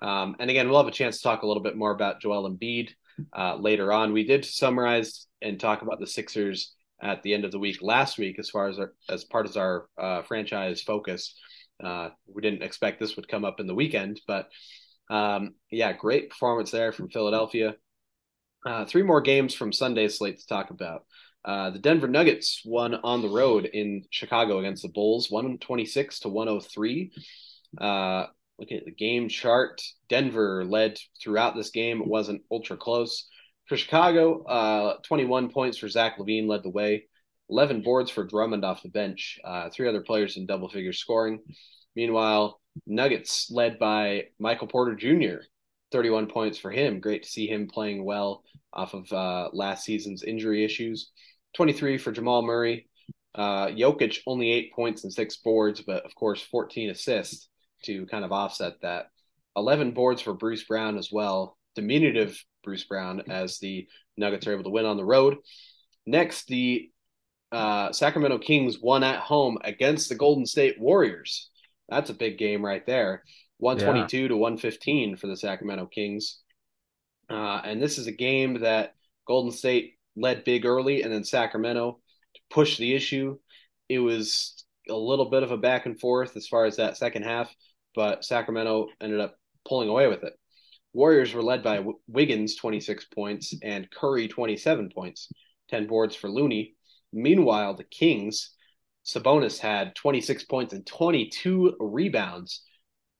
Um, 0.00 0.36
and 0.40 0.50
again, 0.50 0.68
we'll 0.68 0.78
have 0.78 0.88
a 0.88 0.92
chance 0.92 1.18
to 1.18 1.22
talk 1.22 1.42
a 1.42 1.46
little 1.46 1.62
bit 1.62 1.76
more 1.76 1.92
about 1.92 2.20
Joel 2.20 2.50
Embiid 2.50 2.90
uh, 3.36 3.56
later 3.56 3.92
on. 3.92 4.12
We 4.12 4.24
did 4.24 4.44
summarize 4.44 5.26
and 5.40 5.60
talk 5.60 5.82
about 5.82 6.00
the 6.00 6.06
Sixers 6.06 6.74
at 7.02 7.22
the 7.22 7.34
end 7.34 7.44
of 7.44 7.50
the 7.50 7.58
week 7.58 7.78
last 7.82 8.18
week 8.18 8.38
as 8.38 8.50
far 8.50 8.68
as 8.68 8.78
our, 8.78 8.92
as 9.08 9.24
part 9.24 9.46
of 9.46 9.56
our 9.56 9.86
uh, 9.98 10.22
franchise 10.22 10.82
focus. 10.82 11.34
Uh, 11.82 12.10
we 12.26 12.42
didn't 12.42 12.62
expect 12.62 13.00
this 13.00 13.16
would 13.16 13.28
come 13.28 13.44
up 13.44 13.58
in 13.58 13.66
the 13.66 13.74
weekend, 13.74 14.20
but 14.26 14.48
um, 15.12 15.54
yeah, 15.70 15.92
great 15.92 16.30
performance 16.30 16.70
there 16.70 16.90
from 16.90 17.10
Philadelphia. 17.10 17.74
Uh, 18.64 18.86
three 18.86 19.02
more 19.02 19.20
games 19.20 19.54
from 19.54 19.70
Sunday's 19.70 20.16
slate 20.16 20.38
to 20.38 20.46
talk 20.46 20.70
about. 20.70 21.04
Uh, 21.44 21.68
the 21.68 21.78
Denver 21.78 22.08
Nuggets 22.08 22.62
won 22.64 22.94
on 22.94 23.20
the 23.20 23.28
road 23.28 23.66
in 23.66 24.04
Chicago 24.08 24.58
against 24.58 24.82
the 24.82 24.88
Bulls, 24.88 25.30
126 25.30 26.20
to 26.20 26.30
103. 26.30 27.12
Uh, 27.78 28.26
looking 28.58 28.78
at 28.78 28.86
the 28.86 28.90
game 28.90 29.28
chart, 29.28 29.82
Denver 30.08 30.64
led 30.64 30.98
throughout 31.22 31.54
this 31.54 31.70
game. 31.70 32.00
It 32.00 32.08
wasn't 32.08 32.42
ultra 32.50 32.78
close. 32.78 33.28
For 33.66 33.76
Chicago, 33.76 34.42
uh, 34.44 34.96
21 35.02 35.50
points 35.50 35.76
for 35.76 35.88
Zach 35.88 36.16
LaVine 36.16 36.48
led 36.48 36.62
the 36.62 36.70
way, 36.70 37.04
11 37.50 37.82
boards 37.82 38.10
for 38.10 38.24
Drummond 38.24 38.64
off 38.64 38.82
the 38.82 38.88
bench, 38.88 39.38
uh, 39.44 39.68
three 39.68 39.88
other 39.88 40.00
players 40.00 40.38
in 40.38 40.46
double 40.46 40.70
figure 40.70 40.94
scoring. 40.94 41.40
Meanwhile, 41.94 42.61
Nuggets 42.86 43.50
led 43.50 43.78
by 43.78 44.24
Michael 44.38 44.66
Porter 44.66 44.94
Jr., 44.94 45.44
31 45.92 46.26
points 46.26 46.58
for 46.58 46.70
him. 46.70 47.00
Great 47.00 47.22
to 47.24 47.28
see 47.28 47.46
him 47.46 47.68
playing 47.68 48.04
well 48.04 48.42
off 48.72 48.94
of 48.94 49.12
uh, 49.12 49.50
last 49.52 49.84
season's 49.84 50.22
injury 50.22 50.64
issues. 50.64 51.10
23 51.54 51.98
for 51.98 52.12
Jamal 52.12 52.42
Murray. 52.42 52.88
Uh, 53.34 53.66
Jokic 53.68 54.18
only 54.26 54.50
eight 54.50 54.72
points 54.72 55.04
and 55.04 55.12
six 55.12 55.36
boards, 55.36 55.82
but 55.82 56.04
of 56.04 56.14
course 56.14 56.42
14 56.42 56.90
assists 56.90 57.48
to 57.84 58.06
kind 58.06 58.24
of 58.24 58.32
offset 58.32 58.74
that. 58.82 59.06
11 59.56 59.92
boards 59.92 60.22
for 60.22 60.32
Bruce 60.32 60.64
Brown 60.64 60.96
as 60.96 61.10
well. 61.12 61.58
Diminutive 61.74 62.42
Bruce 62.64 62.84
Brown 62.84 63.22
as 63.28 63.58
the 63.58 63.86
Nuggets 64.16 64.46
are 64.46 64.52
able 64.52 64.64
to 64.64 64.70
win 64.70 64.86
on 64.86 64.96
the 64.96 65.04
road. 65.04 65.36
Next, 66.06 66.46
the 66.46 66.90
uh, 67.50 67.92
Sacramento 67.92 68.38
Kings 68.38 68.78
won 68.80 69.02
at 69.02 69.20
home 69.20 69.58
against 69.62 70.08
the 70.08 70.14
Golden 70.14 70.46
State 70.46 70.80
Warriors. 70.80 71.50
That's 71.92 72.10
a 72.10 72.14
big 72.14 72.38
game 72.38 72.64
right 72.64 72.84
there. 72.86 73.22
Yeah. 73.24 73.66
122 73.66 74.28
to 74.28 74.36
115 74.36 75.16
for 75.16 75.26
the 75.28 75.36
Sacramento 75.36 75.86
Kings. 75.86 76.40
Uh, 77.30 77.60
and 77.64 77.80
this 77.80 77.98
is 77.98 78.06
a 78.06 78.12
game 78.12 78.60
that 78.60 78.94
Golden 79.26 79.52
State 79.52 79.94
led 80.16 80.44
big 80.44 80.66
early, 80.66 81.02
and 81.02 81.12
then 81.12 81.24
Sacramento 81.24 82.00
pushed 82.50 82.78
the 82.78 82.94
issue. 82.94 83.38
It 83.88 84.00
was 84.00 84.64
a 84.88 84.94
little 84.94 85.30
bit 85.30 85.42
of 85.42 85.52
a 85.52 85.56
back 85.56 85.86
and 85.86 85.98
forth 85.98 86.36
as 86.36 86.46
far 86.46 86.64
as 86.64 86.76
that 86.76 86.96
second 86.96 87.22
half, 87.22 87.54
but 87.94 88.24
Sacramento 88.24 88.88
ended 89.00 89.20
up 89.20 89.36
pulling 89.66 89.88
away 89.88 90.08
with 90.08 90.24
it. 90.24 90.34
Warriors 90.92 91.32
were 91.32 91.42
led 91.42 91.62
by 91.62 91.84
Wiggins, 92.06 92.56
26 92.56 93.06
points, 93.14 93.54
and 93.62 93.90
Curry, 93.90 94.28
27 94.28 94.90
points, 94.94 95.28
10 95.70 95.86
boards 95.86 96.14
for 96.14 96.28
Looney. 96.28 96.74
Meanwhile, 97.12 97.74
the 97.74 97.84
Kings, 97.84 98.50
Sabonis 99.04 99.58
had 99.58 99.94
26 99.94 100.44
points 100.44 100.72
and 100.74 100.86
22 100.86 101.76
rebounds. 101.80 102.62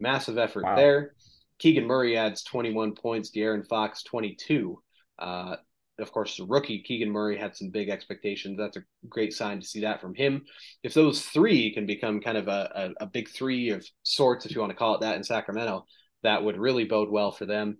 Massive 0.00 0.38
effort 0.38 0.64
Wow. 0.64 0.76
there. 0.76 1.14
Keegan 1.58 1.86
Murray 1.86 2.16
adds 2.16 2.42
21 2.42 2.94
points, 2.94 3.30
De'Aaron 3.30 3.66
Fox 3.66 4.02
22. 4.02 4.82
Uh, 5.18 5.56
of 5.98 6.10
course, 6.10 6.36
the 6.36 6.44
rookie 6.44 6.82
Keegan 6.82 7.10
Murray 7.10 7.36
had 7.38 7.54
some 7.54 7.70
big 7.70 7.88
expectations. 7.88 8.58
That's 8.58 8.76
a 8.78 8.82
great 9.08 9.32
sign 9.32 9.60
to 9.60 9.66
see 9.66 9.82
that 9.82 10.00
from 10.00 10.14
him. 10.14 10.44
If 10.82 10.94
those 10.94 11.22
three 11.22 11.72
can 11.72 11.86
become 11.86 12.20
kind 12.20 12.38
of 12.38 12.48
a, 12.48 12.92
a, 13.00 13.04
a 13.04 13.06
big 13.06 13.28
three 13.28 13.70
of 13.70 13.86
sorts, 14.02 14.44
if 14.44 14.52
you 14.54 14.60
want 14.60 14.70
to 14.70 14.76
call 14.76 14.94
it 14.96 15.02
that, 15.02 15.16
in 15.16 15.22
Sacramento, 15.22 15.86
that 16.24 16.42
would 16.42 16.56
really 16.56 16.84
bode 16.84 17.10
well 17.10 17.30
for 17.30 17.46
them. 17.46 17.78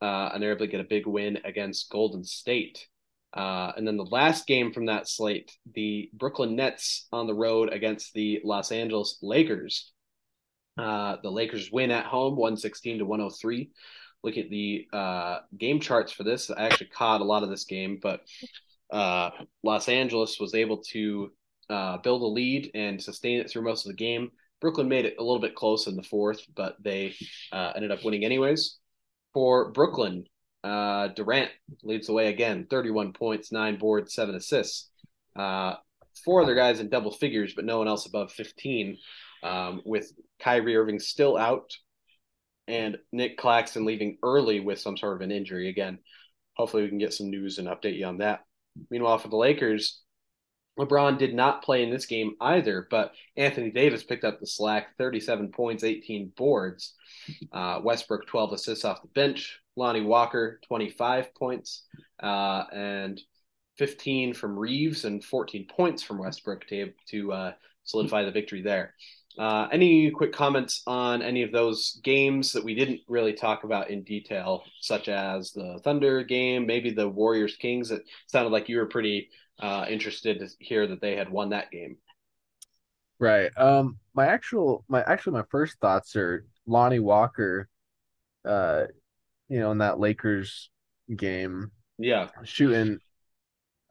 Uh, 0.00 0.30
and 0.32 0.42
they're 0.42 0.52
able 0.52 0.64
to 0.64 0.70
get 0.70 0.80
a 0.80 0.84
big 0.84 1.06
win 1.06 1.38
against 1.44 1.90
Golden 1.90 2.22
State. 2.24 2.86
Uh, 3.38 3.72
and 3.76 3.86
then 3.86 3.96
the 3.96 4.04
last 4.04 4.48
game 4.48 4.72
from 4.72 4.86
that 4.86 5.08
slate, 5.08 5.56
the 5.76 6.10
Brooklyn 6.12 6.56
Nets 6.56 7.06
on 7.12 7.28
the 7.28 7.34
road 7.34 7.72
against 7.72 8.12
the 8.12 8.40
Los 8.42 8.72
Angeles 8.72 9.18
Lakers. 9.22 9.92
Uh, 10.76 11.18
the 11.22 11.30
Lakers 11.30 11.70
win 11.70 11.92
at 11.92 12.04
home, 12.04 12.34
116 12.34 12.98
to 12.98 13.04
103. 13.04 13.70
Look 14.24 14.36
at 14.38 14.50
the 14.50 14.88
uh, 14.92 15.38
game 15.56 15.78
charts 15.78 16.10
for 16.10 16.24
this. 16.24 16.50
I 16.50 16.66
actually 16.66 16.88
caught 16.88 17.20
a 17.20 17.24
lot 17.24 17.44
of 17.44 17.48
this 17.48 17.64
game, 17.64 18.00
but 18.02 18.22
uh, 18.92 19.30
Los 19.62 19.88
Angeles 19.88 20.40
was 20.40 20.56
able 20.56 20.78
to 20.90 21.30
uh, 21.70 21.98
build 21.98 22.22
a 22.22 22.26
lead 22.26 22.72
and 22.74 23.00
sustain 23.00 23.38
it 23.38 23.48
through 23.48 23.62
most 23.62 23.86
of 23.86 23.92
the 23.92 23.96
game. 23.96 24.32
Brooklyn 24.60 24.88
made 24.88 25.04
it 25.04 25.14
a 25.16 25.22
little 25.22 25.40
bit 25.40 25.54
close 25.54 25.86
in 25.86 25.94
the 25.94 26.02
fourth, 26.02 26.40
but 26.56 26.74
they 26.82 27.14
uh, 27.52 27.70
ended 27.76 27.92
up 27.92 28.04
winning 28.04 28.24
anyways. 28.24 28.78
For 29.32 29.70
Brooklyn, 29.70 30.24
uh, 30.64 31.08
Durant 31.08 31.50
leads 31.82 32.06
the 32.06 32.12
way 32.12 32.28
again 32.28 32.66
31 32.68 33.12
points, 33.12 33.52
nine 33.52 33.78
boards, 33.78 34.14
seven 34.14 34.34
assists. 34.34 34.90
Uh, 35.36 35.74
four 36.24 36.42
other 36.42 36.54
guys 36.54 36.80
in 36.80 36.88
double 36.88 37.12
figures, 37.12 37.54
but 37.54 37.64
no 37.64 37.78
one 37.78 37.88
else 37.88 38.06
above 38.06 38.32
15, 38.32 38.98
um, 39.42 39.82
with 39.84 40.12
Kyrie 40.40 40.76
Irving 40.76 40.98
still 40.98 41.36
out 41.36 41.72
and 42.68 42.98
Nic 43.12 43.38
Claxton 43.38 43.84
leaving 43.84 44.18
early 44.22 44.60
with 44.60 44.78
some 44.78 44.96
sort 44.96 45.16
of 45.16 45.22
an 45.22 45.32
injury. 45.32 45.68
Again, 45.68 45.98
hopefully 46.54 46.82
we 46.82 46.88
can 46.88 46.98
get 46.98 47.14
some 47.14 47.30
news 47.30 47.58
and 47.58 47.66
update 47.66 47.96
you 47.96 48.06
on 48.06 48.18
that. 48.18 48.44
Meanwhile, 48.90 49.18
for 49.18 49.28
the 49.28 49.36
Lakers, 49.36 50.02
LeBron 50.78 51.18
did 51.18 51.34
not 51.34 51.64
play 51.64 51.82
in 51.82 51.90
this 51.90 52.06
game 52.06 52.34
either, 52.40 52.86
but 52.88 53.12
Anthony 53.36 53.70
Davis 53.70 54.04
picked 54.04 54.24
up 54.24 54.38
the 54.38 54.46
slack 54.46 54.96
37 54.98 55.50
points, 55.50 55.82
18 55.82 56.32
boards. 56.36 56.94
Uh, 57.52 57.80
Westbrook, 57.82 58.26
12 58.26 58.52
assists 58.52 58.84
off 58.84 59.02
the 59.02 59.08
bench. 59.08 59.58
Lonnie 59.78 60.02
Walker, 60.02 60.60
25 60.66 61.34
points, 61.34 61.84
uh, 62.22 62.64
and 62.72 63.20
15 63.78 64.34
from 64.34 64.58
Reaves 64.58 65.04
and 65.04 65.24
14 65.24 65.66
points 65.68 66.02
from 66.02 66.18
Westbrook 66.18 66.66
to, 66.66 66.92
to 67.10 67.32
uh, 67.32 67.52
solidify 67.84 68.24
the 68.24 68.32
victory 68.32 68.60
there. 68.60 68.94
Uh, 69.38 69.68
any 69.70 70.10
quick 70.10 70.32
comments 70.32 70.82
on 70.88 71.22
any 71.22 71.44
of 71.44 71.52
those 71.52 72.00
games 72.02 72.52
that 72.52 72.64
we 72.64 72.74
didn't 72.74 73.00
really 73.06 73.32
talk 73.32 73.62
about 73.62 73.88
in 73.88 74.02
detail, 74.02 74.64
such 74.80 75.08
as 75.08 75.52
the 75.52 75.78
Thunder 75.84 76.24
game, 76.24 76.66
maybe 76.66 76.90
the 76.90 77.08
Warriors 77.08 77.56
Kings? 77.56 77.92
It 77.92 78.02
sounded 78.26 78.50
like 78.50 78.68
you 78.68 78.78
were 78.78 78.86
pretty 78.86 79.28
uh, 79.60 79.86
interested 79.88 80.40
to 80.40 80.48
hear 80.58 80.88
that 80.88 81.00
they 81.00 81.14
had 81.14 81.30
won 81.30 81.50
that 81.50 81.70
game. 81.70 81.98
Right. 83.20 83.50
Um. 83.56 83.98
My 84.14 84.26
actual, 84.26 84.84
my 84.88 85.02
actually, 85.02 85.34
my 85.34 85.44
first 85.48 85.78
thoughts 85.78 86.16
are 86.16 86.44
Lonnie 86.66 86.98
Walker. 86.98 87.68
Uh, 88.44 88.86
you 89.48 89.60
know, 89.60 89.70
in 89.70 89.78
that 89.78 89.98
Lakers 89.98 90.70
game. 91.14 91.70
Yeah. 91.98 92.28
Shooting, 92.44 92.98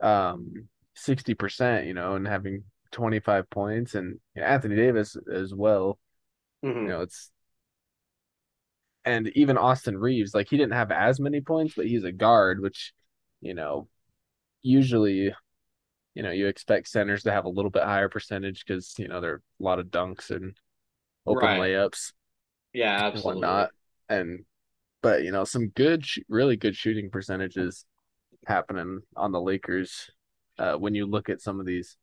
um, 0.01 0.67
sixty 0.95 1.33
percent. 1.33 1.87
You 1.87 1.93
know, 1.93 2.15
and 2.15 2.27
having 2.27 2.63
25 2.91 3.49
points 3.49 3.95
and 3.95 4.19
Anthony 4.35 4.75
Davis 4.75 5.17
as 5.31 5.53
well. 5.53 5.99
Mm-hmm. 6.63 6.81
You 6.81 6.87
know, 6.87 7.01
it's 7.01 7.31
and 9.05 9.29
even 9.35 9.57
Austin 9.57 9.97
Reaves, 9.97 10.35
like 10.35 10.49
he 10.49 10.57
didn't 10.57 10.73
have 10.73 10.91
as 10.91 11.19
many 11.19 11.39
points, 11.39 11.75
but 11.75 11.85
he's 11.85 12.03
a 12.03 12.11
guard, 12.11 12.59
which, 12.61 12.93
you 13.39 13.53
know, 13.53 13.87
usually, 14.61 15.33
you 16.13 16.23
know, 16.23 16.31
you 16.31 16.47
expect 16.47 16.89
centers 16.89 17.23
to 17.23 17.31
have 17.31 17.45
a 17.45 17.49
little 17.49 17.71
bit 17.71 17.83
higher 17.83 18.09
percentage 18.09 18.65
because, 18.65 18.93
you 18.97 19.07
know, 19.07 19.21
there 19.21 19.31
are 19.31 19.41
a 19.61 19.63
lot 19.63 19.79
of 19.79 19.87
dunks 19.87 20.29
and 20.29 20.57
open 21.25 21.45
right. 21.45 21.61
layups. 21.61 22.11
Yeah, 22.73 23.05
absolutely. 23.05 23.31
And 23.31 23.41
whatnot. 23.41 23.69
And, 24.09 24.45
but, 25.01 25.23
you 25.23 25.31
know, 25.31 25.43
some 25.43 25.69
good, 25.69 26.05
really 26.27 26.57
good 26.57 26.75
shooting 26.75 27.09
percentages 27.09 27.85
happening 28.45 29.01
on 29.15 29.31
the 29.31 29.41
Lakers 29.41 30.09
uh, 30.57 30.75
when 30.75 30.95
you 30.95 31.05
look 31.05 31.29
at 31.29 31.41
some 31.41 31.59
of 31.59 31.65
these 31.65 31.97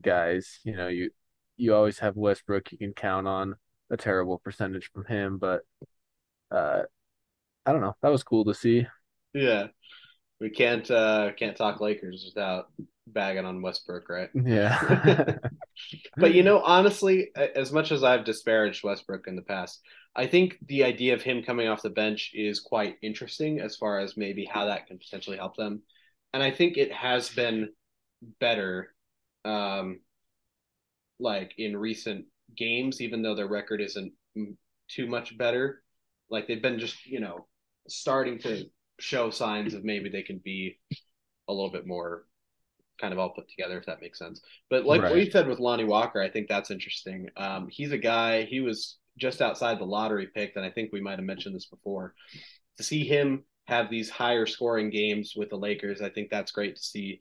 guys. 0.00 0.60
You 0.64 0.76
know, 0.76 0.88
you 0.88 1.10
you 1.56 1.74
always 1.74 1.98
have 1.98 2.16
Westbrook 2.16 2.72
you 2.72 2.78
can 2.78 2.92
count 2.94 3.28
on 3.28 3.56
a 3.90 3.96
terrible 3.96 4.38
percentage 4.38 4.90
from 4.92 5.04
him, 5.04 5.38
but 5.38 5.62
uh 6.50 6.82
I 7.64 7.72
don't 7.72 7.80
know. 7.80 7.94
That 8.02 8.10
was 8.10 8.24
cool 8.24 8.44
to 8.46 8.54
see. 8.54 8.86
Yeah. 9.34 9.68
We 10.40 10.50
can't 10.50 10.90
uh 10.90 11.32
can't 11.36 11.56
talk 11.56 11.80
Lakers 11.80 12.24
without 12.34 12.70
bagging 13.12 13.44
on 13.44 13.62
Westbrook, 13.62 14.08
right? 14.08 14.30
Yeah. 14.44 15.36
but 16.16 16.34
you 16.34 16.42
know, 16.42 16.60
honestly, 16.60 17.30
as 17.34 17.72
much 17.72 17.92
as 17.92 18.04
I've 18.04 18.24
disparaged 18.24 18.84
Westbrook 18.84 19.26
in 19.26 19.36
the 19.36 19.42
past, 19.42 19.80
I 20.14 20.26
think 20.26 20.58
the 20.66 20.84
idea 20.84 21.14
of 21.14 21.22
him 21.22 21.42
coming 21.42 21.68
off 21.68 21.82
the 21.82 21.90
bench 21.90 22.32
is 22.34 22.60
quite 22.60 22.96
interesting 23.02 23.60
as 23.60 23.76
far 23.76 24.00
as 24.00 24.16
maybe 24.16 24.44
how 24.44 24.66
that 24.66 24.86
can 24.86 24.98
potentially 24.98 25.38
help 25.38 25.56
them. 25.56 25.82
And 26.34 26.42
I 26.42 26.50
think 26.50 26.76
it 26.76 26.92
has 26.92 27.30
been 27.30 27.70
better 28.40 28.94
um, 29.44 30.00
like 31.18 31.54
in 31.58 31.76
recent 31.76 32.26
games, 32.56 33.00
even 33.00 33.22
though 33.22 33.34
their 33.34 33.48
record 33.48 33.80
isn't 33.80 34.12
too 34.88 35.06
much 35.06 35.36
better. 35.38 35.82
Like 36.30 36.46
they've 36.46 36.62
been 36.62 36.78
just, 36.78 37.06
you 37.06 37.20
know, 37.20 37.46
starting 37.88 38.38
to 38.40 38.66
show 38.98 39.30
signs 39.30 39.74
of 39.74 39.84
maybe 39.84 40.08
they 40.08 40.22
can 40.22 40.38
be 40.38 40.78
a 41.48 41.52
little 41.52 41.70
bit 41.70 41.86
more 41.86 42.24
kind 43.02 43.12
of 43.12 43.18
all 43.18 43.30
put 43.30 43.48
together, 43.50 43.76
if 43.76 43.84
that 43.86 44.00
makes 44.00 44.18
sense. 44.18 44.40
But 44.70 44.86
like 44.86 45.02
right. 45.02 45.10
what 45.10 45.20
you 45.20 45.30
said 45.30 45.46
with 45.46 45.58
Lonnie 45.60 45.84
Walker, 45.84 46.22
I 46.22 46.30
think 46.30 46.48
that's 46.48 46.70
interesting. 46.70 47.28
Um, 47.36 47.68
he's 47.70 47.92
a 47.92 47.98
guy, 47.98 48.44
he 48.44 48.60
was 48.60 48.96
just 49.18 49.42
outside 49.42 49.78
the 49.78 49.84
lottery 49.84 50.28
pick, 50.34 50.52
and 50.56 50.64
I 50.64 50.70
think 50.70 50.90
we 50.90 51.02
might 51.02 51.18
have 51.18 51.26
mentioned 51.26 51.54
this 51.54 51.66
before. 51.66 52.14
To 52.78 52.82
see 52.82 53.04
him 53.04 53.44
have 53.66 53.90
these 53.90 54.08
higher 54.08 54.46
scoring 54.46 54.88
games 54.88 55.34
with 55.36 55.50
the 55.50 55.58
Lakers, 55.58 56.00
I 56.00 56.08
think 56.08 56.30
that's 56.30 56.52
great 56.52 56.76
to 56.76 56.82
see 56.82 57.20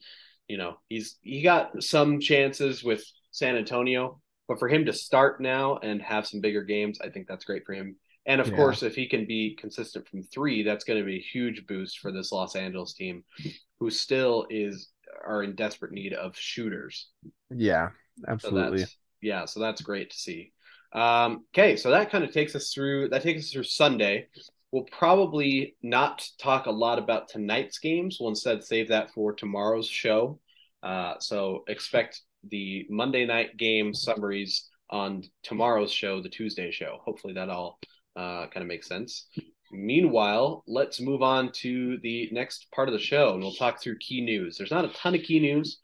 you 0.52 0.58
know, 0.58 0.76
he's 0.90 1.18
he 1.22 1.42
got 1.42 1.82
some 1.82 2.20
chances 2.20 2.84
with 2.84 3.02
San 3.32 3.56
Antonio, 3.56 4.20
but 4.50 4.60
for 4.60 4.68
him 4.68 4.86
to 4.86 4.92
start 4.92 5.40
now 5.40 5.78
and 5.78 6.02
have 6.02 6.28
some 6.28 6.42
bigger 6.42 6.62
games, 6.62 7.00
I 7.02 7.08
think 7.08 7.26
that's 7.26 7.46
great 7.46 7.66
for 7.66 7.74
him. 7.74 7.96
And 8.26 8.42
of 8.42 8.50
yeah. 8.50 8.58
course, 8.58 8.84
if 8.84 8.94
he 8.94 9.08
can 9.08 9.26
be 9.26 9.56
consistent 9.58 10.10
from 10.10 10.24
three, 10.24 10.62
that's 10.62 10.84
going 10.84 11.00
to 11.00 11.06
be 11.06 11.16
a 11.16 11.30
huge 11.34 11.66
boost 11.68 12.00
for 12.00 12.12
this 12.12 12.34
Los 12.34 12.58
Angeles 12.58 12.94
team, 12.94 13.24
who 13.80 13.90
still 13.90 14.46
is 14.50 14.90
are 15.26 15.44
in 15.44 15.56
desperate 15.56 15.92
need 15.92 16.14
of 16.14 16.38
shooters. 16.38 17.08
Yeah, 17.50 17.90
absolutely. 18.28 18.80
So 18.86 18.92
yeah, 19.22 19.46
so 19.46 19.60
that's 19.60 19.82
great 19.82 20.12
to 20.12 20.18
see. 20.18 20.52
Um, 20.94 21.46
okay, 21.54 21.76
so 21.76 21.92
that 21.92 22.12
kind 22.12 22.24
of 22.24 22.34
takes 22.34 22.56
us 22.56 22.74
through. 22.74 23.10
That 23.10 23.22
takes 23.22 23.46
us 23.46 23.52
through 23.52 23.64
Sunday. 23.64 24.28
We'll 24.72 24.84
probably 24.84 25.76
not 25.82 26.26
talk 26.40 26.66
a 26.66 26.72
lot 26.72 26.98
about 26.98 27.30
tonight's 27.30 27.80
games. 27.80 28.18
We'll 28.20 28.30
instead 28.30 28.64
save 28.64 28.88
that 28.90 29.12
for 29.14 29.34
tomorrow's 29.34 29.88
show. 29.88 30.40
Uh, 30.82 31.16
so 31.20 31.64
expect 31.68 32.22
the 32.50 32.88
Monday 32.90 33.26
night 33.26 33.58
game 33.58 33.94
summaries 33.94 34.70
on 34.90 35.24
tomorrow's 35.44 35.92
show, 35.92 36.22
the 36.22 36.30
Tuesday 36.30 36.72
show. 36.72 37.00
Hopefully 37.04 37.34
that 37.34 37.50
all 37.50 37.80
uh, 38.16 38.48
kind 38.48 38.58
of 38.64 38.68
makes 38.68 38.88
sense. 38.88 39.28
Meanwhile, 39.72 40.64
let's 40.68 41.00
move 41.00 41.22
on 41.22 41.52
to 41.54 41.98
the 42.00 42.30
next 42.32 42.68
part 42.72 42.90
of 42.90 42.94
the 42.94 43.00
show 43.00 43.34
and 43.34 43.42
we'll 43.42 43.54
talk 43.54 43.82
through 43.82 43.98
key 44.00 44.22
news. 44.22 44.58
There's 44.58 44.72
not 44.72 44.86
a 44.86 44.90
ton 44.90 45.16
of 45.16 45.24
key 45.24 45.40
news. 45.40 45.80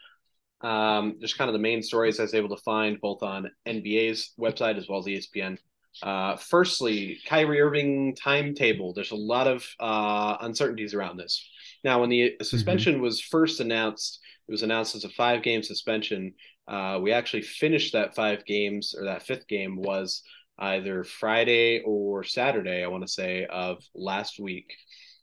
Um, 0.62 1.18
just 1.22 1.38
kind 1.38 1.50
of 1.50 1.54
the 1.54 1.60
main 1.60 1.82
stories 1.82 2.20
I 2.20 2.24
was 2.24 2.34
able 2.34 2.50
to 2.56 2.64
find 2.64 3.00
both 3.00 3.22
on 3.24 3.52
NBA's 3.68 4.34
website 4.40 4.78
as 4.78 4.88
well 4.88 5.00
as 5.00 5.06
ESPN. 5.06 5.58
Uh, 6.04 6.36
firstly, 6.36 7.20
Kyrie 7.26 7.62
Irving 7.62 8.16
timetable. 8.16 8.94
There's 8.94 9.12
a 9.12 9.16
lot 9.16 9.48
of 9.48 9.68
uh, 9.80 10.38
uncertainties 10.42 10.94
around 10.94 11.18
this. 11.18 11.48
Now, 11.84 12.02
when 12.02 12.10
the 12.10 12.36
suspension 12.42 12.96
mm-hmm. 12.96 13.04
was 13.04 13.22
first 13.22 13.60
announced, 13.60 14.20
it 14.48 14.52
was 14.52 14.64
announced 14.64 14.96
as 14.96 15.04
a 15.04 15.10
five 15.10 15.44
game 15.44 15.64
suspension. 15.64 16.34
Uh, 16.68 17.00
we 17.02 17.12
actually 17.12 17.42
finished 17.42 17.94
that 17.94 18.16
five 18.16 18.46
games, 18.46 18.94
or 18.98 19.06
that 19.06 19.24
fifth 19.24 19.48
game 19.48 19.78
was 19.78 20.22
either 20.60 21.04
Friday 21.04 21.82
or 21.86 22.24
Saturday, 22.24 22.84
I 22.84 22.88
want 22.88 23.04
to 23.06 23.12
say, 23.12 23.46
of 23.46 23.84
last 23.94 24.40
week, 24.40 24.74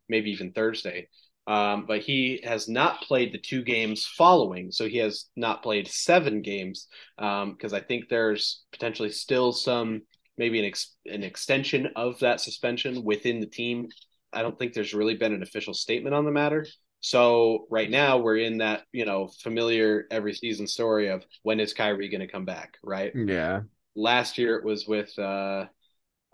maybe 0.09 0.31
even 0.31 0.53
Thursday. 0.53 1.09
Um, 1.47 1.85
but 1.87 2.01
he 2.01 2.41
has 2.45 2.69
not 2.69 3.03
played 3.03 3.33
the 3.33 3.39
two 3.39 3.63
games 3.63 4.07
following, 4.07 4.71
so 4.71 4.89
he 4.89 4.99
has 4.99 5.27
not 5.37 5.63
played 5.63 5.89
seven 5.89 6.41
games 6.41 6.89
because 7.19 7.73
um, 7.73 7.75
I 7.75 7.81
think 7.81 8.09
there's 8.09 8.65
potentially 8.73 9.11
still 9.11 9.53
some 9.53 10.03
maybe 10.39 10.59
an 10.59 10.65
ex- 10.65 10.97
an 11.07 11.23
extension 11.23 11.91
of 11.97 12.19
that 12.21 12.41
suspension 12.41 13.05
within 13.05 13.41
the 13.41 13.47
team. 13.47 13.89
I 14.33 14.43
don't 14.43 14.59
think 14.59 14.73
there's 14.73 14.95
really 14.95 15.17
been 15.17 15.35
an 15.35 15.43
official 15.43 15.75
statement 15.75 16.15
on 16.15 16.25
the 16.25 16.33
matter. 16.33 16.67
So 17.01 17.67
right 17.71 17.91
now 17.91 18.17
we're 18.17 18.39
in 18.39 18.59
that 18.59 18.85
you 18.91 19.05
know 19.05 19.29
familiar 19.43 20.07
every 20.11 20.33
season 20.33 20.67
story 20.67 21.09
of 21.09 21.25
when 21.43 21.61
is 21.61 21.75
Kyrie 21.75 22.09
going 22.09 22.23
to 22.23 22.33
come 22.33 22.47
back, 22.47 22.79
right? 22.83 23.13
Yeah. 23.15 23.61
Last 23.97 24.39
year 24.39 24.57
it 24.57 24.65
was 24.65 24.87
with 24.87 25.17
uh, 25.19 25.67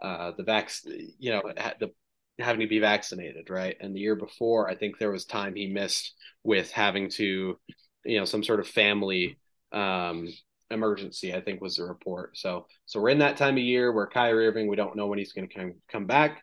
uh, 0.03 0.33
the 0.37 0.42
vac, 0.42 0.70
you 1.18 1.33
know, 1.33 1.42
the 1.79 1.90
having 2.38 2.61
to 2.61 2.66
be 2.66 2.79
vaccinated, 2.79 3.51
right? 3.51 3.77
And 3.81 3.94
the 3.94 4.01
year 4.01 4.16
before, 4.16 4.68
I 4.68 4.75
think 4.75 4.99
there 4.99 5.11
was 5.11 5.25
time 5.25 5.55
he 5.55 5.66
missed 5.66 6.14
with 6.42 6.70
having 6.70 7.11
to, 7.11 7.59
you 8.05 8.18
know, 8.18 8.25
some 8.25 8.42
sort 8.42 8.61
of 8.61 8.68
family 8.68 9.38
um, 9.73 10.29
emergency. 10.70 11.35
I 11.35 11.40
think 11.40 11.61
was 11.61 11.77
the 11.77 11.85
report. 11.85 12.37
So, 12.37 12.66
so 12.87 13.01
we're 13.01 13.11
in 13.11 13.18
that 13.18 13.37
time 13.37 13.57
of 13.57 13.62
year 13.62 13.92
where 13.92 14.07
Kyrie 14.07 14.46
Irving, 14.46 14.68
we 14.68 14.77
don't 14.77 14.96
know 14.96 15.07
when 15.07 15.18
he's 15.18 15.33
going 15.33 15.49
to 15.49 15.55
come 15.55 15.75
come 15.90 16.07
back. 16.07 16.42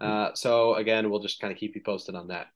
Uh, 0.00 0.30
so 0.34 0.74
again, 0.74 1.10
we'll 1.10 1.22
just 1.22 1.40
kind 1.40 1.52
of 1.52 1.58
keep 1.58 1.74
you 1.74 1.82
posted 1.84 2.14
on 2.14 2.28
that. 2.28 2.48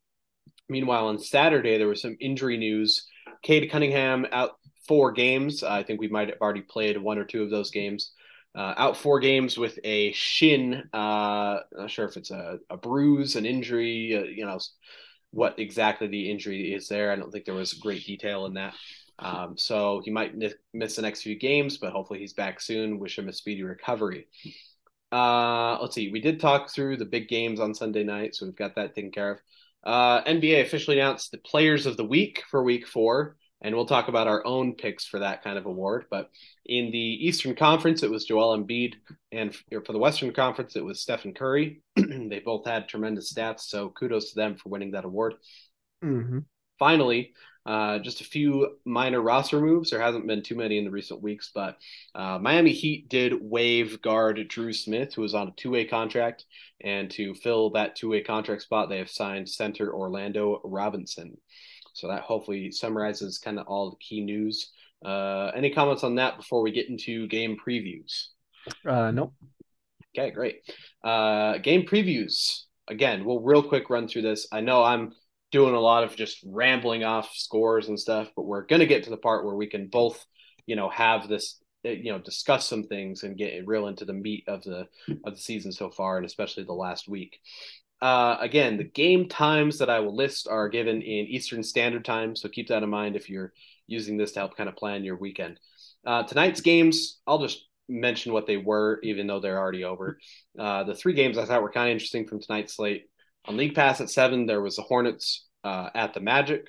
Meanwhile, 0.68 1.08
on 1.08 1.18
Saturday 1.18 1.78
there 1.78 1.88
was 1.88 2.02
some 2.02 2.16
injury 2.20 2.56
news. 2.56 3.06
Cade 3.42 3.70
Cunningham 3.70 4.26
out 4.32 4.52
four 4.86 5.12
games. 5.12 5.62
I 5.62 5.82
think 5.82 6.00
we 6.00 6.08
might 6.08 6.28
have 6.28 6.40
already 6.40 6.62
played 6.62 6.96
one 6.98 7.18
or 7.18 7.24
two 7.24 7.42
of 7.42 7.50
those 7.50 7.70
games. 7.70 8.12
Uh, 8.56 8.74
out 8.76 8.96
four 8.96 9.18
games 9.18 9.58
with 9.58 9.78
a 9.82 10.12
shin. 10.12 10.88
Uh, 10.92 11.58
not 11.72 11.90
sure 11.90 12.06
if 12.06 12.16
it's 12.16 12.30
a, 12.30 12.58
a 12.70 12.76
bruise, 12.76 13.34
an 13.36 13.46
injury. 13.46 14.16
Uh, 14.16 14.22
you 14.24 14.46
know 14.46 14.58
what 15.32 15.58
exactly 15.58 16.06
the 16.06 16.30
injury 16.30 16.72
is 16.72 16.86
there. 16.86 17.10
I 17.10 17.16
don't 17.16 17.32
think 17.32 17.44
there 17.44 17.54
was 17.54 17.72
great 17.72 18.06
detail 18.06 18.46
in 18.46 18.54
that. 18.54 18.74
Um, 19.18 19.56
so 19.58 20.00
he 20.04 20.10
might 20.10 20.32
n- 20.32 20.54
miss 20.72 20.96
the 20.96 21.02
next 21.02 21.22
few 21.22 21.36
games, 21.36 21.78
but 21.78 21.92
hopefully 21.92 22.20
he's 22.20 22.32
back 22.32 22.60
soon. 22.60 23.00
Wish 23.00 23.18
him 23.18 23.28
a 23.28 23.32
speedy 23.32 23.64
recovery. 23.64 24.28
Uh, 25.10 25.78
let's 25.80 25.94
see. 25.94 26.10
We 26.10 26.20
did 26.20 26.40
talk 26.40 26.70
through 26.70 26.96
the 26.96 27.04
big 27.04 27.28
games 27.28 27.60
on 27.60 27.74
Sunday 27.74 28.04
night, 28.04 28.34
so 28.34 28.46
we've 28.46 28.56
got 28.56 28.76
that 28.76 28.94
taken 28.94 29.10
care 29.10 29.32
of. 29.32 29.38
Uh, 29.84 30.24
NBA 30.24 30.62
officially 30.62 30.98
announced 30.98 31.30
the 31.30 31.38
players 31.38 31.86
of 31.86 31.96
the 31.96 32.04
week 32.04 32.42
for 32.50 32.62
week 32.62 32.86
four 32.86 33.36
and 33.64 33.74
we'll 33.74 33.86
talk 33.86 34.08
about 34.08 34.28
our 34.28 34.46
own 34.46 34.74
picks 34.74 35.06
for 35.06 35.18
that 35.20 35.42
kind 35.42 35.56
of 35.56 35.64
award. 35.64 36.04
But 36.10 36.30
in 36.66 36.90
the 36.90 36.98
Eastern 36.98 37.56
Conference, 37.56 38.02
it 38.02 38.10
was 38.10 38.26
Joel 38.26 38.56
Embiid, 38.56 38.94
and 39.32 39.56
for 39.84 39.92
the 39.92 39.98
Western 39.98 40.32
Conference, 40.34 40.76
it 40.76 40.84
was 40.84 41.00
Stephen 41.00 41.32
Curry. 41.32 41.80
they 41.96 42.42
both 42.44 42.66
had 42.66 42.88
tremendous 42.88 43.32
stats, 43.32 43.60
so 43.60 43.88
kudos 43.88 44.30
to 44.30 44.36
them 44.36 44.56
for 44.56 44.68
winning 44.68 44.90
that 44.90 45.06
award. 45.06 45.34
Mm-hmm. 46.04 46.40
Finally, 46.78 47.32
uh, 47.64 47.98
just 48.00 48.20
a 48.20 48.24
few 48.24 48.76
minor 48.84 49.22
roster 49.22 49.58
moves. 49.58 49.90
There 49.90 50.00
hasn't 50.00 50.26
been 50.26 50.42
too 50.42 50.56
many 50.56 50.76
in 50.76 50.84
the 50.84 50.90
recent 50.90 51.22
weeks, 51.22 51.50
but 51.54 51.78
uh, 52.14 52.38
Miami 52.38 52.72
Heat 52.72 53.08
did 53.08 53.32
waive 53.40 54.02
guard 54.02 54.46
Drew 54.48 54.74
Smith, 54.74 55.14
who 55.14 55.22
was 55.22 55.34
on 55.34 55.48
a 55.48 55.52
two 55.52 55.70
way 55.70 55.86
contract. 55.86 56.44
And 56.82 57.10
to 57.12 57.32
fill 57.32 57.70
that 57.70 57.96
two 57.96 58.10
way 58.10 58.20
contract 58.20 58.60
spot, 58.60 58.90
they 58.90 58.98
have 58.98 59.08
signed 59.08 59.48
center 59.48 59.94
Orlando 59.94 60.60
Robinson. 60.64 61.38
So 61.94 62.08
that 62.08 62.22
hopefully 62.22 62.70
summarizes 62.70 63.38
kind 63.38 63.58
of 63.58 63.66
all 63.66 63.90
the 63.90 63.96
key 63.96 64.20
news. 64.20 64.72
Uh, 65.04 65.50
any 65.54 65.70
comments 65.70 66.04
on 66.04 66.16
that 66.16 66.36
before 66.36 66.62
we 66.62 66.72
get 66.72 66.88
into 66.88 67.26
game 67.28 67.56
previews? 67.56 68.26
Uh, 68.86 69.10
nope. 69.10 69.32
Okay, 70.16 70.30
great. 70.30 70.56
Uh, 71.02 71.58
game 71.58 71.86
previews. 71.86 72.62
Again, 72.88 73.24
we'll 73.24 73.40
real 73.40 73.62
quick 73.62 73.90
run 73.90 74.08
through 74.08 74.22
this. 74.22 74.46
I 74.52 74.60
know 74.60 74.82
I'm 74.82 75.12
doing 75.50 75.74
a 75.74 75.80
lot 75.80 76.04
of 76.04 76.16
just 76.16 76.38
rambling 76.44 77.04
off 77.04 77.30
scores 77.34 77.88
and 77.88 77.98
stuff, 77.98 78.28
but 78.34 78.44
we're 78.44 78.66
going 78.66 78.80
to 78.80 78.86
get 78.86 79.04
to 79.04 79.10
the 79.10 79.16
part 79.16 79.44
where 79.44 79.54
we 79.54 79.68
can 79.68 79.86
both, 79.86 80.24
you 80.66 80.76
know, 80.76 80.88
have 80.88 81.28
this, 81.28 81.60
uh, 81.86 81.90
you 81.90 82.10
know, 82.12 82.18
discuss 82.18 82.66
some 82.66 82.84
things 82.84 83.22
and 83.22 83.38
get 83.38 83.66
real 83.66 83.86
into 83.86 84.04
the 84.04 84.12
meat 84.12 84.44
of 84.48 84.62
the 84.64 84.88
of 85.24 85.34
the 85.34 85.40
season 85.40 85.70
so 85.70 85.90
far, 85.90 86.16
and 86.16 86.26
especially 86.26 86.64
the 86.64 86.72
last 86.72 87.08
week. 87.08 87.38
Uh, 88.00 88.36
again, 88.40 88.76
the 88.76 88.84
game 88.84 89.28
times 89.28 89.78
that 89.78 89.88
I 89.88 90.00
will 90.00 90.14
list 90.14 90.46
are 90.48 90.68
given 90.68 91.00
in 91.00 91.26
Eastern 91.26 91.62
Standard 91.62 92.04
Time, 92.04 92.36
so 92.36 92.48
keep 92.48 92.68
that 92.68 92.82
in 92.82 92.90
mind 92.90 93.16
if 93.16 93.30
you're 93.30 93.52
using 93.86 94.16
this 94.16 94.32
to 94.32 94.40
help 94.40 94.56
kind 94.56 94.68
of 94.68 94.76
plan 94.76 95.04
your 95.04 95.16
weekend. 95.16 95.58
Uh, 96.06 96.22
tonight's 96.22 96.60
games, 96.60 97.20
I'll 97.26 97.38
just 97.38 97.66
mention 97.88 98.32
what 98.32 98.46
they 98.46 98.56
were, 98.56 99.00
even 99.02 99.26
though 99.26 99.40
they're 99.40 99.58
already 99.58 99.84
over. 99.84 100.18
Uh, 100.58 100.84
the 100.84 100.94
three 100.94 101.14
games 101.14 101.38
I 101.38 101.44
thought 101.44 101.62
were 101.62 101.70
kind 101.70 101.88
of 101.88 101.92
interesting 101.92 102.26
from 102.26 102.40
tonight's 102.40 102.74
slate. 102.74 103.06
On 103.46 103.56
League 103.56 103.74
Pass 103.74 104.00
at 104.00 104.10
seven, 104.10 104.46
there 104.46 104.60
was 104.60 104.76
the 104.76 104.82
Hornets 104.82 105.46
uh, 105.64 105.90
at 105.94 106.14
the 106.14 106.20
Magic. 106.20 106.66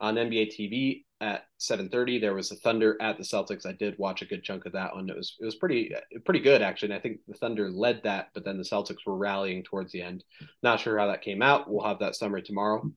On 0.00 0.14
NBA 0.14 0.52
TV, 0.56 1.04
at 1.20 1.44
7:30. 1.58 2.20
There 2.20 2.34
was 2.34 2.50
a 2.50 2.56
Thunder 2.56 2.96
at 3.00 3.16
the 3.16 3.24
Celtics. 3.24 3.66
I 3.66 3.72
did 3.72 3.98
watch 3.98 4.22
a 4.22 4.26
good 4.26 4.42
chunk 4.42 4.66
of 4.66 4.72
that 4.72 4.94
one. 4.94 5.08
It 5.08 5.16
was 5.16 5.36
it 5.40 5.44
was 5.44 5.56
pretty 5.56 5.92
pretty 6.24 6.40
good 6.40 6.62
actually. 6.62 6.90
And 6.90 6.98
I 6.98 7.00
think 7.00 7.20
the 7.26 7.34
Thunder 7.34 7.70
led 7.70 8.02
that, 8.04 8.28
but 8.34 8.44
then 8.44 8.56
the 8.56 8.64
Celtics 8.64 9.06
were 9.06 9.16
rallying 9.16 9.62
towards 9.62 9.92
the 9.92 10.02
end. 10.02 10.24
Not 10.62 10.80
sure 10.80 10.98
how 10.98 11.08
that 11.08 11.22
came 11.22 11.42
out. 11.42 11.70
We'll 11.70 11.86
have 11.86 11.98
that 12.00 12.16
summary 12.16 12.42
tomorrow. 12.42 12.90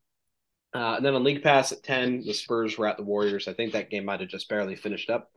Uh, 0.74 0.96
and 0.96 1.06
then 1.06 1.16
on 1.16 1.24
League 1.24 1.44
Pass 1.44 1.74
at 1.74 1.84
10, 1.84 2.24
the 2.26 2.34
Spurs 2.34 2.78
were 2.78 2.88
at 2.88 2.96
the 2.96 3.04
Warriors. 3.04 3.48
I 3.48 3.54
think 3.54 3.74
that 3.74 3.90
game 3.90 4.06
might 4.06 4.22
have 4.22 4.30
just 4.30 4.48
barely 4.48 4.78
finished 4.78 5.10
up. 5.10 5.30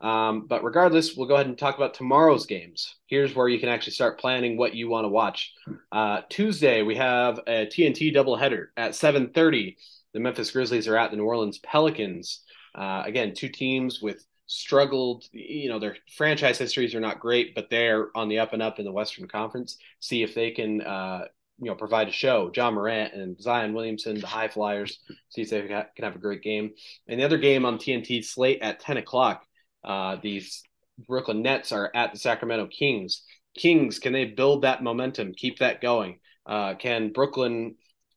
Um, 0.00 0.46
but 0.46 0.62
regardless, 0.62 1.16
we'll 1.16 1.26
go 1.26 1.34
ahead 1.34 1.46
and 1.46 1.58
talk 1.58 1.76
about 1.76 1.94
tomorrow's 1.94 2.46
games. 2.46 2.96
Here's 3.06 3.34
where 3.34 3.48
you 3.48 3.58
can 3.58 3.68
actually 3.68 3.94
start 3.94 4.20
planning 4.20 4.56
what 4.56 4.74
you 4.74 4.88
want 4.88 5.04
to 5.04 5.08
watch. 5.08 5.54
Uh, 5.90 6.20
Tuesday, 6.28 6.82
we 6.82 6.96
have 6.96 7.40
a 7.46 7.66
TNT 7.66 8.14
doubleheader 8.14 8.66
at 8.76 8.92
7:30 8.92 9.76
the 10.16 10.20
Memphis 10.20 10.50
Grizzlies 10.50 10.88
are 10.88 10.96
at 10.96 11.10
the 11.10 11.16
New 11.18 11.26
Orleans 11.26 11.58
Pelicans. 11.58 12.40
Uh, 12.74 13.02
again, 13.04 13.34
two 13.34 13.50
teams 13.50 14.00
with 14.00 14.24
struggled, 14.46 15.24
you 15.30 15.68
know, 15.68 15.78
their 15.78 15.98
franchise 16.16 16.56
histories 16.56 16.94
are 16.94 17.00
not 17.00 17.20
great, 17.20 17.54
but 17.54 17.68
they're 17.68 18.08
on 18.16 18.30
the 18.30 18.38
up 18.38 18.54
and 18.54 18.62
up 18.62 18.78
in 18.78 18.86
the 18.86 18.92
Western 18.92 19.28
Conference. 19.28 19.76
See 20.00 20.22
if 20.22 20.34
they 20.34 20.52
can, 20.52 20.80
uh, 20.80 21.26
you 21.58 21.66
know, 21.66 21.74
provide 21.74 22.08
a 22.08 22.12
show. 22.12 22.50
Ja 22.56 22.70
Morant 22.70 23.12
and 23.12 23.38
Zion 23.38 23.74
Williamson, 23.74 24.18
the 24.18 24.26
High 24.26 24.48
Flyers, 24.48 25.00
see 25.28 25.42
if 25.42 25.50
they 25.50 25.60
can 25.60 25.84
have 25.98 26.16
a 26.16 26.18
great 26.18 26.40
game. 26.40 26.70
And 27.06 27.20
the 27.20 27.24
other 27.24 27.36
game 27.36 27.66
on 27.66 27.76
TNT 27.76 28.24
slate 28.24 28.62
at 28.62 28.80
10 28.80 28.96
o'clock, 28.96 29.44
uh, 29.84 30.16
these 30.22 30.62
Brooklyn 31.06 31.42
Nets 31.42 31.72
are 31.72 31.90
at 31.94 32.14
the 32.14 32.18
Sacramento 32.18 32.68
Kings. 32.68 33.22
Kings, 33.54 33.98
can 33.98 34.14
they 34.14 34.24
build 34.24 34.62
that 34.62 34.82
momentum, 34.82 35.34
keep 35.34 35.58
that 35.58 35.82
going? 35.82 36.20
Uh, 36.46 36.74
can 36.74 37.12
Brooklyn 37.12 37.74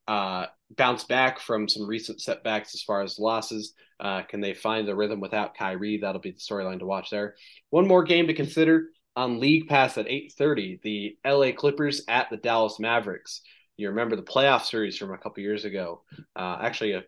uh, 0.08 0.46
bounce 0.78 1.04
back 1.04 1.40
from 1.40 1.68
some 1.68 1.88
recent 1.88 2.22
setbacks 2.22 2.74
as 2.74 2.82
far 2.82 3.02
as 3.02 3.20
losses? 3.20 3.74
Uh, 4.00 4.22
can 4.24 4.40
they 4.40 4.54
find 4.54 4.88
the 4.88 4.96
rhythm 4.96 5.20
without 5.20 5.58
Kyrie? 5.58 5.98
That'll 5.98 6.22
be 6.22 6.32
the 6.32 6.40
storyline 6.40 6.80
to 6.80 6.86
watch 6.86 7.10
there. 7.10 7.36
One 7.70 7.88
more 7.88 8.04
game 8.04 8.28
to 8.28 8.34
consider 8.34 8.88
on 9.16 9.40
League 9.40 9.68
Pass 9.68 9.98
at 9.98 10.08
8:30. 10.08 10.80
The 10.82 11.18
LA 11.26 11.52
Clippers 11.52 12.04
at 12.08 12.30
the 12.30 12.38
Dallas 12.38 12.80
Mavericks. 12.80 13.42
You 13.78 13.90
remember 13.90 14.16
the 14.16 14.24
playoff 14.24 14.64
series 14.64 14.98
from 14.98 15.14
a 15.14 15.18
couple 15.18 15.44
years 15.44 15.66
ago? 15.66 16.04
Uh, 16.36 16.58
actually, 16.62 16.94
a, 16.94 17.04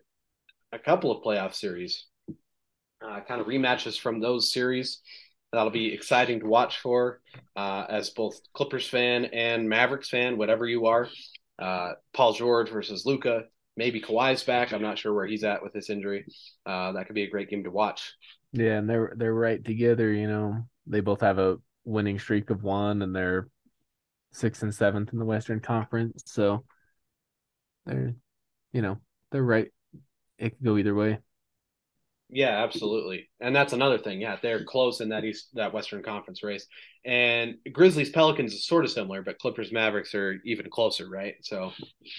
a 0.72 0.78
couple 0.78 1.10
of 1.10 1.22
playoff 1.22 1.54
series, 1.54 2.06
uh, 3.02 3.20
kind 3.20 3.40
of 3.40 3.46
rematches 3.46 3.98
from 3.98 4.20
those 4.20 4.52
series. 4.52 5.00
That'll 5.52 5.70
be 5.70 5.92
exciting 5.92 6.40
to 6.40 6.46
watch 6.46 6.78
for 6.80 7.20
uh, 7.56 7.84
as 7.88 8.10
both 8.10 8.40
Clippers 8.54 8.88
fan 8.88 9.26
and 9.26 9.68
Mavericks 9.68 10.08
fan, 10.08 10.38
whatever 10.38 10.66
you 10.66 10.86
are. 10.86 11.08
Uh, 11.58 11.92
Paul 12.14 12.32
George 12.32 12.70
versus 12.70 13.04
Luka. 13.04 13.44
Maybe 13.76 14.00
Kawhi's 14.00 14.44
back. 14.44 14.72
I'm 14.72 14.82
not 14.82 14.98
sure 14.98 15.14
where 15.14 15.26
he's 15.26 15.44
at 15.44 15.62
with 15.62 15.72
this 15.72 15.90
injury. 15.90 16.26
Uh, 16.66 16.92
that 16.92 17.06
could 17.06 17.14
be 17.14 17.22
a 17.22 17.30
great 17.30 17.48
game 17.48 17.64
to 17.64 17.70
watch. 17.70 18.12
Yeah, 18.52 18.76
and 18.76 18.88
they're 18.88 19.14
they're 19.16 19.34
right 19.34 19.64
together. 19.64 20.12
You 20.12 20.28
know, 20.28 20.66
they 20.86 21.00
both 21.00 21.22
have 21.22 21.38
a 21.38 21.56
winning 21.84 22.18
streak 22.18 22.50
of 22.50 22.62
one, 22.62 23.02
and 23.02 23.16
they're 23.16 23.48
sixth 24.32 24.62
and 24.62 24.74
seventh 24.74 25.12
in 25.12 25.18
the 25.18 25.24
Western 25.24 25.60
Conference. 25.60 26.22
So 26.26 26.64
they're, 27.86 28.14
you 28.72 28.82
know, 28.82 28.98
they're 29.30 29.42
right. 29.42 29.68
It 30.38 30.50
could 30.50 30.64
go 30.64 30.76
either 30.76 30.94
way. 30.94 31.18
Yeah, 32.34 32.64
absolutely. 32.64 33.28
And 33.40 33.54
that's 33.54 33.74
another 33.74 33.98
thing. 33.98 34.18
Yeah, 34.22 34.38
they're 34.40 34.64
close 34.64 35.02
in 35.02 35.10
that 35.10 35.22
East 35.22 35.50
that 35.52 35.74
Western 35.74 36.02
Conference 36.02 36.42
race. 36.42 36.66
And 37.04 37.56
Grizzlies 37.70 38.08
Pelicans 38.08 38.54
is 38.54 38.66
sort 38.66 38.86
of 38.86 38.90
similar, 38.90 39.20
but 39.20 39.38
Clippers 39.38 39.70
Mavericks 39.70 40.14
are 40.14 40.40
even 40.46 40.70
closer, 40.70 41.10
right? 41.10 41.34
So 41.42 41.64
um, 41.64 41.72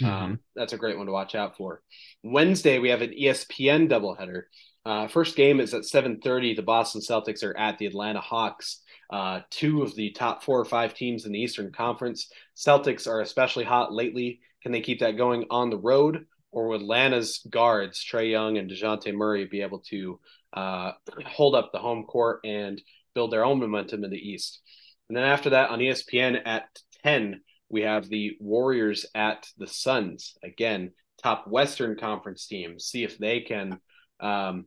mm-hmm. 0.03 0.33
that's 0.55 0.73
a 0.73 0.77
great 0.77 0.97
one 0.97 1.07
to 1.07 1.11
watch 1.11 1.33
out 1.33 1.57
for. 1.57 1.81
Wednesday 2.21 2.77
we 2.77 2.89
have 2.89 3.01
an 3.01 3.09
ESPN 3.19 3.89
doubleheader. 3.89 4.43
Uh, 4.85 5.07
first 5.07 5.35
game 5.35 5.59
is 5.59 5.73
at 5.73 5.81
7:30. 5.81 6.55
The 6.55 6.61
Boston 6.61 7.01
Celtics 7.01 7.43
are 7.43 7.57
at 7.57 7.79
the 7.79 7.87
Atlanta 7.87 8.21
Hawks. 8.21 8.81
Uh, 9.09 9.41
two 9.49 9.81
of 9.81 9.95
the 9.95 10.11
top 10.11 10.43
four 10.43 10.59
or 10.59 10.65
five 10.65 10.93
teams 10.93 11.25
in 11.25 11.31
the 11.31 11.39
Eastern 11.39 11.71
Conference. 11.71 12.31
Celtics 12.55 13.07
are 13.07 13.21
especially 13.21 13.63
hot 13.63 13.91
lately. 13.91 14.41
Can 14.61 14.71
they 14.71 14.81
keep 14.81 14.99
that 14.99 15.17
going 15.17 15.45
on 15.49 15.71
the 15.71 15.77
road? 15.77 16.25
Or 16.53 16.67
would 16.67 16.81
Atlanta's 16.81 17.45
guards, 17.49 18.05
Trae 18.05 18.29
Young 18.29 18.57
and 18.57 18.69
Dejounte 18.69 19.11
Murray, 19.13 19.45
be 19.45 19.61
able 19.61 19.79
to 19.89 20.19
uh, 20.53 20.91
hold 21.25 21.55
up 21.55 21.71
the 21.71 21.79
home 21.79 22.03
court 22.03 22.41
and 22.45 22.81
build 23.15 23.31
their 23.31 23.43
own 23.43 23.59
momentum 23.59 24.03
in 24.03 24.11
the 24.11 24.17
East? 24.17 24.61
And 25.09 25.17
then 25.17 25.25
after 25.25 25.49
that, 25.49 25.71
on 25.71 25.79
ESPN 25.79 26.39
at 26.45 26.67
10, 27.03 27.41
we 27.69 27.81
have 27.81 28.07
the 28.07 28.37
Warriors 28.39 29.07
at 29.15 29.47
the 29.57 29.67
Suns. 29.67 30.35
Again, 30.43 30.91
top 31.21 31.47
Western 31.47 31.97
Conference 31.97 32.45
team. 32.45 32.79
See 32.79 33.03
if 33.03 33.17
they 33.17 33.41
can 33.41 33.79
um, 34.19 34.65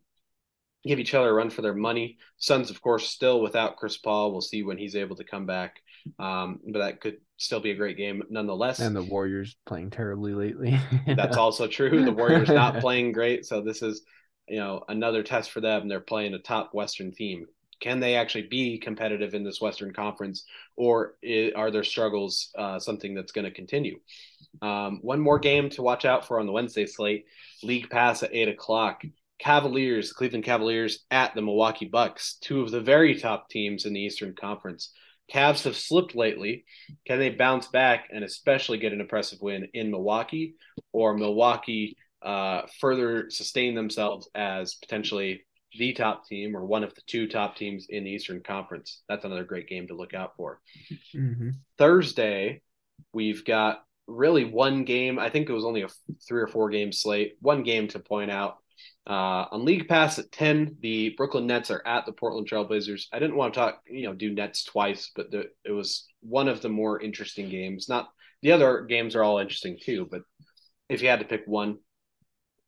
give 0.84 0.98
each 0.98 1.14
other 1.14 1.30
a 1.30 1.32
run 1.32 1.50
for 1.50 1.62
their 1.62 1.74
money. 1.74 2.18
Suns, 2.38 2.70
of 2.70 2.82
course, 2.82 3.08
still 3.08 3.40
without 3.40 3.76
Chris 3.76 3.96
Paul. 3.96 4.32
We'll 4.32 4.40
see 4.40 4.64
when 4.64 4.76
he's 4.76 4.96
able 4.96 5.16
to 5.16 5.24
come 5.24 5.46
back. 5.46 5.76
Um, 6.18 6.60
but 6.66 6.80
that 6.80 7.00
could 7.00 7.18
still 7.36 7.60
be 7.60 7.70
a 7.70 7.76
great 7.76 7.96
game 7.96 8.22
nonetheless. 8.30 8.78
And 8.80 8.96
the 8.96 9.02
Warriors 9.02 9.56
playing 9.66 9.90
terribly 9.90 10.34
lately. 10.34 10.78
That's 11.06 11.36
also 11.36 11.66
true. 11.66 12.04
The 12.04 12.12
Warriors 12.12 12.48
not 12.48 12.76
playing 12.80 13.12
great, 13.12 13.46
so 13.46 13.60
this 13.60 13.82
is 13.82 14.02
you 14.48 14.58
know 14.58 14.82
another 14.88 15.22
test 15.22 15.50
for 15.50 15.60
them. 15.60 15.88
They're 15.88 16.00
playing 16.00 16.34
a 16.34 16.38
top 16.38 16.72
Western 16.72 17.12
team. 17.12 17.46
Can 17.80 18.00
they 18.00 18.14
actually 18.14 18.46
be 18.46 18.78
competitive 18.78 19.34
in 19.34 19.44
this 19.44 19.60
Western 19.60 19.92
Conference, 19.92 20.44
or 20.76 21.16
are 21.54 21.70
their 21.70 21.84
struggles 21.84 22.50
uh, 22.56 22.78
something 22.78 23.14
that's 23.14 23.32
going 23.32 23.44
to 23.44 23.50
continue? 23.50 23.98
Um, 24.62 25.00
one 25.02 25.20
more 25.20 25.38
game 25.38 25.68
to 25.70 25.82
watch 25.82 26.06
out 26.06 26.26
for 26.26 26.40
on 26.40 26.46
the 26.46 26.52
Wednesday 26.52 26.86
slate. 26.86 27.26
League 27.62 27.90
Pass 27.90 28.22
at 28.22 28.34
eight 28.34 28.48
o'clock. 28.48 29.02
Cavaliers, 29.38 30.12
Cleveland 30.12 30.44
Cavaliers 30.44 31.04
at 31.10 31.34
the 31.34 31.42
Milwaukee 31.42 31.86
Bucks, 31.86 32.38
two 32.40 32.62
of 32.62 32.70
the 32.70 32.80
very 32.80 33.14
top 33.18 33.50
teams 33.50 33.84
in 33.84 33.92
the 33.92 34.00
Eastern 34.00 34.34
Conference. 34.34 34.92
Cavs 35.32 35.64
have 35.64 35.76
slipped 35.76 36.14
lately. 36.14 36.64
Can 37.06 37.18
they 37.18 37.30
bounce 37.30 37.68
back 37.68 38.08
and 38.12 38.24
especially 38.24 38.78
get 38.78 38.92
an 38.92 39.00
impressive 39.00 39.40
win 39.40 39.68
in 39.74 39.90
Milwaukee, 39.90 40.54
or 40.92 41.16
Milwaukee 41.16 41.96
uh, 42.22 42.62
further 42.80 43.30
sustain 43.30 43.74
themselves 43.74 44.28
as 44.34 44.74
potentially 44.74 45.42
the 45.78 45.92
top 45.92 46.26
team 46.26 46.56
or 46.56 46.64
one 46.64 46.84
of 46.84 46.94
the 46.94 47.02
two 47.06 47.26
top 47.26 47.56
teams 47.56 47.86
in 47.88 48.04
the 48.04 48.10
Eastern 48.10 48.42
Conference? 48.42 49.02
That's 49.08 49.24
another 49.24 49.44
great 49.44 49.68
game 49.68 49.88
to 49.88 49.96
look 49.96 50.14
out 50.14 50.36
for. 50.36 50.60
Mm-hmm. 51.14 51.50
Thursday, 51.76 52.62
we've 53.12 53.44
got 53.44 53.82
really 54.06 54.44
one 54.44 54.84
game. 54.84 55.18
I 55.18 55.30
think 55.30 55.48
it 55.48 55.52
was 55.52 55.64
only 55.64 55.82
a 55.82 55.88
three 56.26 56.42
or 56.42 56.46
four 56.46 56.70
game 56.70 56.92
slate. 56.92 57.36
One 57.40 57.62
game 57.62 57.88
to 57.88 57.98
point 57.98 58.30
out. 58.30 58.58
Uh, 59.06 59.46
on 59.52 59.64
League 59.64 59.88
Pass 59.88 60.18
at 60.18 60.32
10, 60.32 60.76
the 60.80 61.10
Brooklyn 61.16 61.46
Nets 61.46 61.70
are 61.70 61.82
at 61.86 62.06
the 62.06 62.12
Portland 62.12 62.48
Trailblazers. 62.48 63.06
I 63.12 63.18
didn't 63.18 63.36
want 63.36 63.54
to 63.54 63.60
talk, 63.60 63.82
you 63.86 64.04
know, 64.06 64.14
do 64.14 64.32
Nets 64.32 64.64
twice, 64.64 65.10
but 65.14 65.30
the, 65.30 65.46
it 65.64 65.72
was 65.72 66.06
one 66.20 66.48
of 66.48 66.60
the 66.60 66.68
more 66.68 67.00
interesting 67.00 67.48
games. 67.48 67.88
Not 67.88 68.08
the 68.42 68.52
other 68.52 68.82
games 68.82 69.14
are 69.14 69.22
all 69.22 69.38
interesting 69.38 69.78
too, 69.80 70.08
but 70.10 70.22
if 70.88 71.02
you 71.02 71.08
had 71.08 71.20
to 71.20 71.24
pick 71.24 71.42
one, 71.46 71.78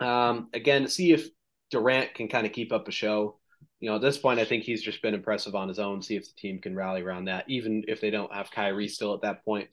um, 0.00 0.48
again, 0.54 0.88
see 0.88 1.12
if 1.12 1.28
Durant 1.70 2.14
can 2.14 2.28
kind 2.28 2.46
of 2.46 2.52
keep 2.52 2.72
up 2.72 2.88
a 2.88 2.92
show. 2.92 3.38
You 3.80 3.90
know, 3.90 3.96
at 3.96 4.02
this 4.02 4.18
point, 4.18 4.40
I 4.40 4.44
think 4.44 4.64
he's 4.64 4.82
just 4.82 5.02
been 5.02 5.14
impressive 5.14 5.54
on 5.54 5.68
his 5.68 5.78
own. 5.78 6.02
See 6.02 6.16
if 6.16 6.24
the 6.24 6.40
team 6.40 6.60
can 6.60 6.74
rally 6.74 7.02
around 7.02 7.26
that, 7.26 7.44
even 7.48 7.84
if 7.86 8.00
they 8.00 8.10
don't 8.10 8.32
have 8.32 8.50
Kyrie 8.50 8.88
still 8.88 9.14
at 9.14 9.22
that 9.22 9.44
point. 9.44 9.68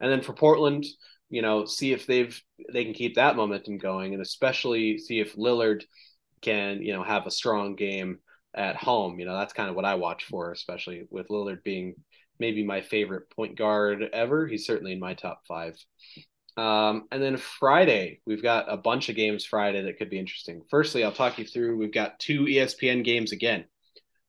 And 0.00 0.10
then 0.10 0.22
for 0.22 0.34
Portland, 0.34 0.84
you 1.30 1.42
know, 1.42 1.64
see 1.64 1.92
if 1.92 2.06
they've 2.06 2.40
they 2.72 2.84
can 2.84 2.94
keep 2.94 3.16
that 3.16 3.36
momentum 3.36 3.78
going, 3.78 4.12
and 4.12 4.22
especially 4.22 4.98
see 4.98 5.20
if 5.20 5.36
Lillard 5.36 5.84
can 6.42 6.82
you 6.82 6.92
know 6.92 7.02
have 7.02 7.26
a 7.26 7.30
strong 7.30 7.74
game 7.74 8.18
at 8.54 8.76
home. 8.76 9.18
You 9.18 9.26
know, 9.26 9.36
that's 9.36 9.52
kind 9.52 9.68
of 9.68 9.76
what 9.76 9.84
I 9.84 9.94
watch 9.94 10.24
for, 10.24 10.52
especially 10.52 11.06
with 11.10 11.28
Lillard 11.28 11.62
being 11.62 11.94
maybe 12.38 12.64
my 12.64 12.80
favorite 12.80 13.30
point 13.30 13.56
guard 13.56 14.02
ever. 14.12 14.46
He's 14.46 14.66
certainly 14.66 14.92
in 14.92 15.00
my 15.00 15.14
top 15.14 15.42
five. 15.46 15.76
Um, 16.56 17.06
and 17.12 17.22
then 17.22 17.36
Friday, 17.36 18.20
we've 18.26 18.42
got 18.42 18.72
a 18.72 18.78
bunch 18.78 19.08
of 19.08 19.16
games 19.16 19.44
Friday 19.44 19.82
that 19.82 19.98
could 19.98 20.08
be 20.08 20.18
interesting. 20.18 20.62
Firstly, 20.70 21.04
I'll 21.04 21.12
talk 21.12 21.38
you 21.38 21.44
through. 21.44 21.76
We've 21.76 21.92
got 21.92 22.18
two 22.18 22.44
ESPN 22.44 23.04
games 23.04 23.32
again. 23.32 23.66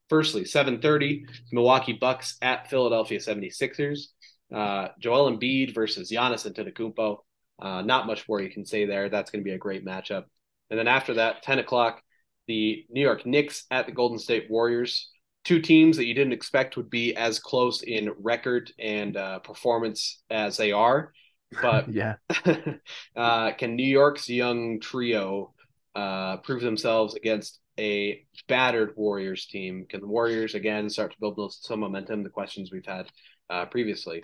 Firstly, 0.09 0.43
7:30, 0.43 1.25
Milwaukee 1.51 1.93
Bucks 1.93 2.37
at 2.41 2.69
Philadelphia 2.69 3.19
76ers. 3.19 4.07
Uh, 4.53 4.89
Joel 4.99 5.31
Embiid 5.31 5.73
versus 5.73 6.11
Giannis 6.11 6.49
Antetokounmpo. 6.49 7.17
Uh, 7.59 7.81
not 7.81 8.07
much 8.07 8.27
more 8.29 8.41
you 8.41 8.49
can 8.49 8.65
say 8.65 8.85
there. 8.85 9.09
That's 9.09 9.31
going 9.31 9.43
to 9.43 9.47
be 9.47 9.55
a 9.55 9.57
great 9.57 9.85
matchup. 9.85 10.25
And 10.69 10.77
then 10.77 10.87
after 10.87 11.15
that, 11.15 11.43
10 11.43 11.59
o'clock, 11.59 12.01
the 12.47 12.85
New 12.89 13.01
York 13.01 13.25
Knicks 13.25 13.65
at 13.71 13.85
the 13.85 13.91
Golden 13.91 14.19
State 14.19 14.49
Warriors. 14.49 15.09
Two 15.43 15.61
teams 15.61 15.97
that 15.97 16.05
you 16.05 16.13
didn't 16.13 16.33
expect 16.33 16.77
would 16.77 16.89
be 16.89 17.15
as 17.15 17.39
close 17.39 17.81
in 17.81 18.11
record 18.19 18.71
and 18.79 19.15
uh, 19.15 19.39
performance 19.39 20.21
as 20.29 20.57
they 20.57 20.71
are. 20.71 21.13
But 21.61 21.89
yeah, 21.93 22.15
uh, 23.15 23.51
can 23.51 23.75
New 23.75 23.87
York's 23.87 24.29
young 24.29 24.79
trio 24.79 25.53
uh, 25.95 26.37
prove 26.37 26.61
themselves 26.61 27.15
against 27.15 27.59
a 27.79 28.25
battered 28.47 28.93
Warriors 28.97 29.45
team? 29.45 29.85
Can 29.87 30.01
the 30.01 30.07
Warriors 30.07 30.55
again 30.55 30.89
start 30.89 31.11
to 31.11 31.17
build 31.19 31.53
some 31.53 31.79
momentum? 31.79 32.23
The 32.23 32.29
questions 32.29 32.71
we've 32.71 32.85
had 32.85 33.07
uh, 33.49 33.65
previously. 33.65 34.23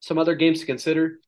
Some 0.00 0.18
other 0.18 0.34
games 0.34 0.60
to 0.60 0.66
consider. 0.66 1.18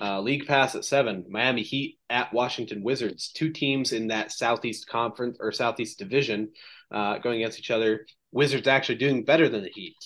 Uh, 0.00 0.20
League 0.20 0.46
Pass 0.46 0.76
at 0.76 0.84
seven, 0.84 1.24
Miami 1.28 1.62
Heat 1.62 1.98
at 2.08 2.32
Washington 2.32 2.84
Wizards, 2.84 3.32
two 3.32 3.50
teams 3.50 3.92
in 3.92 4.08
that 4.08 4.30
Southeast 4.30 4.88
Conference 4.88 5.38
or 5.40 5.50
Southeast 5.50 5.98
Division 5.98 6.50
uh, 6.92 7.18
going 7.18 7.40
against 7.40 7.58
each 7.58 7.72
other. 7.72 8.06
Wizards 8.30 8.68
actually 8.68 8.94
doing 8.96 9.24
better 9.24 9.48
than 9.48 9.62
the 9.64 9.72
Heat. 9.74 9.96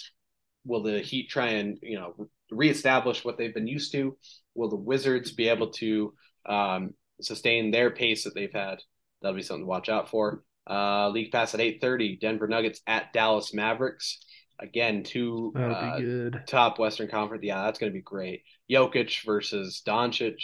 Will 0.64 0.82
the 0.82 1.00
Heat 1.00 1.28
try 1.28 1.48
and 1.48 1.78
you 1.82 1.98
know 1.98 2.28
reestablish 2.50 3.22
what 3.22 3.36
they've 3.36 3.54
been 3.54 3.66
used 3.66 3.92
to? 3.92 4.16
Will 4.54 4.70
the 4.70 4.76
Wizards 4.76 5.32
be 5.32 5.48
able 5.48 5.70
to 5.72 6.14
um, 6.46 6.94
sustain 7.20 7.70
their 7.70 7.90
pace 7.90 8.24
that 8.24 8.34
they've 8.34 8.52
had? 8.52 8.78
That'll 9.20 9.36
be 9.36 9.42
something 9.42 9.64
to 9.64 9.68
watch 9.68 9.90
out 9.90 10.08
for. 10.08 10.42
Uh, 10.68 11.10
League 11.10 11.32
Pass 11.32 11.52
at 11.52 11.60
eight 11.60 11.82
thirty, 11.82 12.16
Denver 12.16 12.48
Nuggets 12.48 12.80
at 12.86 13.12
Dallas 13.12 13.52
Mavericks 13.52 14.20
again 14.62 15.02
two 15.02 15.52
uh, 15.56 15.98
top 16.46 16.78
Western 16.78 17.08
Conference. 17.08 17.42
Yeah, 17.44 17.64
that's 17.64 17.78
going 17.78 17.90
to 17.90 17.96
be 17.96 18.02
great. 18.02 18.42
Jokic 18.70 19.24
versus 19.24 19.82
Doncic. 19.86 20.36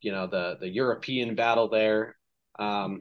You 0.00 0.12
know 0.12 0.26
the 0.26 0.58
the 0.60 0.68
European 0.68 1.34
battle 1.34 1.68
there. 1.68 2.16
Um, 2.58 3.00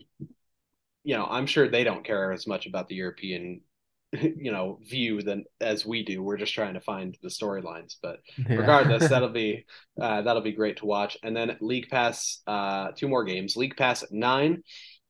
you 1.03 1.17
know, 1.17 1.27
I'm 1.29 1.45
sure 1.45 1.67
they 1.67 1.83
don't 1.83 2.05
care 2.05 2.31
as 2.31 2.47
much 2.47 2.65
about 2.65 2.87
the 2.87 2.95
European, 2.95 3.61
you 4.13 4.51
know, 4.51 4.79
view 4.83 5.21
than 5.21 5.43
as 5.59 5.85
we 5.85 6.03
do. 6.03 6.23
We're 6.23 6.37
just 6.37 6.53
trying 6.53 6.75
to 6.75 6.81
find 6.81 7.17
the 7.21 7.29
storylines. 7.29 7.97
But 8.01 8.19
yeah. 8.37 8.55
regardless, 8.55 9.09
that'll 9.09 9.29
be 9.33 9.65
uh, 10.01 10.21
that'll 10.21 10.41
be 10.41 10.53
great 10.53 10.77
to 10.77 10.85
watch. 10.85 11.17
And 11.23 11.35
then 11.35 11.57
League 11.59 11.89
Pass, 11.89 12.41
uh, 12.47 12.91
two 12.95 13.09
more 13.09 13.25
games. 13.25 13.57
League 13.57 13.77
Pass 13.77 14.03
at 14.03 14.11
nine. 14.11 14.63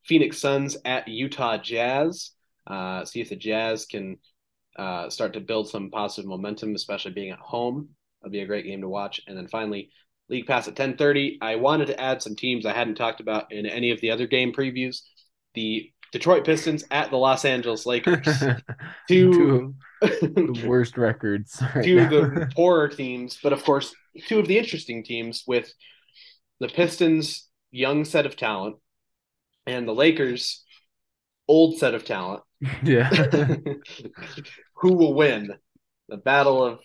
Phoenix 0.04 0.38
Suns 0.38 0.76
at 0.84 1.08
Utah 1.08 1.56
Jazz. 1.56 2.32
Uh, 2.66 3.04
see 3.04 3.20
if 3.20 3.28
the 3.30 3.36
Jazz 3.36 3.86
can 3.86 4.18
uh, 4.76 5.08
start 5.08 5.32
to 5.34 5.40
build 5.40 5.68
some 5.68 5.90
positive 5.90 6.28
momentum, 6.28 6.74
especially 6.74 7.12
being 7.12 7.30
at 7.30 7.38
home. 7.38 7.90
It'll 8.22 8.32
be 8.32 8.40
a 8.40 8.46
great 8.46 8.64
game 8.64 8.80
to 8.80 8.88
watch. 8.88 9.20
And 9.26 9.36
then 9.36 9.48
finally, 9.48 9.90
League 10.28 10.46
Pass 10.46 10.68
at 10.68 10.74
10:30. 10.74 11.38
I 11.40 11.56
wanted 11.56 11.86
to 11.88 12.00
add 12.00 12.22
some 12.22 12.34
teams 12.34 12.66
I 12.66 12.72
hadn't 12.72 12.96
talked 12.96 13.20
about 13.20 13.52
in 13.52 13.66
any 13.66 13.90
of 13.90 14.00
the 14.00 14.10
other 14.10 14.26
game 14.26 14.52
previews. 14.52 15.02
The 15.54 15.90
Detroit 16.12 16.44
Pistons 16.44 16.84
at 16.90 17.10
the 17.10 17.16
Los 17.16 17.44
Angeles 17.44 17.86
Lakers. 17.86 18.26
two, 19.08 19.74
the 20.00 20.64
worst 20.66 20.96
records. 20.96 21.62
Right 21.74 21.84
two 21.84 21.96
now. 21.96 22.14
of 22.14 22.34
the 22.34 22.50
poorer 22.54 22.88
teams, 22.88 23.38
but 23.42 23.52
of 23.52 23.62
course, 23.64 23.94
two 24.26 24.38
of 24.38 24.46
the 24.46 24.58
interesting 24.58 25.04
teams 25.04 25.44
with 25.46 25.72
the 26.60 26.68
Pistons' 26.68 27.48
young 27.70 28.04
set 28.04 28.26
of 28.26 28.36
talent 28.36 28.76
and 29.66 29.88
the 29.88 29.94
Lakers' 29.94 30.64
old 31.48 31.78
set 31.78 31.94
of 31.94 32.04
talent. 32.04 32.42
Yeah. 32.82 33.10
who 34.76 34.94
will 34.94 35.12
win 35.12 35.50
the 36.08 36.16
battle 36.16 36.64
of 36.64 36.78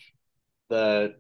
the 0.70 1.16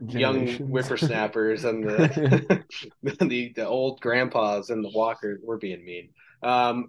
young 0.00 0.48
whippersnappers 0.48 1.64
and 1.64 1.84
the, 1.84 2.64
the 3.02 3.52
the 3.54 3.66
old 3.66 4.00
grandpas 4.00 4.70
and 4.70 4.84
the 4.84 4.90
walkers. 4.90 5.40
We're 5.42 5.58
being 5.58 5.84
mean. 5.84 6.10
Um, 6.42 6.88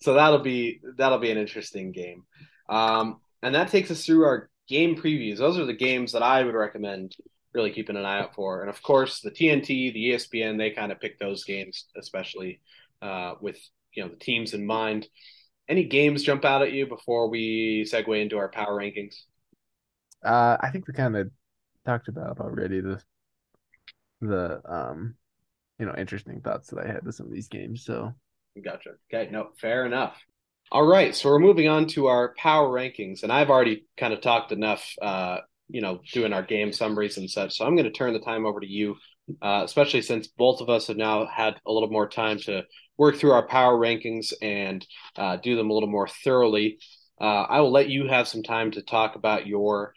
so 0.00 0.14
that'll 0.14 0.40
be 0.40 0.80
that'll 0.96 1.18
be 1.18 1.30
an 1.30 1.38
interesting 1.38 1.92
game. 1.92 2.24
Um, 2.68 3.20
and 3.42 3.54
that 3.54 3.68
takes 3.68 3.90
us 3.90 4.04
through 4.04 4.24
our 4.24 4.50
game 4.68 4.96
previews. 4.96 5.38
Those 5.38 5.58
are 5.58 5.66
the 5.66 5.74
games 5.74 6.12
that 6.12 6.22
I 6.22 6.44
would 6.44 6.54
recommend 6.54 7.16
really 7.52 7.72
keeping 7.72 7.96
an 7.96 8.04
eye 8.04 8.20
out 8.20 8.34
for. 8.34 8.60
And 8.60 8.70
of 8.70 8.82
course, 8.82 9.20
the 9.20 9.30
TNT, 9.30 9.92
the 9.92 10.10
ESPN, 10.10 10.56
they 10.56 10.70
kind 10.70 10.92
of 10.92 11.00
pick 11.00 11.18
those 11.18 11.44
games, 11.44 11.86
especially 11.96 12.60
uh, 13.02 13.34
with 13.40 13.58
you 13.94 14.02
know 14.02 14.08
the 14.08 14.16
teams 14.16 14.54
in 14.54 14.66
mind. 14.66 15.06
Any 15.68 15.84
games 15.84 16.24
jump 16.24 16.44
out 16.44 16.62
at 16.62 16.72
you 16.72 16.86
before 16.86 17.28
we 17.28 17.86
segue 17.88 18.20
into 18.20 18.38
our 18.38 18.48
power 18.48 18.76
rankings? 18.76 19.14
Uh, 20.24 20.56
I 20.60 20.70
think 20.70 20.86
we 20.86 20.94
kind 20.94 21.16
of 21.16 21.30
talked 21.86 22.08
about 22.08 22.40
already 22.40 22.80
the 22.80 23.00
the 24.20 24.60
um 24.70 25.14
you 25.78 25.86
know 25.86 25.94
interesting 25.96 26.40
thoughts 26.40 26.68
that 26.68 26.84
I 26.84 26.86
had 26.86 27.04
with 27.04 27.14
some 27.14 27.26
of 27.26 27.32
these 27.32 27.48
games. 27.48 27.84
So 27.84 28.14
gotcha. 28.62 28.90
Okay, 29.12 29.30
no, 29.30 29.50
fair 29.60 29.86
enough. 29.86 30.16
All 30.72 30.86
right, 30.86 31.16
so 31.16 31.28
we're 31.28 31.40
moving 31.40 31.68
on 31.68 31.86
to 31.88 32.06
our 32.06 32.34
power 32.36 32.68
rankings, 32.68 33.24
and 33.24 33.32
I've 33.32 33.50
already 33.50 33.86
kind 33.96 34.12
of 34.12 34.20
talked 34.20 34.52
enough, 34.52 34.94
uh, 35.02 35.38
you 35.72 35.80
know, 35.80 36.00
doing 36.12 36.32
our 36.32 36.42
game 36.42 36.72
summaries 36.72 37.16
and 37.16 37.30
such. 37.30 37.56
So 37.56 37.64
I'm 37.64 37.76
going 37.76 37.84
to 37.84 37.90
turn 37.90 38.12
the 38.12 38.20
time 38.20 38.46
over 38.46 38.60
to 38.60 38.66
you, 38.66 38.96
uh, 39.42 39.62
especially 39.64 40.02
since 40.02 40.28
both 40.28 40.60
of 40.60 40.68
us 40.68 40.88
have 40.88 40.96
now 40.96 41.26
had 41.26 41.56
a 41.66 41.72
little 41.72 41.90
more 41.90 42.08
time 42.08 42.38
to 42.40 42.64
work 42.98 43.16
through 43.16 43.32
our 43.32 43.46
power 43.46 43.78
rankings 43.78 44.32
and 44.42 44.86
uh, 45.16 45.36
do 45.36 45.56
them 45.56 45.70
a 45.70 45.72
little 45.72 45.88
more 45.88 46.08
thoroughly. 46.08 46.78
Uh, 47.20 47.42
I 47.42 47.60
will 47.60 47.70
let 47.70 47.88
you 47.88 48.08
have 48.08 48.28
some 48.28 48.42
time 48.42 48.70
to 48.72 48.82
talk 48.82 49.14
about 49.16 49.46
your 49.46 49.94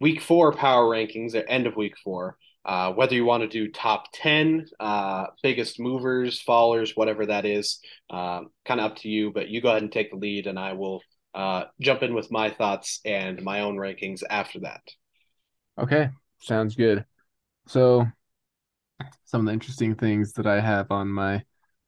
week 0.00 0.20
four 0.20 0.52
power 0.52 0.84
rankings 0.84 1.34
at 1.34 1.46
end 1.48 1.66
of 1.66 1.76
week 1.76 1.94
four. 2.02 2.36
Uh, 2.64 2.92
whether 2.92 3.14
you 3.14 3.24
want 3.24 3.42
to 3.42 3.48
do 3.48 3.72
top 3.72 4.04
10, 4.14 4.66
uh, 4.78 5.26
biggest 5.42 5.80
movers, 5.80 6.40
fallers, 6.40 6.92
whatever 6.94 7.26
that 7.26 7.44
is, 7.44 7.80
uh, 8.08 8.42
kind 8.64 8.78
of 8.78 8.92
up 8.92 8.96
to 8.98 9.08
you. 9.08 9.32
But 9.32 9.48
you 9.48 9.60
go 9.60 9.70
ahead 9.70 9.82
and 9.82 9.90
take 9.90 10.10
the 10.10 10.16
lead, 10.16 10.46
and 10.46 10.58
I 10.58 10.74
will 10.74 11.02
uh, 11.34 11.64
jump 11.80 12.02
in 12.02 12.14
with 12.14 12.30
my 12.30 12.50
thoughts 12.50 13.00
and 13.04 13.42
my 13.42 13.60
own 13.60 13.76
rankings 13.76 14.22
after 14.28 14.60
that. 14.60 14.82
Okay, 15.78 16.10
sounds 16.40 16.74
good. 16.74 17.04
So, 17.66 18.06
some 19.24 19.40
of 19.40 19.46
the 19.46 19.52
interesting 19.52 19.94
things 19.94 20.32
that 20.34 20.46
I 20.46 20.60
have 20.60 20.90
on 20.90 21.08
my 21.08 21.42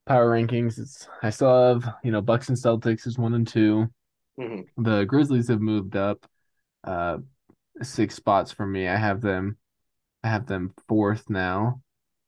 power 0.07 0.31
rankings, 0.31 0.79
it's 0.79 1.09
I 1.23 1.31
still 1.31 1.75
have 1.75 1.95
you 2.03 2.11
know 2.11 2.21
Bucks 2.21 2.49
and 2.49 2.59
Celtics 2.59 3.07
is 3.07 3.19
one 3.19 3.35
and 3.35 3.47
2 3.47 3.87
mm-hmm. 4.39 4.83
The 4.83 5.05
Grizzlies 5.05 5.49
have 5.49 5.61
moved 5.61 5.97
up 5.97 6.25
uh 6.85 7.19
six 7.83 8.15
spots 8.15 8.53
for 8.53 8.67
me. 8.67 8.89
I 8.89 8.97
have 8.97 9.21
them 9.21 9.59
I 10.25 10.29
have 10.29 10.47
them 10.47 10.73
fourth 10.89 11.29
now. 11.29 11.83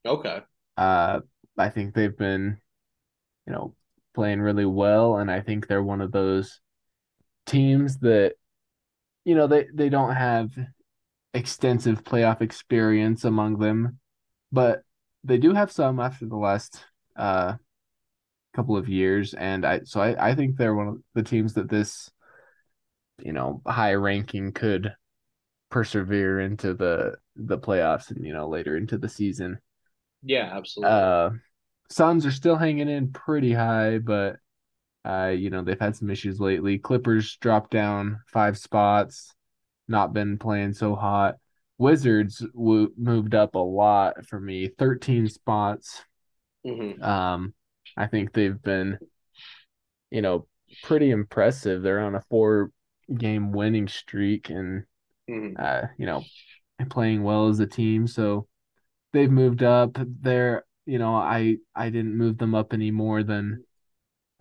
Okay. 0.05 0.41
Uh, 0.77 1.21
I 1.57 1.71
think 1.71 1.95
they've 1.95 2.17
been, 2.17 2.59
you 3.47 3.53
know, 3.55 3.75
playing 4.15 4.41
really 4.41 4.67
well, 4.67 5.17
and 5.17 5.31
I 5.31 5.41
think 5.41 5.67
they're 5.67 5.83
one 5.83 6.03
of 6.03 6.13
those 6.13 6.61
teams 7.47 7.99
that, 7.99 8.35
you 9.25 9.35
know, 9.35 9.47
they 9.47 9.67
they 9.75 9.89
don't 9.89 10.15
have 10.15 10.51
extensive 11.35 12.05
playoff 12.05 12.43
experience 12.43 13.25
among 13.25 13.59
them, 13.59 13.99
but 14.53 14.83
they 15.25 15.39
do 15.39 15.55
have 15.55 15.73
some 15.73 16.01
after 16.01 16.27
the 16.27 16.37
last 16.37 16.85
uh 17.17 17.55
couple 18.55 18.77
of 18.77 18.89
years, 18.89 19.35
and 19.35 19.65
I 19.67 19.81
so 19.85 20.01
I 20.01 20.31
I 20.31 20.35
think 20.35 20.57
they're 20.57 20.75
one 20.75 20.89
of 20.89 21.03
the 21.15 21.23
teams 21.23 21.55
that 21.55 21.69
this, 21.69 22.11
you 23.23 23.33
know, 23.33 23.63
high 23.67 23.95
ranking 23.95 24.53
could 24.53 24.95
persevere 25.71 26.41
into 26.41 26.75
the 26.75 27.17
the 27.37 27.59
playoffs 27.59 28.11
and 28.11 28.25
you 28.25 28.33
know 28.33 28.49
later 28.49 28.77
into 28.77 28.99
the 28.99 29.09
season. 29.09 29.59
Yeah, 30.23 30.51
absolutely. 30.53 30.95
Uh, 30.97 31.31
Suns 31.91 32.27
are 32.27 32.33
still 32.33 32.57
hanging 32.57 32.89
in 32.89 33.13
pretty 33.13 33.53
high, 33.53 33.99
but 33.99 34.37
uh, 35.07 35.29
you 35.37 35.51
know 35.51 35.63
they've 35.63 35.81
had 35.81 35.97
some 35.97 36.11
issues 36.11 36.41
lately. 36.41 36.79
Clippers 36.79 37.37
dropped 37.39 37.71
down 37.73 38.21
five 38.29 38.59
spots, 38.59 39.35
not 39.89 40.15
been 40.15 40.39
playing 40.39 40.75
so 40.75 40.95
hot. 40.97 41.37
Wizards 41.79 42.39
w- 42.55 42.93
moved 42.99 43.35
up 43.35 43.55
a 43.55 43.61
lot 43.61 44.27
for 44.27 44.41
me, 44.41 44.69
thirteen 44.79 45.29
spots. 45.29 46.03
hmm 46.65 47.01
Um, 47.01 47.55
I 47.97 48.07
think 48.07 48.33
they've 48.33 48.61
been, 48.63 48.99
you 50.11 50.23
know, 50.23 50.47
pretty 50.83 51.11
impressive. 51.11 51.83
They're 51.83 52.01
on 52.01 52.15
a 52.15 52.23
four 52.31 52.71
game 53.17 53.53
winning 53.53 53.89
streak 53.89 54.51
and 54.51 54.85
hmm 55.29 55.57
uh, 55.59 55.83
you 55.99 56.07
know, 56.07 56.25
playing 56.91 57.23
well 57.25 57.49
as 57.49 57.61
a 57.61 57.67
team. 57.67 58.07
So 58.09 58.49
they've 59.13 59.31
moved 59.31 59.63
up. 59.65 59.99
They're, 60.23 60.65
you 60.87 60.99
know, 61.01 61.15
I 61.17 61.59
I 61.77 61.91
didn't 61.91 62.17
move 62.19 62.39
them 62.39 62.55
up 62.55 62.75
any 62.75 62.93
more 62.93 63.25
than 63.25 63.63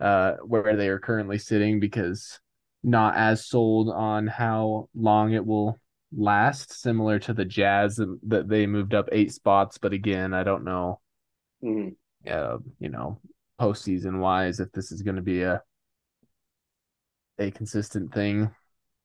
uh 0.00 0.32
where 0.44 0.76
they 0.76 0.88
are 0.88 0.98
currently 0.98 1.38
sitting 1.38 1.80
because 1.80 2.38
not 2.82 3.16
as 3.16 3.46
sold 3.46 3.90
on 3.90 4.26
how 4.26 4.88
long 4.94 5.32
it 5.32 5.44
will 5.44 5.78
last, 6.16 6.72
similar 6.80 7.18
to 7.18 7.32
the 7.34 7.44
Jazz 7.44 8.00
that 8.28 8.48
they 8.48 8.66
moved 8.66 8.94
up 8.94 9.08
eight 9.12 9.32
spots. 9.32 9.78
But 9.78 9.92
again, 9.92 10.34
I 10.34 10.44
don't 10.44 10.64
know, 10.64 11.00
hmm 11.62 11.88
uh, 12.30 12.58
you 12.78 12.88
know, 12.88 13.20
postseason 13.60 14.18
wise 14.20 14.60
if 14.60 14.70
this 14.72 14.92
is 14.92 15.02
going 15.02 15.16
to 15.16 15.22
be 15.22 15.42
a 15.42 15.62
a 17.38 17.50
consistent 17.50 18.12
thing. 18.12 18.50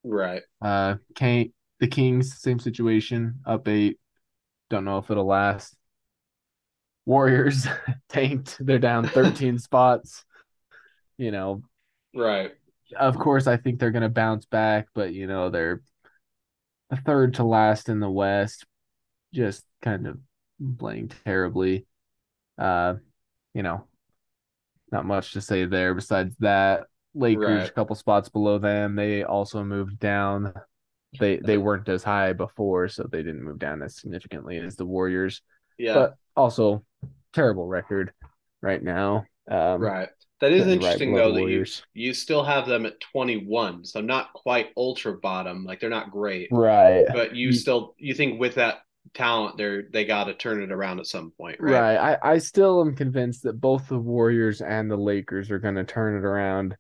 Right. 0.04 0.42
Uh, 0.62 0.96
Kane, 1.16 1.54
the 1.80 1.88
Kings, 1.88 2.38
same 2.40 2.60
situation, 2.60 3.40
up 3.46 3.68
eight. 3.68 4.00
Don't 4.70 4.86
know 4.86 4.98
if 4.98 5.12
it'll 5.12 5.26
last. 5.26 5.76
Warriors 7.06 7.68
tanked. 8.10 8.58
They're 8.60 8.80
down 8.80 9.08
13 9.08 9.58
spots. 9.60 10.24
You 11.18 11.32
know, 11.32 11.64
Right. 12.14 12.52
of 12.98 13.18
course, 13.18 13.48
I 13.48 13.58
think 13.58 13.80
they're 13.80 13.92
going 13.92 14.02
to 14.04 14.10
bounce 14.10 14.46
back, 14.46 14.88
but, 14.94 15.14
you 15.14 15.28
know, 15.28 15.50
they're 15.50 15.82
the 16.90 16.98
third 16.98 17.36
to 17.36 17.44
last 17.44 17.90
in 17.90 18.00
the 18.00 18.10
West, 18.10 18.66
just 19.34 19.64
kind 19.82 20.08
of 20.08 20.20
playing 20.78 21.12
terribly. 21.24 21.86
Uh, 22.58 22.96
you 23.54 23.64
know, 23.64 23.86
not 24.92 25.06
much 25.06 25.34
to 25.34 25.42
say 25.42 25.66
there 25.66 25.94
besides 25.94 26.36
that. 26.40 26.88
Lakers, 27.14 27.46
Right. 27.62 27.70
a 27.70 27.74
couple 27.74 27.96
spots 27.96 28.30
below 28.30 28.58
them, 28.58 28.96
they 28.96 29.24
also 29.24 29.64
moved 29.64 30.00
down. 30.00 30.54
They 31.20 31.38
they 31.38 31.58
weren't 31.58 31.90
as 31.90 32.04
high 32.04 32.34
before, 32.34 32.88
so 32.88 33.04
they 33.04 33.24
didn't 33.24 33.44
move 33.44 33.60
down 33.60 33.82
as 33.82 33.98
significantly 33.98 34.58
as 34.58 34.76
the 34.78 34.86
Warriors. 34.86 35.42
Yeah. 35.78 35.94
But 35.94 36.16
also 36.36 36.86
terrible 37.34 37.68
record 37.68 38.14
right 38.62 38.82
now. 38.82 39.26
Um, 39.50 39.82
Right. 39.82 40.10
That 40.40 40.52
is 40.54 40.66
right 40.66 40.74
interesting 40.74 41.14
though 41.14 41.34
that 41.34 41.42
you 41.44 41.66
you 41.94 42.14
still 42.16 42.44
have 42.44 42.68
them 42.68 42.86
at 42.88 43.00
21. 43.00 43.86
So 43.86 44.02
not 44.02 44.34
quite 44.34 44.70
ultra 44.76 45.14
bottom. 45.18 45.64
Like 45.66 45.80
they're 45.80 45.90
not 45.90 46.10
great, 46.12 46.50
Right. 46.52 47.06
but 47.14 47.36
you 47.36 47.48
You- 47.48 47.54
still 47.54 47.96
you 47.98 48.14
think 48.16 48.40
with 48.40 48.56
that 48.56 48.82
talent 49.14 49.58
they're 49.58 49.84
they 49.92 50.06
got 50.06 50.26
to 50.26 50.34
turn 50.34 50.62
it 50.64 50.72
around 50.72 51.00
at 51.00 51.06
some 51.08 51.32
point, 51.32 51.60
right? 51.60 51.72
Right. 51.74 52.18
I, 52.24 52.34
I 52.34 52.38
still 52.40 52.82
am 52.82 52.96
convinced 52.96 53.44
that 53.44 53.60
both 53.62 53.88
the 53.88 54.00
Warriors 54.00 54.62
and 54.62 54.90
the 54.90 54.98
Lakers 54.98 55.52
are 55.52 55.60
going 55.60 55.76
to 55.76 55.84
turn 55.84 56.18
it 56.18 56.26
around, 56.26 56.76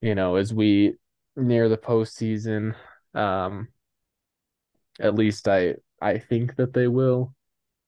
you 0.00 0.14
know, 0.14 0.36
as 0.36 0.52
we 0.52 0.94
near 1.36 1.68
the 1.68 1.78
postseason. 1.78 2.74
Um, 3.14 3.68
at 5.00 5.14
least 5.14 5.46
I 5.48 5.76
I 6.00 6.18
think 6.18 6.56
that 6.56 6.72
they 6.72 6.88
will. 6.88 7.34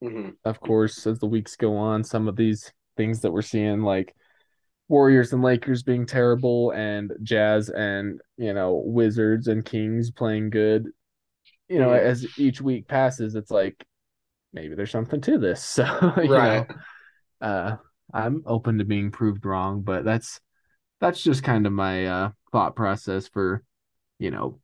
hmm 0.00 0.30
Of 0.44 0.60
course, 0.60 1.06
as 1.06 1.18
the 1.18 1.26
weeks 1.26 1.56
go 1.56 1.76
on, 1.76 2.04
some 2.04 2.28
of 2.28 2.36
these 2.36 2.72
things 2.96 3.20
that 3.20 3.32
we're 3.32 3.42
seeing, 3.42 3.82
like 3.82 4.14
Warriors 4.88 5.32
and 5.32 5.42
Lakers 5.42 5.82
being 5.82 6.06
terrible, 6.06 6.70
and 6.72 7.12
Jazz 7.22 7.70
and 7.70 8.20
you 8.36 8.52
know 8.54 8.82
Wizards 8.84 9.48
and 9.48 9.64
Kings 9.64 10.10
playing 10.10 10.50
good. 10.50 10.88
You 11.68 11.78
know, 11.78 11.90
Mhm. 11.90 12.00
as 12.00 12.38
each 12.38 12.60
week 12.60 12.88
passes, 12.88 13.34
it's 13.34 13.50
like 13.50 13.84
maybe 14.52 14.74
there's 14.74 14.90
something 14.90 15.20
to 15.22 15.38
this. 15.38 15.62
So 15.84 15.84
you 16.22 16.28
Right. 16.28 16.66
know, 16.68 17.46
uh, 17.46 17.76
I'm 18.12 18.42
open 18.46 18.78
to 18.78 18.84
being 18.84 19.10
proved 19.10 19.44
wrong, 19.46 19.82
but 19.82 20.04
that's 20.04 20.40
that's 21.00 21.22
just 21.22 21.42
kind 21.44 21.66
of 21.66 21.72
my 21.72 22.06
uh, 22.06 22.30
thought 22.52 22.76
process 22.76 23.28
for 23.28 23.62
you 24.18 24.30
know 24.30 24.60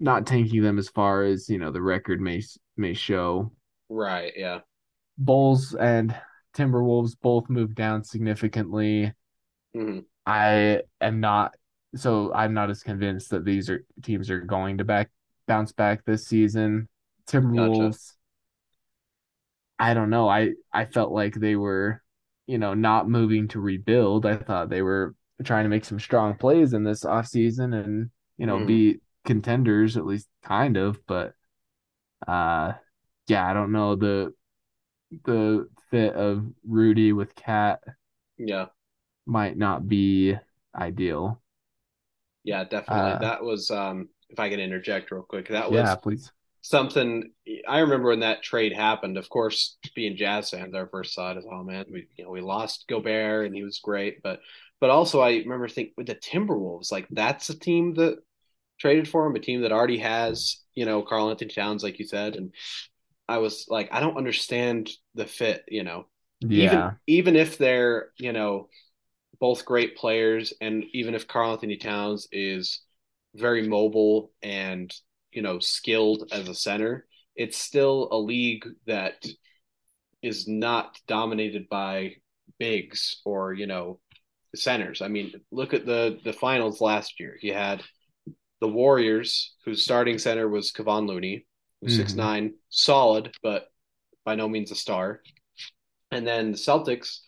not 0.00 0.26
tanking 0.26 0.62
them 0.62 0.78
as 0.78 0.88
far 0.88 1.24
as 1.24 1.48
you 1.48 1.58
know 1.58 1.72
the 1.72 1.82
record 1.82 2.20
may 2.20 2.42
may 2.76 2.94
show. 2.94 3.52
Right. 3.88 4.32
Yeah. 4.36 4.60
Bulls 5.18 5.74
and 5.74 6.14
Timberwolves 6.54 7.16
both 7.20 7.48
moved 7.48 7.74
down 7.74 8.04
significantly. 8.04 9.12
hmm 9.74 10.00
I 10.26 10.82
am 11.00 11.20
not 11.20 11.54
so 11.94 12.32
I'm 12.34 12.52
not 12.54 12.70
as 12.70 12.82
convinced 12.82 13.30
that 13.30 13.44
these 13.44 13.70
are 13.70 13.84
teams 14.02 14.30
are 14.30 14.40
going 14.40 14.78
to 14.78 14.84
back 14.84 15.10
bounce 15.46 15.72
back 15.72 16.04
this 16.04 16.26
season. 16.26 16.88
Timberwolves, 17.26 18.12
I 19.78 19.94
don't 19.94 20.10
know. 20.10 20.28
I 20.28 20.54
I 20.72 20.84
felt 20.86 21.12
like 21.12 21.34
they 21.34 21.56
were, 21.56 22.02
you 22.46 22.58
know, 22.58 22.74
not 22.74 23.08
moving 23.08 23.48
to 23.48 23.60
rebuild. 23.60 24.26
I 24.26 24.36
thought 24.36 24.68
they 24.70 24.82
were 24.82 25.14
trying 25.44 25.64
to 25.64 25.68
make 25.70 25.84
some 25.84 26.00
strong 26.00 26.36
plays 26.36 26.72
in 26.72 26.82
this 26.84 27.04
offseason 27.04 27.74
and, 27.84 28.10
you 28.38 28.46
know, 28.46 28.58
Mhm. 28.58 28.66
be 28.66 29.00
contenders 29.24 29.96
at 29.96 30.06
least 30.06 30.28
kind 30.42 30.76
of, 30.76 31.04
but 31.06 31.34
uh 32.28 32.74
yeah, 33.28 33.48
I 33.48 33.54
don't 33.54 33.72
know 33.72 33.96
the 33.96 34.34
the 35.24 35.68
fit 35.90 36.14
of 36.14 36.46
Rudy 36.66 37.12
with 37.12 37.34
KAT 37.34 37.94
Yeah. 38.38 38.68
might 39.26 39.56
not 39.56 39.88
be 39.88 40.34
ideal. 40.74 41.40
Yeah, 42.44 42.64
definitely. 42.64 43.14
Uh, 43.14 43.18
that 43.20 43.42
was 43.42 43.70
um 43.70 44.08
if 44.30 44.38
I 44.38 44.48
can 44.50 44.60
interject 44.60 45.10
real 45.10 45.22
quick. 45.22 45.48
That 45.48 45.70
was 45.70 45.94
yeah, 45.94 45.96
please. 45.96 46.32
something 46.62 47.32
I 47.68 47.80
remember 47.80 48.10
when 48.10 48.20
that 48.20 48.42
trade 48.42 48.72
happened. 48.74 49.16
Of 49.18 49.28
course, 49.28 49.78
being 49.94 50.16
Jazz 50.16 50.50
fans, 50.50 50.74
our 50.74 50.88
first 50.88 51.14
thought 51.14 51.36
is, 51.38 51.46
"Oh 51.50 51.64
man, 51.64 51.86
we 51.92 52.08
you 52.16 52.24
know 52.24 52.30
we 52.30 52.40
lost 52.40 52.86
Gobert 52.88 53.46
and 53.46 53.54
he 53.54 53.62
was 53.64 53.80
great," 53.80 54.22
but 54.22 54.40
but 54.80 54.90
also 54.90 55.20
I 55.20 55.32
remember 55.38 55.68
thinking 55.68 55.94
with 55.96 56.06
the 56.08 56.16
Timberwolves, 56.16 56.92
like 56.92 57.08
that's 57.10 57.50
a 57.50 57.58
team 57.58 57.94
that 57.94 58.18
traded 58.80 59.08
for 59.08 59.26
him, 59.26 59.36
a 59.36 59.40
team 59.40 59.62
that 59.62 59.72
already 59.72 59.98
has 59.98 60.62
you 60.74 60.86
know 60.86 61.02
Karl-Anthony 61.02 61.52
Towns, 61.52 61.84
like 61.84 61.98
you 61.98 62.06
said, 62.06 62.36
and 62.36 62.52
I 63.28 63.38
was 63.38 63.66
like, 63.68 63.90
I 63.92 64.00
don't 64.00 64.16
understand 64.16 64.90
the 65.14 65.26
fit, 65.26 65.64
you 65.68 65.84
know, 65.84 66.06
even 66.50 66.90
Yeah. 66.90 66.94
even 67.06 67.36
if 67.36 67.58
they're 67.58 68.10
you 68.18 68.32
know 68.32 68.68
both 69.40 69.64
great 69.64 69.96
players, 69.96 70.52
and 70.60 70.84
even 70.94 71.14
if 71.14 71.28
Karl-Anthony 71.28 71.76
Towns 71.78 72.28
is 72.32 72.82
very 73.34 73.68
mobile 73.68 74.32
and 74.42 74.92
you 75.32 75.42
know 75.42 75.58
skilled 75.60 76.28
as 76.32 76.48
a 76.48 76.54
center, 76.54 77.06
it's 77.36 77.58
still 77.58 78.08
a 78.12 78.18
league 78.18 78.66
that 78.86 79.24
is 80.22 80.48
not 80.48 80.98
dominated 81.06 81.68
by 81.68 82.16
bigs 82.58 83.20
or 83.24 83.52
you 83.54 83.66
know 83.66 84.00
centers. 84.56 85.02
I 85.02 85.08
mean, 85.08 85.32
look 85.52 85.74
at 85.74 85.86
the 85.86 86.20
the 86.24 86.34
finals 86.34 86.80
last 86.82 87.20
year. 87.20 87.38
You 87.42 87.54
had 87.54 87.82
the 88.62 88.68
Warriors, 88.68 89.54
whose 89.66 89.84
starting 89.84 90.18
center 90.18 90.48
was 90.48 90.72
Kevon 90.72 91.08
Looney, 91.08 91.46
six 91.86 92.14
nine, 92.14 92.54
solid, 92.70 93.32
but 93.42 93.70
by 94.24 94.34
no 94.34 94.48
means 94.48 94.70
a 94.70 94.74
star. 94.74 95.20
And 96.10 96.26
then 96.26 96.52
the 96.52 96.58
Celtics, 96.58 97.20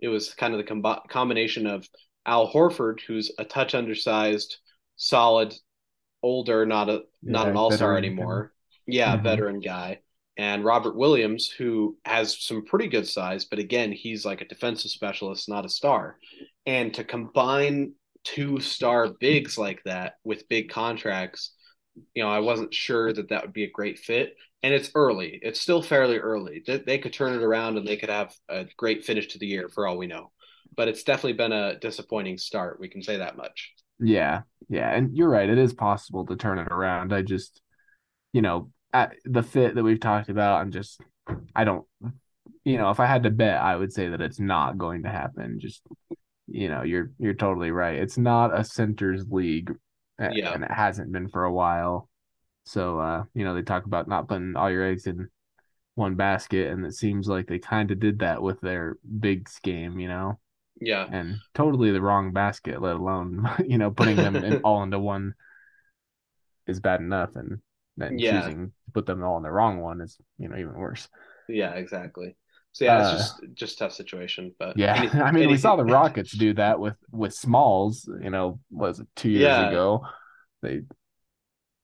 it 0.00 0.08
was 0.08 0.34
kind 0.34 0.54
of 0.54 0.58
the 0.58 0.64
com- 0.64 1.00
combination 1.08 1.66
of 1.66 1.88
Al 2.26 2.52
Horford, 2.52 3.00
who's 3.00 3.32
a 3.38 3.44
touch 3.44 3.74
undersized, 3.74 4.58
solid, 4.96 5.54
older, 6.22 6.66
not 6.66 6.88
a 6.88 7.02
not 7.22 7.44
Yeah, 7.46 7.50
an 7.50 7.56
all 7.56 7.70
star 7.70 7.96
anymore. 7.96 8.52
Yeah, 8.86 9.16
Mhm. 9.16 9.22
veteran 9.22 9.60
guy. 9.60 10.00
And 10.36 10.64
Robert 10.64 10.96
Williams, 10.96 11.48
who 11.48 11.96
has 12.04 12.38
some 12.38 12.64
pretty 12.64 12.88
good 12.88 13.08
size, 13.08 13.46
but 13.46 13.58
again, 13.58 13.90
he's 13.90 14.24
like 14.26 14.42
a 14.42 14.48
defensive 14.48 14.90
specialist, 14.90 15.48
not 15.48 15.64
a 15.64 15.68
star. 15.68 16.18
And 16.66 16.92
to 16.94 17.04
combine 17.04 17.94
two 18.22 18.60
star 18.60 19.08
bigs 19.08 19.56
like 19.56 19.82
that 19.84 20.16
with 20.24 20.48
big 20.48 20.68
contracts, 20.68 21.52
you 22.14 22.22
know, 22.22 22.30
I 22.30 22.40
wasn't 22.40 22.74
sure 22.74 23.12
that 23.12 23.28
that 23.28 23.42
would 23.42 23.52
be 23.52 23.64
a 23.64 23.70
great 23.70 23.98
fit. 23.98 24.36
And 24.62 24.74
it's 24.74 24.90
early. 24.94 25.38
It's 25.42 25.60
still 25.60 25.82
fairly 25.82 26.18
early. 26.18 26.62
They, 26.66 26.78
they 26.78 26.98
could 26.98 27.12
turn 27.12 27.34
it 27.34 27.42
around 27.42 27.76
and 27.78 27.86
they 27.86 27.96
could 27.96 28.08
have 28.08 28.34
a 28.48 28.66
great 28.76 29.04
finish 29.04 29.28
to 29.28 29.38
the 29.38 29.46
year 29.46 29.68
for 29.68 29.86
all 29.86 29.96
we 29.96 30.06
know. 30.06 30.32
But 30.76 30.88
it's 30.88 31.04
definitely 31.04 31.34
been 31.34 31.52
a 31.52 31.78
disappointing 31.78 32.38
start. 32.38 32.80
We 32.80 32.88
can 32.88 33.02
say 33.02 33.18
that 33.18 33.36
much. 33.36 33.72
Yeah, 33.98 34.42
yeah, 34.68 34.90
and 34.90 35.16
you're 35.16 35.28
right. 35.28 35.48
It 35.48 35.58
is 35.58 35.72
possible 35.72 36.26
to 36.26 36.36
turn 36.36 36.58
it 36.58 36.68
around. 36.68 37.14
I 37.14 37.22
just, 37.22 37.62
you 38.32 38.42
know, 38.42 38.70
the 39.24 39.42
fit 39.42 39.74
that 39.74 39.82
we've 39.82 40.00
talked 40.00 40.28
about, 40.28 40.60
I'm 40.60 40.70
just, 40.70 41.00
I 41.54 41.64
don't, 41.64 41.86
you 42.64 42.76
know, 42.76 42.90
if 42.90 43.00
I 43.00 43.06
had 43.06 43.22
to 43.22 43.30
bet, 43.30 43.60
I 43.60 43.76
would 43.76 43.92
say 43.92 44.08
that 44.08 44.20
it's 44.20 44.40
not 44.40 44.76
going 44.76 45.04
to 45.04 45.08
happen. 45.08 45.60
Just, 45.60 45.82
you 46.46 46.68
know, 46.68 46.82
you're 46.82 47.10
you're 47.18 47.34
totally 47.34 47.70
right. 47.70 47.98
It's 47.98 48.18
not 48.18 48.58
a 48.58 48.64
centers 48.64 49.24
league, 49.30 49.74
yeah. 50.18 50.52
and 50.52 50.64
it 50.64 50.70
hasn't 50.70 51.12
been 51.12 51.28
for 51.28 51.44
a 51.44 51.52
while. 51.52 52.08
So, 52.64 52.98
uh, 52.98 53.24
you 53.34 53.44
know, 53.44 53.54
they 53.54 53.62
talk 53.62 53.86
about 53.86 54.08
not 54.08 54.28
putting 54.28 54.56
all 54.56 54.70
your 54.70 54.84
eggs 54.84 55.06
in 55.06 55.28
one 55.94 56.14
basket, 56.14 56.70
and 56.70 56.84
it 56.84 56.94
seems 56.94 57.28
like 57.28 57.46
they 57.46 57.58
kind 57.58 57.90
of 57.90 58.00
did 58.00 58.20
that 58.20 58.42
with 58.42 58.60
their 58.60 58.96
big 59.20 59.48
game, 59.62 59.98
you 59.98 60.08
know. 60.08 60.38
Yeah. 60.80 61.06
And 61.10 61.36
totally 61.54 61.90
the 61.90 62.02
wrong 62.02 62.32
basket, 62.32 62.82
let 62.82 62.96
alone, 62.96 63.48
you 63.66 63.78
know, 63.78 63.90
putting 63.90 64.16
them 64.16 64.36
in, 64.36 64.56
all 64.64 64.82
into 64.82 64.98
one 64.98 65.34
is 66.66 66.80
bad 66.80 67.00
enough. 67.00 67.36
And 67.36 67.60
then 67.96 68.18
yeah. 68.18 68.42
choosing 68.42 68.72
to 68.84 68.90
put 68.92 69.06
them 69.06 69.22
all 69.22 69.36
in 69.38 69.42
the 69.42 69.50
wrong 69.50 69.80
one 69.80 70.00
is, 70.00 70.18
you 70.38 70.48
know, 70.48 70.56
even 70.56 70.74
worse. 70.74 71.08
Yeah, 71.48 71.72
exactly. 71.72 72.36
So 72.76 72.84
yeah, 72.84 72.98
it's 72.98 73.08
uh, 73.08 73.16
just 73.16 73.54
just 73.54 73.78
tough 73.78 73.92
situation. 73.92 74.54
But 74.58 74.76
yeah, 74.76 74.96
any, 74.96 75.08
I 75.12 75.12
mean, 75.12 75.44
anything... 75.44 75.48
we 75.48 75.56
saw 75.56 75.76
the 75.76 75.84
Rockets 75.86 76.36
do 76.36 76.52
that 76.54 76.78
with 76.78 76.96
with 77.10 77.32
Smalls. 77.32 78.06
You 78.22 78.28
know, 78.28 78.60
was 78.70 79.00
it 79.00 79.06
two 79.16 79.30
years 79.30 79.44
yeah. 79.44 79.70
ago? 79.70 80.04
They 80.60 80.82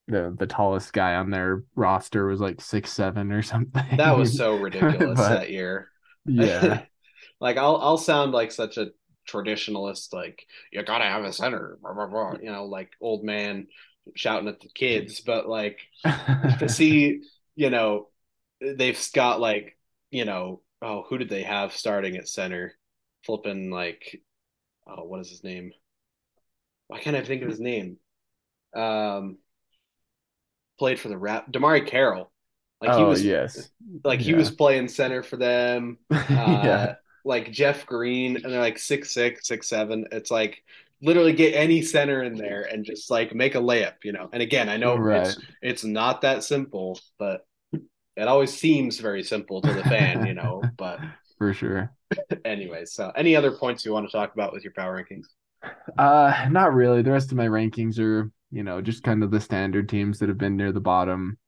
the 0.06 0.36
the 0.38 0.46
tallest 0.46 0.92
guy 0.92 1.14
on 1.14 1.30
their 1.30 1.64
roster 1.74 2.26
was 2.26 2.40
like 2.40 2.60
six 2.60 2.92
seven 2.92 3.32
or 3.32 3.40
something. 3.40 3.96
That 3.96 4.18
was 4.18 4.36
so 4.36 4.54
ridiculous 4.60 5.18
but, 5.18 5.30
that 5.30 5.50
year. 5.50 5.88
Yeah, 6.26 6.82
like 7.40 7.56
I'll 7.56 7.76
I'll 7.76 7.96
sound 7.96 8.32
like 8.32 8.52
such 8.52 8.76
a 8.76 8.90
traditionalist, 9.26 10.12
like 10.12 10.46
you 10.72 10.82
gotta 10.82 11.04
have 11.04 11.24
a 11.24 11.32
center, 11.32 11.78
blah, 11.80 11.94
blah, 11.94 12.06
blah, 12.06 12.34
you 12.38 12.52
know, 12.52 12.66
like 12.66 12.90
old 13.00 13.24
man 13.24 13.66
shouting 14.14 14.48
at 14.48 14.60
the 14.60 14.68
kids, 14.68 15.20
but 15.20 15.48
like 15.48 15.78
to 16.58 16.68
see, 16.68 17.22
you 17.54 17.70
know, 17.70 18.08
they've 18.60 19.00
got 19.14 19.40
like, 19.40 19.78
you 20.10 20.26
know, 20.26 20.60
oh, 20.82 21.04
who 21.08 21.18
did 21.18 21.28
they 21.28 21.42
have 21.42 21.72
starting 21.74 22.16
at 22.16 22.28
center? 22.28 22.74
Flipping 23.24 23.70
like, 23.70 24.20
oh, 24.86 25.04
what 25.04 25.20
is 25.20 25.30
his 25.30 25.44
name? 25.44 25.72
Why 26.88 26.98
can't 26.98 27.16
I 27.16 27.22
think 27.22 27.42
of 27.42 27.48
his 27.48 27.60
name? 27.60 27.98
Um, 28.74 29.38
played 30.78 30.98
for 30.98 31.08
the 31.08 31.18
rap, 31.18 31.50
DeMarre 31.50 31.86
Carroll. 31.86 32.30
Like 32.80 32.90
oh, 32.90 32.98
he 32.98 33.04
was, 33.04 33.24
yes, 33.24 33.70
like 34.02 34.18
yeah. 34.20 34.26
he 34.26 34.34
was 34.34 34.50
playing 34.50 34.88
center 34.88 35.22
for 35.22 35.36
them. 35.36 35.98
Uh, 36.10 36.16
yeah 36.28 36.94
like 37.24 37.52
Jeff 37.52 37.86
Green, 37.86 38.36
and 38.36 38.52
they're 38.52 38.60
like 38.60 38.78
six 38.78 39.12
six, 39.12 39.46
six 39.46 39.68
seven. 39.68 40.06
It's 40.12 40.30
like 40.30 40.62
literally 41.00 41.32
get 41.32 41.54
any 41.54 41.82
center 41.82 42.22
in 42.22 42.36
there 42.36 42.62
and 42.62 42.84
just 42.84 43.10
like 43.10 43.34
make 43.34 43.54
a 43.54 43.58
layup, 43.58 43.94
you 44.04 44.12
know. 44.12 44.28
And 44.32 44.42
again, 44.42 44.68
I 44.68 44.76
know 44.76 44.96
right. 44.96 45.26
it's 45.26 45.38
it's 45.60 45.84
not 45.84 46.22
that 46.22 46.44
simple, 46.44 47.00
but 47.18 47.46
it 48.16 48.28
always 48.28 48.52
seems 48.52 48.98
very 48.98 49.22
simple 49.22 49.62
to 49.62 49.72
the 49.72 49.82
fan, 49.84 50.26
you 50.26 50.34
know. 50.34 50.62
But 50.76 51.00
for 51.38 51.52
sure. 51.52 51.92
anyway, 52.44 52.84
so 52.84 53.12
any 53.16 53.36
other 53.36 53.52
points 53.52 53.84
you 53.84 53.92
want 53.92 54.06
to 54.06 54.12
talk 54.12 54.34
about 54.34 54.52
with 54.52 54.64
your 54.64 54.72
power 54.74 55.02
rankings? 55.02 55.26
Uh, 55.96 56.48
not 56.50 56.74
really. 56.74 57.02
The 57.02 57.12
rest 57.12 57.30
of 57.30 57.36
my 57.36 57.46
rankings 57.46 57.98
are, 57.98 58.30
you 58.50 58.62
know, 58.62 58.80
just 58.80 59.02
kind 59.02 59.22
of 59.22 59.30
the 59.30 59.40
standard 59.40 59.88
teams 59.88 60.18
that 60.18 60.28
have 60.28 60.38
been 60.38 60.56
near 60.56 60.72
the 60.72 60.80
bottom 60.80 61.38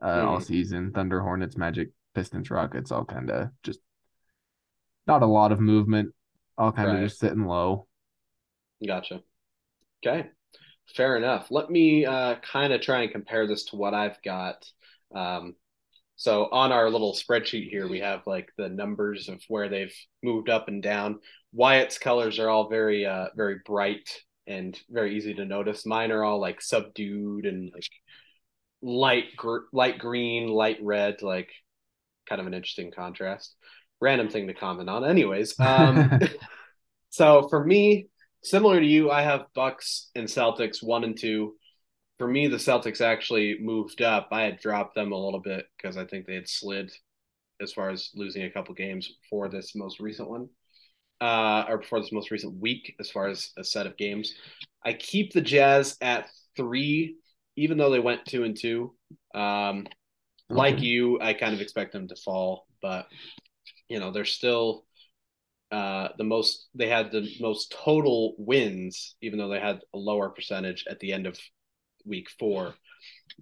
uh, 0.00 0.06
mm. 0.06 0.24
all 0.24 0.40
season: 0.40 0.92
Thunder, 0.92 1.20
Hornets, 1.20 1.56
Magic, 1.56 1.90
Pistons, 2.14 2.50
Rockets, 2.50 2.90
all 2.90 3.04
kind 3.04 3.30
of 3.30 3.50
just 3.62 3.80
not 5.06 5.22
a 5.22 5.26
lot 5.26 5.52
of 5.52 5.60
movement. 5.60 6.14
All 6.56 6.72
kind 6.72 6.88
right. 6.88 7.02
of 7.02 7.08
just 7.08 7.18
sitting 7.18 7.46
low. 7.46 7.86
Gotcha. 8.86 9.22
Okay. 10.06 10.28
Fair 10.94 11.16
enough. 11.16 11.48
Let 11.50 11.70
me 11.70 12.04
uh, 12.04 12.36
kind 12.36 12.72
of 12.72 12.80
try 12.80 13.02
and 13.02 13.12
compare 13.12 13.46
this 13.46 13.64
to 13.66 13.76
what 13.76 13.94
I've 13.94 14.22
got. 14.22 14.64
Um, 15.14 15.54
so 16.16 16.48
on 16.50 16.72
our 16.72 16.90
little 16.90 17.14
spreadsheet 17.14 17.70
here, 17.70 17.88
we 17.88 18.00
have 18.00 18.26
like 18.26 18.48
the 18.56 18.68
numbers 18.68 19.28
of 19.28 19.42
where 19.48 19.68
they've 19.68 19.94
moved 20.22 20.48
up 20.48 20.68
and 20.68 20.82
down. 20.82 21.20
Wyatt's 21.52 21.98
colors 21.98 22.38
are 22.38 22.48
all 22.48 22.68
very, 22.68 23.06
uh, 23.06 23.26
very 23.36 23.56
bright 23.64 24.08
and 24.46 24.78
very 24.90 25.16
easy 25.16 25.34
to 25.34 25.44
notice. 25.44 25.86
Mine 25.86 26.12
are 26.12 26.24
all 26.24 26.40
like 26.40 26.60
subdued 26.60 27.46
and 27.46 27.70
like 27.72 27.88
light, 28.82 29.36
gr- 29.36 29.66
light 29.72 29.98
green, 29.98 30.48
light 30.48 30.78
red, 30.82 31.22
like 31.22 31.50
kind 32.28 32.40
of 32.40 32.46
an 32.46 32.54
interesting 32.54 32.90
contrast 32.90 33.54
random 34.00 34.28
thing 34.28 34.46
to 34.46 34.54
comment 34.54 34.88
on. 34.88 35.04
Anyways, 35.04 35.58
um, 35.58 36.20
so 37.10 37.48
for 37.48 37.64
me, 37.64 38.06
similar 38.42 38.78
to 38.78 38.86
you, 38.86 39.10
I 39.10 39.22
have 39.22 39.46
Bucks 39.54 40.10
and 40.14 40.28
Celtics 40.28 40.82
one 40.82 41.04
and 41.04 41.18
two. 41.18 41.54
For 42.18 42.28
me, 42.28 42.46
the 42.46 42.56
Celtics 42.56 43.00
actually 43.00 43.58
moved 43.60 44.02
up. 44.02 44.28
I 44.30 44.42
had 44.42 44.60
dropped 44.60 44.94
them 44.94 45.12
a 45.12 45.18
little 45.18 45.40
bit 45.40 45.66
because 45.76 45.96
I 45.96 46.04
think 46.04 46.26
they 46.26 46.34
had 46.34 46.48
slid 46.48 46.92
as 47.60 47.72
far 47.72 47.90
as 47.90 48.10
losing 48.14 48.44
a 48.44 48.50
couple 48.50 48.74
games 48.74 49.10
for 49.28 49.48
this 49.48 49.74
most 49.74 50.00
recent 50.00 50.28
one, 50.28 50.48
uh, 51.20 51.64
or 51.68 51.78
before 51.78 52.00
this 52.00 52.12
most 52.12 52.30
recent 52.30 52.60
week, 52.60 52.94
as 53.00 53.10
far 53.10 53.28
as 53.28 53.50
a 53.58 53.64
set 53.64 53.86
of 53.86 53.96
games. 53.96 54.34
I 54.84 54.92
keep 54.92 55.32
the 55.32 55.40
Jazz 55.40 55.96
at 56.00 56.28
three, 56.56 57.16
even 57.56 57.78
though 57.78 57.90
they 57.90 58.00
went 58.00 58.26
two 58.26 58.44
and 58.44 58.56
two. 58.56 58.94
Um. 59.34 59.86
Like 60.50 60.82
you, 60.82 61.18
I 61.22 61.32
kind 61.32 61.54
of 61.54 61.62
expect 61.62 61.92
them 61.92 62.06
to 62.08 62.16
fall, 62.16 62.66
but 62.82 63.06
you 63.88 63.98
know 63.98 64.10
they're 64.12 64.26
still 64.26 64.84
uh, 65.72 66.08
the 66.18 66.24
most 66.24 66.68
they 66.74 66.88
had 66.88 67.10
the 67.10 67.26
most 67.40 67.74
total 67.84 68.34
wins, 68.36 69.16
even 69.22 69.38
though 69.38 69.48
they 69.48 69.58
had 69.58 69.80
a 69.94 69.98
lower 69.98 70.28
percentage 70.28 70.84
at 70.88 71.00
the 71.00 71.14
end 71.14 71.26
of 71.26 71.38
week 72.04 72.28
four. 72.38 72.74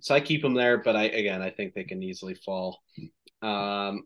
So 0.01 0.15
I 0.15 0.21
keep 0.21 0.43
them 0.43 0.55
there, 0.55 0.79
but 0.79 0.97
I 0.97 1.05
again 1.05 1.43
I 1.43 1.51
think 1.51 1.75
they 1.75 1.85
can 1.85 2.03
easily 2.03 2.35
fall. 2.35 2.83
Um, 3.43 4.05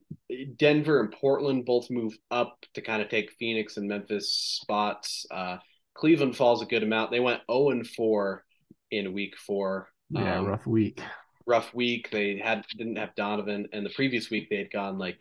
Denver 0.56 1.00
and 1.00 1.12
Portland 1.12 1.66
both 1.66 1.90
move 1.90 2.14
up 2.30 2.56
to 2.74 2.80
kind 2.80 3.02
of 3.02 3.10
take 3.10 3.32
Phoenix 3.38 3.76
and 3.76 3.88
Memphis 3.88 4.32
spots. 4.32 5.26
Uh, 5.30 5.58
Cleveland 5.94 6.36
falls 6.36 6.62
a 6.62 6.66
good 6.66 6.82
amount. 6.82 7.10
They 7.10 7.20
went 7.20 7.42
0 7.50 7.70
and 7.70 7.86
4 7.86 8.42
in 8.90 9.12
week 9.12 9.36
four. 9.36 9.88
Yeah, 10.10 10.38
um, 10.38 10.46
rough 10.46 10.66
week. 10.66 11.00
Rough 11.46 11.74
week. 11.74 12.10
They 12.10 12.38
had 12.38 12.64
didn't 12.76 12.96
have 12.96 13.14
Donovan, 13.14 13.68
and 13.72 13.84
the 13.84 13.90
previous 13.90 14.30
week 14.30 14.48
they 14.50 14.56
had 14.56 14.70
gone 14.70 14.98
like 14.98 15.20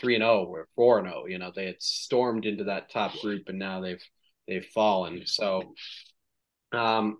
three 0.00 0.14
and 0.14 0.22
zero 0.22 0.46
oh, 0.48 0.52
or 0.52 0.68
four 0.74 0.98
and 0.98 1.08
zero. 1.08 1.22
Oh. 1.24 1.26
You 1.26 1.38
know, 1.38 1.52
they 1.54 1.66
had 1.66 1.80
stormed 1.82 2.46
into 2.46 2.64
that 2.64 2.90
top 2.90 3.12
group, 3.20 3.48
and 3.48 3.58
now 3.58 3.80
they've 3.80 4.02
they've 4.48 4.66
fallen. 4.66 5.22
So, 5.26 5.74
um, 6.72 7.18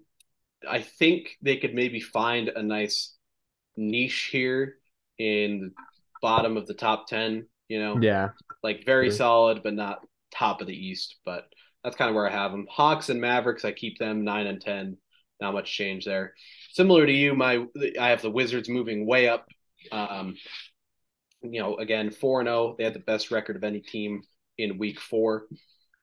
I 0.68 0.80
think 0.80 1.36
they 1.42 1.56
could 1.56 1.74
maybe 1.74 2.00
find 2.00 2.48
a 2.48 2.62
nice 2.62 3.14
niche 3.76 4.28
here 4.30 4.76
in 5.18 5.60
the 5.60 5.70
bottom 6.22 6.56
of 6.56 6.66
the 6.66 6.74
top 6.74 7.06
ten. 7.06 7.46
You 7.68 7.80
know, 7.80 7.98
yeah, 8.00 8.30
like 8.62 8.84
very 8.84 9.08
sure. 9.08 9.16
solid, 9.16 9.62
but 9.62 9.74
not 9.74 10.00
top 10.32 10.60
of 10.60 10.66
the 10.66 10.76
East. 10.76 11.16
But 11.24 11.46
that's 11.82 11.96
kind 11.96 12.08
of 12.08 12.14
where 12.14 12.28
I 12.28 12.32
have 12.32 12.50
them. 12.50 12.66
Hawks 12.70 13.08
and 13.08 13.20
Mavericks, 13.20 13.64
I 13.64 13.72
keep 13.72 13.98
them 13.98 14.24
nine 14.24 14.46
and 14.46 14.60
ten. 14.60 14.96
Not 15.40 15.54
much 15.54 15.72
change 15.72 16.04
there. 16.04 16.34
Similar 16.72 17.06
to 17.06 17.12
you, 17.12 17.34
my 17.34 17.64
I 18.00 18.08
have 18.08 18.22
the 18.22 18.30
Wizards 18.30 18.68
moving 18.68 19.06
way 19.06 19.28
up. 19.28 19.46
Um, 19.92 20.36
you 21.42 21.60
know, 21.60 21.76
again, 21.76 22.10
4 22.10 22.40
and 22.40 22.48
0. 22.48 22.74
They 22.78 22.84
had 22.84 22.94
the 22.94 23.00
best 23.00 23.30
record 23.30 23.56
of 23.56 23.64
any 23.64 23.80
team 23.80 24.22
in 24.56 24.78
week 24.78 25.00
four. 25.00 25.44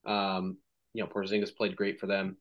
Um, 0.06 0.58
you 0.94 1.04
know, 1.04 1.10
Porzingis 1.10 1.56
played 1.56 1.76
great 1.76 2.00
for 2.00 2.08
them. 2.08 2.38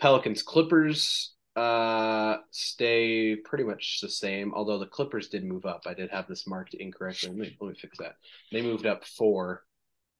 Pelicans 0.00 0.42
Clippers 0.42 1.33
uh 1.56 2.38
stay 2.50 3.36
pretty 3.36 3.62
much 3.62 4.00
the 4.02 4.08
same 4.08 4.52
although 4.54 4.78
the 4.78 4.86
clippers 4.86 5.28
did 5.28 5.44
move 5.44 5.66
up. 5.66 5.82
I 5.86 5.94
did 5.94 6.10
have 6.10 6.26
this 6.26 6.46
marked 6.46 6.74
incorrectly. 6.74 7.28
Let 7.28 7.38
me, 7.38 7.56
let 7.60 7.68
me 7.68 7.76
fix 7.80 7.98
that. 7.98 8.16
They 8.50 8.62
moved 8.62 8.86
up 8.86 9.04
four 9.04 9.64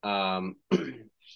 um 0.03 0.55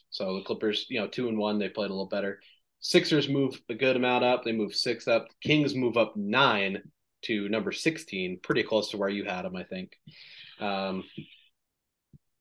so 0.10 0.36
the 0.36 0.44
clippers 0.46 0.86
you 0.90 1.00
know 1.00 1.08
two 1.08 1.28
and 1.28 1.38
one 1.38 1.60
they 1.60 1.70
played 1.70 1.90
a 1.90 1.94
little 1.94 2.06
better. 2.08 2.40
Sixers 2.82 3.28
move 3.28 3.62
a 3.68 3.74
good 3.74 3.98
amount 3.98 4.24
up. 4.24 4.46
They 4.46 4.54
move 4.54 4.74
six 4.74 5.08
up. 5.08 5.28
Kings 5.42 5.76
move 5.76 5.98
up 5.98 6.16
nine 6.16 6.82
to 7.24 7.50
number 7.50 7.74
16 7.74 8.40
pretty 8.42 8.64
close 8.64 8.92
to 8.92 8.98
where 8.98 9.10
you 9.10 9.26
had 9.26 9.44
them 9.44 9.56
i 9.56 9.64
think. 9.64 9.98
Um, 10.60 11.04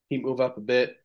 he 0.08 0.18
move 0.18 0.40
up 0.40 0.56
a 0.56 0.60
bit. 0.60 0.96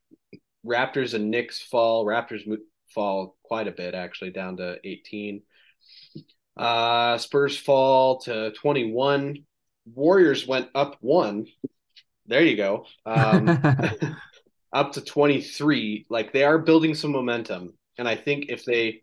Raptors 0.66 1.14
and 1.14 1.30
Knicks 1.30 1.60
fall. 1.60 2.04
Raptors 2.06 2.42
fall 2.88 3.36
quite 3.42 3.68
a 3.68 3.72
bit, 3.72 3.94
actually, 3.94 4.30
down 4.30 4.56
to 4.56 4.78
18. 4.82 5.42
Uh, 6.56 7.18
Spurs 7.18 7.56
fall 7.56 8.18
to 8.20 8.52
21. 8.52 9.44
Warriors 9.94 10.46
went 10.46 10.68
up 10.74 10.96
one. 11.00 11.46
There 12.26 12.42
you 12.42 12.56
go. 12.56 12.86
Um, 13.04 13.48
up 14.72 14.92
to 14.92 15.00
23. 15.00 16.06
Like 16.08 16.32
they 16.32 16.44
are 16.44 16.58
building 16.58 16.94
some 16.94 17.12
momentum. 17.12 17.74
And 17.98 18.08
I 18.08 18.16
think 18.16 18.46
if 18.48 18.64
they 18.64 19.02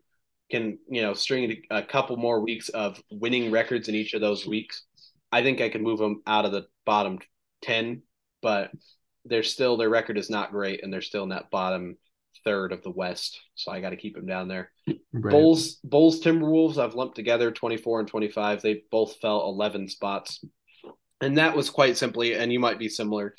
can 0.50 0.78
you 0.88 1.00
know 1.00 1.14
string 1.14 1.62
a 1.70 1.82
couple 1.82 2.16
more 2.18 2.40
weeks 2.40 2.68
of 2.68 3.02
winning 3.10 3.50
records 3.50 3.88
in 3.88 3.94
each 3.94 4.12
of 4.12 4.20
those 4.20 4.46
weeks, 4.46 4.84
I 5.32 5.42
think 5.42 5.60
I 5.60 5.70
can 5.70 5.82
move 5.82 5.98
them 5.98 6.22
out 6.26 6.44
of 6.44 6.52
the 6.52 6.66
bottom 6.84 7.18
ten. 7.62 8.02
But 8.42 8.70
they're 9.24 9.42
still 9.42 9.76
their 9.76 9.88
record 9.88 10.18
is 10.18 10.30
not 10.30 10.50
great, 10.50 10.82
and 10.82 10.92
they're 10.92 11.00
still 11.00 11.22
in 11.22 11.30
that 11.30 11.50
bottom 11.50 11.96
third 12.44 12.72
of 12.72 12.82
the 12.82 12.90
West. 12.90 13.40
So 13.54 13.72
I 13.72 13.80
got 13.80 13.90
to 13.90 13.96
keep 13.96 14.14
them 14.14 14.26
down 14.26 14.48
there. 14.48 14.70
Right. 15.12 15.30
Bulls, 15.30 15.74
Bulls, 15.84 16.20
Timberwolves. 16.20 16.78
I've 16.78 16.94
lumped 16.94 17.16
together 17.16 17.50
twenty 17.50 17.76
four 17.76 18.00
and 18.00 18.08
twenty 18.08 18.28
five. 18.28 18.62
They 18.62 18.82
both 18.90 19.16
fell 19.20 19.42
eleven 19.42 19.88
spots, 19.88 20.44
and 21.20 21.38
that 21.38 21.56
was 21.56 21.70
quite 21.70 21.96
simply. 21.96 22.34
And 22.34 22.52
you 22.52 22.60
might 22.60 22.78
be 22.78 22.88
similar. 22.88 23.34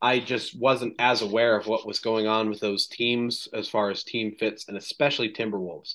I 0.00 0.18
just 0.18 0.58
wasn't 0.58 0.96
as 0.98 1.22
aware 1.22 1.56
of 1.56 1.68
what 1.68 1.86
was 1.86 2.00
going 2.00 2.26
on 2.26 2.50
with 2.50 2.58
those 2.58 2.88
teams 2.88 3.48
as 3.54 3.68
far 3.68 3.90
as 3.90 4.02
team 4.02 4.34
fits, 4.38 4.66
and 4.66 4.76
especially 4.76 5.32
Timberwolves. 5.32 5.94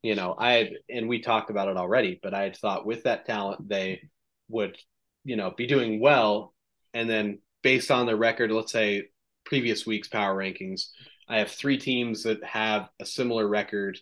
You 0.00 0.14
know, 0.14 0.36
I 0.38 0.52
had, 0.52 0.70
and 0.88 1.08
we 1.08 1.20
talked 1.20 1.50
about 1.50 1.66
it 1.66 1.76
already, 1.76 2.20
but 2.22 2.34
I 2.34 2.44
had 2.44 2.56
thought 2.56 2.86
with 2.86 3.02
that 3.02 3.26
talent 3.26 3.68
they 3.68 4.02
would, 4.48 4.76
you 5.24 5.34
know, 5.34 5.50
be 5.50 5.66
doing 5.66 6.00
well, 6.00 6.54
and 6.94 7.10
then 7.10 7.40
based 7.64 7.90
on 7.90 8.06
their 8.06 8.16
record, 8.16 8.52
let's 8.52 8.70
say 8.70 9.08
previous 9.44 9.84
week's 9.84 10.06
power 10.06 10.36
rankings, 10.36 10.90
I 11.28 11.38
have 11.38 11.50
three 11.50 11.78
teams 11.78 12.22
that 12.22 12.42
have 12.44 12.88
a 13.00 13.06
similar 13.06 13.46
record. 13.46 13.98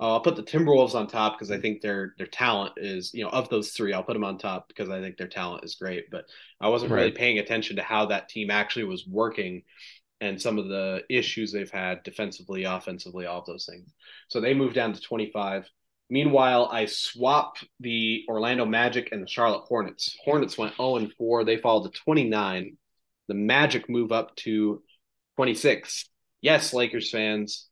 Uh, 0.00 0.12
I'll 0.12 0.20
put 0.20 0.36
the 0.36 0.42
Timberwolves 0.42 0.94
on 0.94 1.08
top 1.08 1.36
because 1.36 1.50
I 1.50 1.58
think 1.58 1.80
their 1.80 2.14
their 2.18 2.26
talent 2.26 2.74
is 2.76 3.12
you 3.12 3.24
know 3.24 3.30
of 3.30 3.48
those 3.48 3.70
three 3.70 3.92
I'll 3.92 4.04
put 4.04 4.12
them 4.12 4.24
on 4.24 4.38
top 4.38 4.68
because 4.68 4.90
I 4.90 5.00
think 5.00 5.16
their 5.16 5.28
talent 5.28 5.64
is 5.64 5.74
great. 5.74 6.10
But 6.10 6.26
I 6.60 6.68
wasn't 6.68 6.92
right. 6.92 7.00
really 7.00 7.10
paying 7.12 7.38
attention 7.38 7.76
to 7.76 7.82
how 7.82 8.06
that 8.06 8.28
team 8.28 8.50
actually 8.50 8.84
was 8.84 9.06
working 9.06 9.62
and 10.20 10.40
some 10.40 10.58
of 10.58 10.68
the 10.68 11.02
issues 11.08 11.52
they've 11.52 11.70
had 11.70 12.02
defensively, 12.02 12.64
offensively, 12.64 13.26
all 13.26 13.40
of 13.40 13.46
those 13.46 13.66
things. 13.66 13.92
So 14.28 14.40
they 14.40 14.54
moved 14.54 14.74
down 14.74 14.92
to 14.92 15.00
25. 15.00 15.68
Meanwhile, 16.10 16.68
I 16.72 16.86
swap 16.86 17.56
the 17.80 18.24
Orlando 18.28 18.64
Magic 18.64 19.10
and 19.12 19.22
the 19.22 19.28
Charlotte 19.28 19.64
Hornets. 19.64 20.16
Hornets 20.24 20.56
went 20.56 20.76
0 20.76 20.96
and 20.96 21.12
4. 21.12 21.44
They 21.44 21.58
fall 21.58 21.84
to 21.84 21.90
29. 21.90 22.76
The 23.28 23.34
Magic 23.34 23.88
move 23.88 24.10
up 24.10 24.34
to 24.36 24.82
26. 25.36 26.08
Yes, 26.40 26.72
Lakers 26.72 27.10
fans, 27.10 27.68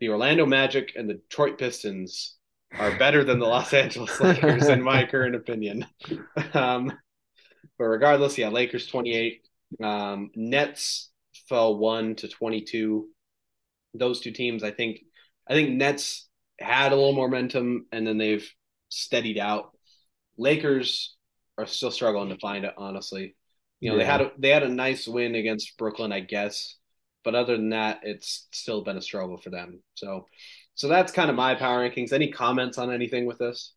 the 0.00 0.08
Orlando 0.08 0.46
Magic 0.46 0.92
and 0.96 1.08
the 1.08 1.14
Detroit 1.14 1.58
Pistons 1.58 2.36
are 2.78 2.96
better 2.98 3.24
than 3.24 3.38
the 3.38 3.46
Los 3.46 3.72
Angeles 3.72 4.20
Lakers, 4.20 4.68
in 4.68 4.82
my 4.82 5.04
current 5.04 5.34
opinion. 5.34 5.86
Um, 6.52 6.92
but 7.78 7.84
regardless, 7.86 8.38
yeah, 8.38 8.48
Lakers 8.48 8.86
28. 8.86 9.40
Um, 9.82 10.30
Nets 10.36 11.10
fell 11.48 11.76
one 11.76 12.14
to 12.16 12.28
22. 12.28 13.08
Those 13.94 14.20
two 14.20 14.30
teams, 14.30 14.62
I 14.62 14.70
think, 14.70 15.00
I 15.48 15.54
think 15.54 15.70
Nets 15.70 16.28
had 16.60 16.92
a 16.92 16.96
little 16.96 17.12
momentum 17.12 17.86
and 17.90 18.06
then 18.06 18.18
they've 18.18 18.48
steadied 18.88 19.38
out. 19.38 19.76
Lakers 20.36 21.16
are 21.58 21.66
still 21.66 21.90
struggling 21.90 22.28
to 22.28 22.38
find 22.38 22.64
it, 22.64 22.74
honestly. 22.76 23.36
You 23.80 23.90
know, 23.90 23.96
yeah. 23.96 24.02
they 24.02 24.10
had 24.10 24.20
a, 24.20 24.32
they 24.38 24.48
had 24.50 24.62
a 24.62 24.68
nice 24.68 25.08
win 25.08 25.34
against 25.34 25.76
Brooklyn, 25.76 26.12
I 26.12 26.20
guess, 26.20 26.76
but 27.24 27.34
other 27.34 27.56
than 27.56 27.70
that, 27.70 28.00
it's 28.02 28.46
still 28.52 28.84
been 28.84 28.96
a 28.96 29.02
struggle 29.02 29.38
for 29.38 29.50
them. 29.50 29.82
So, 29.94 30.26
so 30.74 30.88
that's 30.88 31.12
kind 31.12 31.30
of 31.30 31.36
my 31.36 31.54
power 31.54 31.88
rankings. 31.88 32.12
Any 32.12 32.30
comments 32.30 32.78
on 32.78 32.92
anything 32.92 33.26
with 33.26 33.38
this? 33.38 33.74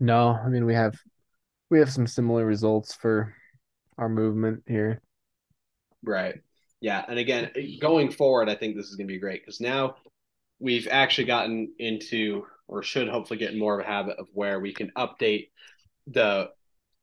No, 0.00 0.38
I 0.42 0.48
mean 0.48 0.64
we 0.64 0.74
have 0.74 0.94
we 1.70 1.78
have 1.78 1.90
some 1.90 2.06
similar 2.06 2.44
results 2.44 2.94
for 2.94 3.34
our 3.98 4.08
movement 4.08 4.62
here. 4.66 5.00
Right. 6.02 6.40
Yeah, 6.80 7.04
and 7.08 7.18
again, 7.18 7.50
going 7.80 8.10
forward, 8.10 8.48
I 8.48 8.56
think 8.56 8.76
this 8.76 8.88
is 8.88 8.96
going 8.96 9.06
to 9.06 9.12
be 9.12 9.20
great 9.20 9.42
because 9.42 9.60
now 9.60 9.96
we've 10.58 10.88
actually 10.90 11.26
gotten 11.26 11.72
into, 11.78 12.44
or 12.66 12.82
should 12.82 13.08
hopefully 13.08 13.38
get 13.38 13.56
more 13.56 13.78
of 13.78 13.86
a 13.86 13.88
habit 13.88 14.18
of 14.18 14.26
where 14.32 14.58
we 14.58 14.72
can 14.74 14.90
update 14.96 15.50
the 16.08 16.50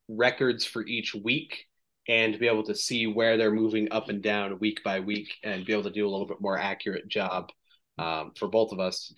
records 0.10 0.66
for 0.66 0.86
each 0.86 1.16
week 1.16 1.66
and 2.08 2.40
be 2.40 2.48
able 2.48 2.64
to 2.64 2.76
see 2.76 3.08
where 3.08 3.38
they're 3.38 3.52
moving 3.52 3.92
up 3.92 4.10
and 4.10 4.22
down 4.22 4.60
week 4.60 4.84
by 4.84 5.00
week 5.00 5.36
and 5.44 5.66
be 5.66 5.74
able 5.74 5.84
to 5.84 5.92
do 5.92 6.08
a 6.08 6.10
little 6.10 6.28
bit 6.28 6.42
more 6.42 6.58
accurate 6.58 7.08
job 7.08 7.50
um, 7.98 8.32
for 8.36 8.48
both 8.48 8.72
of 8.72 8.80
us 8.80 9.14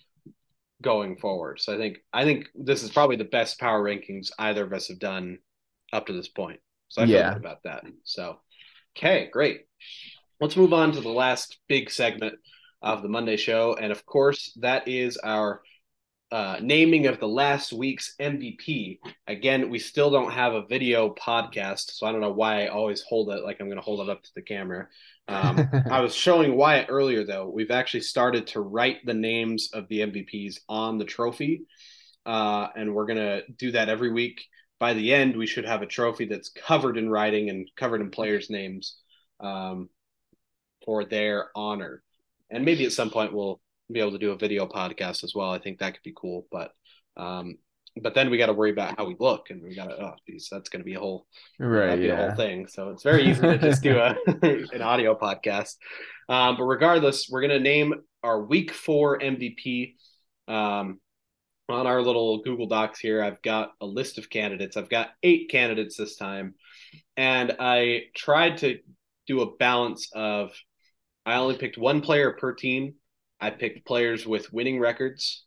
going 0.82 1.16
forward. 1.16 1.60
So 1.60 1.74
I 1.74 1.78
think 1.78 1.98
I 2.12 2.24
think 2.24 2.48
this 2.54 2.82
is 2.82 2.90
probably 2.90 3.16
the 3.16 3.24
best 3.24 3.58
power 3.58 3.82
rankings 3.82 4.30
either 4.38 4.64
of 4.64 4.72
us 4.72 4.88
have 4.88 4.98
done 4.98 5.38
up 5.92 6.06
to 6.06 6.12
this 6.12 6.28
point. 6.28 6.60
So 6.88 7.02
I 7.02 7.06
feel 7.06 7.14
yeah. 7.14 7.32
good 7.32 7.42
about 7.42 7.62
that. 7.64 7.84
So 8.04 8.40
okay, 8.96 9.28
great. 9.32 9.62
Let's 10.40 10.56
move 10.56 10.72
on 10.72 10.92
to 10.92 11.00
the 11.00 11.08
last 11.08 11.58
big 11.68 11.90
segment 11.90 12.34
of 12.82 13.02
the 13.02 13.08
Monday 13.08 13.36
show. 13.36 13.76
And 13.80 13.92
of 13.92 14.04
course, 14.04 14.52
that 14.60 14.88
is 14.88 15.16
our 15.16 15.62
uh, 16.32 16.56
naming 16.62 17.06
of 17.06 17.20
the 17.20 17.28
last 17.28 17.74
week's 17.74 18.14
MVP. 18.18 19.00
Again, 19.26 19.68
we 19.68 19.78
still 19.78 20.10
don't 20.10 20.32
have 20.32 20.54
a 20.54 20.66
video 20.66 21.14
podcast, 21.14 21.92
so 21.92 22.06
I 22.06 22.12
don't 22.12 22.22
know 22.22 22.32
why 22.32 22.64
I 22.64 22.68
always 22.68 23.02
hold 23.02 23.28
it 23.28 23.44
like 23.44 23.60
I'm 23.60 23.66
going 23.66 23.76
to 23.76 23.84
hold 23.84 24.00
it 24.00 24.10
up 24.10 24.22
to 24.22 24.30
the 24.34 24.40
camera. 24.40 24.88
Um, 25.28 25.68
I 25.90 26.00
was 26.00 26.14
showing 26.14 26.56
Wyatt 26.56 26.86
earlier, 26.88 27.22
though. 27.22 27.50
We've 27.50 27.70
actually 27.70 28.00
started 28.00 28.46
to 28.48 28.62
write 28.62 29.04
the 29.04 29.12
names 29.12 29.72
of 29.74 29.88
the 29.88 30.00
MVPs 30.00 30.60
on 30.70 30.96
the 30.96 31.04
trophy, 31.04 31.66
uh, 32.24 32.68
and 32.74 32.94
we're 32.94 33.06
going 33.06 33.18
to 33.18 33.42
do 33.58 33.72
that 33.72 33.90
every 33.90 34.10
week. 34.10 34.42
By 34.80 34.94
the 34.94 35.12
end, 35.12 35.36
we 35.36 35.46
should 35.46 35.66
have 35.66 35.82
a 35.82 35.86
trophy 35.86 36.24
that's 36.24 36.48
covered 36.48 36.96
in 36.96 37.10
writing 37.10 37.50
and 37.50 37.70
covered 37.76 38.00
in 38.00 38.10
players' 38.10 38.48
names 38.48 38.96
um, 39.38 39.90
for 40.82 41.04
their 41.04 41.50
honor. 41.54 42.02
And 42.50 42.64
maybe 42.64 42.86
at 42.86 42.92
some 42.92 43.10
point 43.10 43.34
we'll 43.34 43.60
be 43.92 44.00
able 44.00 44.12
to 44.12 44.18
do 44.18 44.32
a 44.32 44.38
video 44.38 44.66
podcast 44.66 45.24
as 45.24 45.34
well. 45.34 45.50
I 45.50 45.58
think 45.58 45.78
that 45.78 45.94
could 45.94 46.02
be 46.02 46.14
cool. 46.16 46.46
But 46.50 46.72
um, 47.16 47.58
but 48.00 48.14
then 48.14 48.30
we 48.30 48.38
got 48.38 48.46
to 48.46 48.54
worry 48.54 48.70
about 48.70 48.96
how 48.96 49.04
we 49.04 49.16
look, 49.20 49.50
and 49.50 49.62
we 49.62 49.74
got 49.74 49.88
to 49.88 50.02
oh, 50.02 50.14
geez, 50.26 50.48
that's 50.50 50.68
going 50.68 50.80
to 50.80 50.84
be 50.84 50.94
a 50.94 51.00
whole 51.00 51.26
right, 51.58 52.00
yeah. 52.00 52.12
a 52.12 52.16
whole 52.16 52.36
thing. 52.36 52.66
So 52.66 52.90
it's 52.90 53.02
very 53.02 53.28
easy 53.28 53.42
to 53.42 53.58
just 53.58 53.82
do 53.82 53.98
a 53.98 54.16
an 54.72 54.82
audio 54.82 55.14
podcast. 55.14 55.76
Um, 56.28 56.56
but 56.56 56.64
regardless, 56.64 57.28
we're 57.30 57.42
going 57.42 57.50
to 57.50 57.60
name 57.60 57.94
our 58.22 58.42
week 58.42 58.72
four 58.72 59.18
MVP. 59.18 59.96
Um, 60.48 61.00
on 61.68 61.86
our 61.86 62.02
little 62.02 62.42
Google 62.42 62.66
Docs 62.66 63.00
here, 63.00 63.22
I've 63.22 63.40
got 63.40 63.72
a 63.80 63.86
list 63.86 64.18
of 64.18 64.28
candidates. 64.28 64.76
I've 64.76 64.90
got 64.90 65.10
eight 65.22 65.48
candidates 65.50 65.96
this 65.96 66.16
time, 66.16 66.54
and 67.16 67.56
I 67.58 68.04
tried 68.14 68.58
to 68.58 68.78
do 69.26 69.42
a 69.42 69.56
balance 69.56 70.10
of 70.14 70.52
I 71.24 71.36
only 71.36 71.56
picked 71.56 71.78
one 71.78 72.00
player 72.00 72.32
per 72.32 72.52
team. 72.54 72.94
I 73.42 73.50
picked 73.50 73.84
players 73.84 74.24
with 74.24 74.52
winning 74.52 74.78
records 74.78 75.44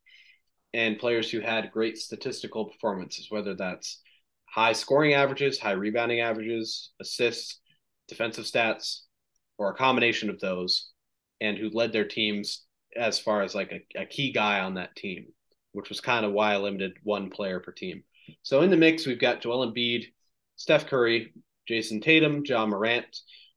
and 0.74 1.00
players 1.00 1.32
who 1.32 1.40
had 1.40 1.72
great 1.72 1.98
statistical 1.98 2.66
performances, 2.66 3.28
whether 3.30 3.56
that's 3.56 4.02
high 4.54 4.74
scoring 4.74 5.14
averages, 5.14 5.58
high 5.58 5.72
rebounding 5.72 6.20
averages, 6.20 6.92
assists, 7.00 7.62
defensive 8.10 8.44
stats, 8.44 9.04
or 9.58 9.72
a 9.72 9.78
combination 9.78 10.30
of 10.30 10.42
those, 10.42 10.90
and 11.40 11.58
who 11.58 11.70
led 11.70 11.94
their 11.94 12.06
teams 12.06 12.66
as 12.98 13.18
far 13.18 13.44
as 13.44 13.56
like 13.56 13.72
a, 13.72 14.02
a 14.02 14.06
key 14.06 14.34
guy 14.34 14.60
on 14.60 14.74
that 14.74 14.94
team, 14.98 15.28
which 15.72 15.88
was 15.88 16.02
kind 16.02 16.26
of 16.26 16.34
why 16.34 16.54
I 16.54 16.58
limited 16.58 16.98
one 17.04 17.30
player 17.30 17.62
per 17.62 17.72
team. 17.72 18.04
So 18.44 18.62
in 18.62 18.70
the 18.70 18.78
mix, 18.78 19.06
we've 19.06 19.20
got 19.20 19.42
Joel 19.42 19.72
Embiid, 19.72 20.08
Steph 20.58 20.88
Curry, 20.88 21.34
Jayson 21.70 22.02
Tatum, 22.02 22.44
Ja 22.46 22.66
Morant, 22.66 23.06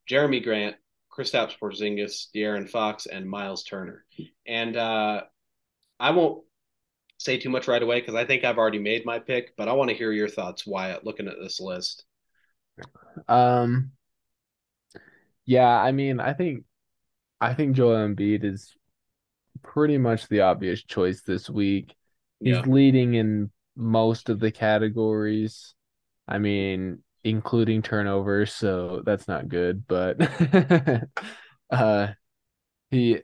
Jerami 0.09 0.43
Grant, 0.45 0.76
Kristaps 1.19 1.59
Porzingis, 1.61 2.29
De'Aaron 2.35 2.69
Fox, 2.69 3.07
and 3.07 3.29
Myles 3.29 3.64
Turner. 3.64 4.05
And 4.47 4.77
uh, 4.77 5.23
I 5.99 6.11
won't 6.11 6.45
say 7.19 7.39
too 7.39 7.51
much 7.51 7.66
right 7.66 7.83
away 7.83 8.01
because 8.01 8.14
I 8.14 8.25
think 8.25 8.45
I've 8.45 8.59
already 8.59 8.79
made 8.79 9.05
my 9.05 9.19
pick, 9.19 9.57
but 9.57 9.69
I 9.69 9.73
want 9.73 9.91
to 9.91 9.97
hear 9.97 10.12
your 10.12 10.29
thoughts, 10.29 10.66
Wyatt, 10.66 11.05
looking 11.05 11.27
at 11.27 11.35
this 11.41 11.61
list. 11.61 12.05
Um, 13.27 13.91
yeah, 15.45 15.69
I 15.69 15.91
mean, 15.91 16.21
I 16.21 16.35
think 16.35 16.64
I 17.41 17.55
think 17.55 17.75
Joel 17.75 18.09
Embiid 18.09 18.45
is 18.45 18.77
pretty 19.62 19.99
much 19.99 20.29
the 20.29 20.43
obvious 20.43 20.85
choice 20.85 21.23
this 21.23 21.51
week. 21.51 21.97
He's 22.41 22.55
yeah. 22.55 22.62
leading 22.62 23.14
in 23.14 23.51
most 23.75 24.29
of 24.29 24.39
the 24.39 24.53
categories. 24.53 25.75
I 26.29 26.39
mean, 26.39 27.03
including 27.29 27.83
turnovers, 27.83 28.53
so 28.53 29.03
that's 29.05 29.29
not 29.29 29.49
good. 29.49 29.87
But 29.87 30.16
uh, 31.70 32.09
he, 32.91 33.20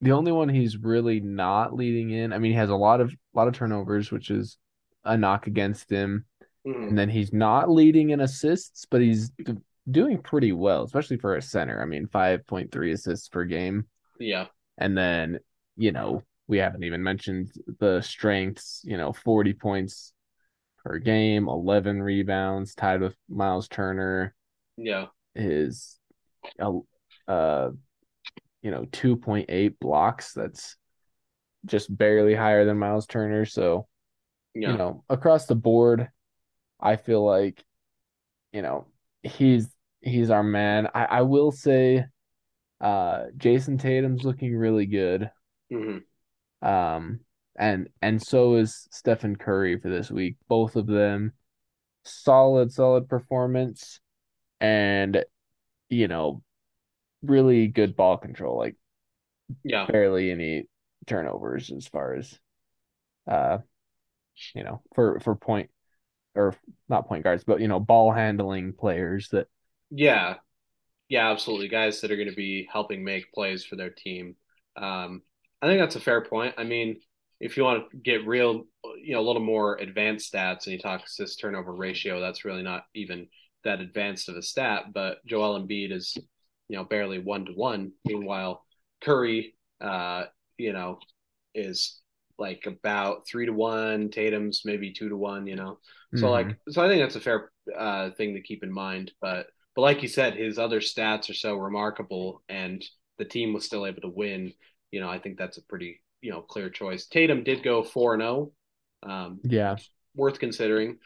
the 0.00 0.12
only 0.12 0.32
one 0.32 0.48
he's 0.48 0.76
really 0.76 1.20
not 1.20 1.74
leading 1.74 2.10
in. 2.10 2.32
I 2.32 2.38
mean, 2.38 2.52
he 2.52 2.58
has 2.58 2.70
a 2.70 2.76
lot 2.76 3.00
of 3.00 3.14
lot 3.34 3.48
of 3.48 3.54
turnovers, 3.54 4.10
which 4.10 4.30
is 4.30 4.58
a 5.04 5.16
knock 5.16 5.46
against 5.46 5.90
him. 5.90 6.26
Mm. 6.66 6.88
And 6.88 6.98
then 6.98 7.08
he's 7.08 7.32
not 7.32 7.70
leading 7.70 8.10
in 8.10 8.20
assists, 8.20 8.86
but 8.90 9.00
he's 9.00 9.30
d- 9.30 9.54
doing 9.90 10.18
pretty 10.18 10.52
well, 10.52 10.82
especially 10.82 11.16
for 11.16 11.36
a 11.36 11.42
center. 11.42 11.80
I 11.80 11.86
mean, 11.86 12.08
five 12.08 12.46
point 12.46 12.72
three 12.72 12.92
assists 12.92 13.28
per 13.28 13.44
game. 13.44 13.86
Yeah. 14.18 14.46
And 14.78 14.96
then 14.96 15.38
you 15.76 15.92
know 15.92 16.22
we 16.48 16.58
haven't 16.58 16.84
even 16.84 17.02
mentioned 17.02 17.52
the 17.78 18.00
strengths. 18.02 18.82
You 18.84 18.96
know, 18.96 19.12
forty 19.12 19.52
points 19.52 20.12
per 20.86 20.98
game, 20.98 21.48
11 21.48 22.00
rebounds, 22.00 22.74
tied 22.74 23.00
with 23.00 23.16
Myles 23.28 23.66
Turner. 23.66 24.34
Yeah. 24.76 25.06
His, 25.34 25.98
uh, 26.60 26.78
uh 27.26 27.70
you 28.62 28.70
know, 28.70 28.84
2.8 28.92 29.78
blocks. 29.80 30.32
That's 30.32 30.76
just 31.64 31.94
barely 31.94 32.34
higher 32.34 32.64
than 32.64 32.78
Myles 32.78 33.06
Turner. 33.06 33.44
So, 33.44 33.88
Yeah. 34.54 34.72
you 34.72 34.78
know, 34.78 35.04
across 35.08 35.46
the 35.46 35.56
board, 35.56 36.08
I 36.80 36.96
feel 36.96 37.24
like, 37.24 37.64
you 38.52 38.62
know, 38.62 38.86
he's 39.22 39.68
he's 40.00 40.30
our 40.30 40.44
man. 40.44 40.88
I, 40.94 41.04
I 41.06 41.22
will 41.22 41.50
say 41.50 42.04
uh 42.80 43.24
Jayson 43.36 43.78
Tatum's 43.78 44.24
looking 44.24 44.56
really 44.56 44.86
good. 44.86 45.30
Mhm. 45.72 46.04
Um 46.62 47.20
and 47.58 47.88
and 48.02 48.22
so 48.22 48.56
is 48.56 48.88
Stephen 48.90 49.36
Curry 49.36 49.78
for 49.80 49.88
this 49.90 50.10
week. 50.10 50.36
Both 50.48 50.76
of 50.76 50.86
them 50.86 51.32
solid, 52.04 52.72
solid 52.72 53.08
performance 53.08 54.00
and 54.60 55.24
you 55.90 56.08
know, 56.08 56.42
really 57.22 57.68
good 57.68 57.96
ball 57.96 58.18
control, 58.18 58.58
like 58.58 58.76
Yeah. 59.64 59.88
barely 59.88 60.30
any 60.30 60.68
turnovers 61.06 61.70
as 61.70 61.86
far 61.86 62.14
as 62.14 62.38
uh 63.30 63.58
you 64.54 64.64
know, 64.64 64.82
for 64.94 65.20
for 65.20 65.36
point 65.36 65.70
or 66.34 66.54
not 66.88 67.08
point 67.08 67.24
guards, 67.24 67.44
but 67.44 67.60
you 67.60 67.68
know, 67.68 67.80
ball 67.80 68.12
handling 68.12 68.72
players 68.72 69.28
that 69.30 69.48
Yeah. 69.90 70.36
Yeah, 71.08 71.30
absolutely. 71.30 71.68
Guys 71.68 72.00
that 72.02 72.10
are 72.12 72.16
going 72.16 72.30
to 72.30 72.36
be 72.36 72.68
helping 72.72 73.04
make 73.04 73.32
plays 73.32 73.64
for 73.64 73.76
their 73.76 73.90
team. 73.90 74.36
Um, 74.76 75.22
I 75.62 75.66
think 75.68 75.80
that's 75.80 75.96
a 75.96 76.00
fair 76.00 76.22
point. 76.22 76.54
I 76.58 76.64
mean, 76.64 77.00
if 77.40 77.56
you 77.56 77.64
want 77.64 77.90
to 77.90 77.96
get 77.98 78.26
real, 78.26 78.64
you 79.02 79.14
know, 79.14 79.20
a 79.20 79.26
little 79.26 79.42
more 79.42 79.76
advanced 79.76 80.32
stats 80.32 80.64
and 80.64 80.72
you 80.72 80.78
talk 80.78 81.04
assist 81.04 81.40
turnover 81.40 81.74
ratio, 81.74 82.20
that's 82.20 82.44
really 82.44 82.62
not 82.62 82.84
even 82.94 83.28
that 83.64 83.80
advanced 83.80 84.28
of 84.28 84.36
a 84.36 84.42
stat. 84.42 84.92
But 84.94 85.24
Joel 85.26 85.60
Embiid 85.60 85.92
is, 85.92 86.16
you 86.68 86.76
know, 86.76 86.84
barely 86.84 87.18
one 87.18 87.44
to 87.46 87.52
one. 87.52 87.92
Meanwhile, 88.04 88.64
Curry, 89.02 89.54
uh, 89.80 90.24
you 90.56 90.72
know, 90.72 90.98
is 91.54 92.00
like 92.38 92.64
about 92.66 93.26
three 93.26 93.46
to 93.46 93.52
one. 93.52 94.10
Tatum's 94.10 94.62
maybe 94.64 94.92
two 94.92 95.08
to 95.08 95.16
one. 95.16 95.46
You 95.46 95.56
know, 95.56 95.78
so 96.14 96.28
Mhm. 96.28 96.30
like, 96.30 96.56
so 96.70 96.84
I 96.84 96.88
think 96.88 97.02
that's 97.02 97.16
a 97.16 97.20
fair 97.20 97.50
uh, 97.76 98.10
thing 98.10 98.34
to 98.34 98.42
keep 98.42 98.62
in 98.62 98.72
mind. 98.72 99.12
But 99.20 99.48
but 99.74 99.82
like 99.82 100.02
you 100.02 100.08
said, 100.08 100.34
his 100.34 100.58
other 100.58 100.80
stats 100.80 101.28
are 101.28 101.34
so 101.34 101.56
remarkable, 101.56 102.42
and 102.48 102.82
the 103.18 103.26
team 103.26 103.52
was 103.52 103.66
still 103.66 103.84
able 103.86 104.02
to 104.02 104.08
win. 104.08 104.54
You 104.90 105.00
know, 105.00 105.10
I 105.10 105.18
think 105.18 105.36
that's 105.36 105.58
a 105.58 105.62
pretty 105.62 106.00
you 106.26 106.32
know 106.32 106.42
clear 106.42 106.68
choice. 106.68 107.06
Tatum 107.06 107.44
did 107.44 107.62
go 107.62 107.84
four 107.84 108.14
and 108.14 108.22
zero, 108.22 108.52
um, 109.04 109.38
yeah. 109.44 109.76
worth 110.16 110.40
considering. 110.40 110.98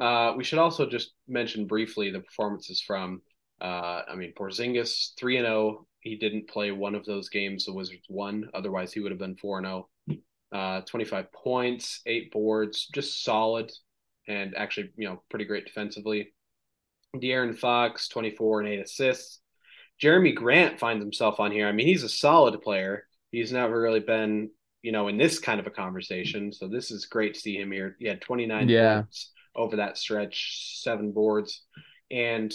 Uh, 0.00 0.32
we 0.34 0.44
should 0.44 0.58
also 0.58 0.88
just 0.88 1.12
mention 1.28 1.66
briefly 1.66 2.10
the 2.10 2.20
performances 2.20 2.80
from. 2.80 3.20
Uh, 3.60 4.00
I 4.10 4.16
mean, 4.16 4.32
Porzingis 4.34 5.10
three 5.18 5.36
and 5.36 5.46
zero. 5.46 5.86
He 6.00 6.16
didn't 6.16 6.48
play 6.48 6.70
one 6.70 6.94
of 6.94 7.04
those 7.04 7.28
games. 7.28 7.66
The 7.66 7.74
Wizards 7.74 8.06
won. 8.08 8.48
Otherwise, 8.54 8.94
he 8.94 9.00
would 9.00 9.12
have 9.12 9.20
been 9.20 9.36
four 9.36 9.58
and 9.58 9.66
zero. 9.66 9.88
Uh, 10.50 10.82
25 10.82 11.32
points, 11.32 12.02
eight 12.04 12.30
boards, 12.30 12.86
just 12.92 13.24
solid, 13.24 13.72
and 14.28 14.54
actually, 14.54 14.90
you 14.96 15.08
know, 15.08 15.22
pretty 15.30 15.46
great 15.46 15.64
defensively. 15.64 16.34
De'Aaron 17.16 17.56
Fox, 17.56 18.08
24 18.08 18.60
and 18.60 18.68
eight 18.68 18.80
assists. 18.80 19.40
Jerami 20.02 20.34
Grant 20.34 20.78
finds 20.78 21.02
himself 21.02 21.40
on 21.40 21.52
here. 21.52 21.68
I 21.68 21.72
mean, 21.72 21.86
he's 21.86 22.02
a 22.02 22.08
solid 22.08 22.60
player. 22.60 23.06
He's 23.30 23.52
never 23.52 23.80
really 23.80 24.00
been, 24.00 24.50
you 24.82 24.92
know, 24.92 25.08
in 25.08 25.16
this 25.16 25.38
kind 25.38 25.60
of 25.60 25.66
a 25.66 25.70
conversation. 25.70 26.52
So 26.52 26.68
this 26.68 26.90
is 26.90 27.06
great 27.06 27.34
to 27.34 27.40
see 27.40 27.56
him 27.56 27.70
here. 27.72 27.96
He 27.98 28.06
had 28.06 28.20
29 28.20 28.68
Yeah. 28.68 29.04
over 29.54 29.76
that 29.76 29.96
stretch, 29.96 30.80
seven 30.82 31.12
boards, 31.12 31.62
and 32.10 32.52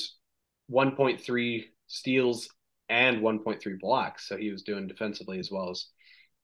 1.3 0.72 1.66
steals 1.88 2.50
and 2.90 3.22
1.3 3.22 3.80
blocks. 3.80 4.28
So 4.28 4.38
he 4.38 4.52
was 4.52 4.64
doing 4.64 4.88
defensively 4.88 5.40
as 5.40 5.50
well 5.52 5.70
as 5.70 5.86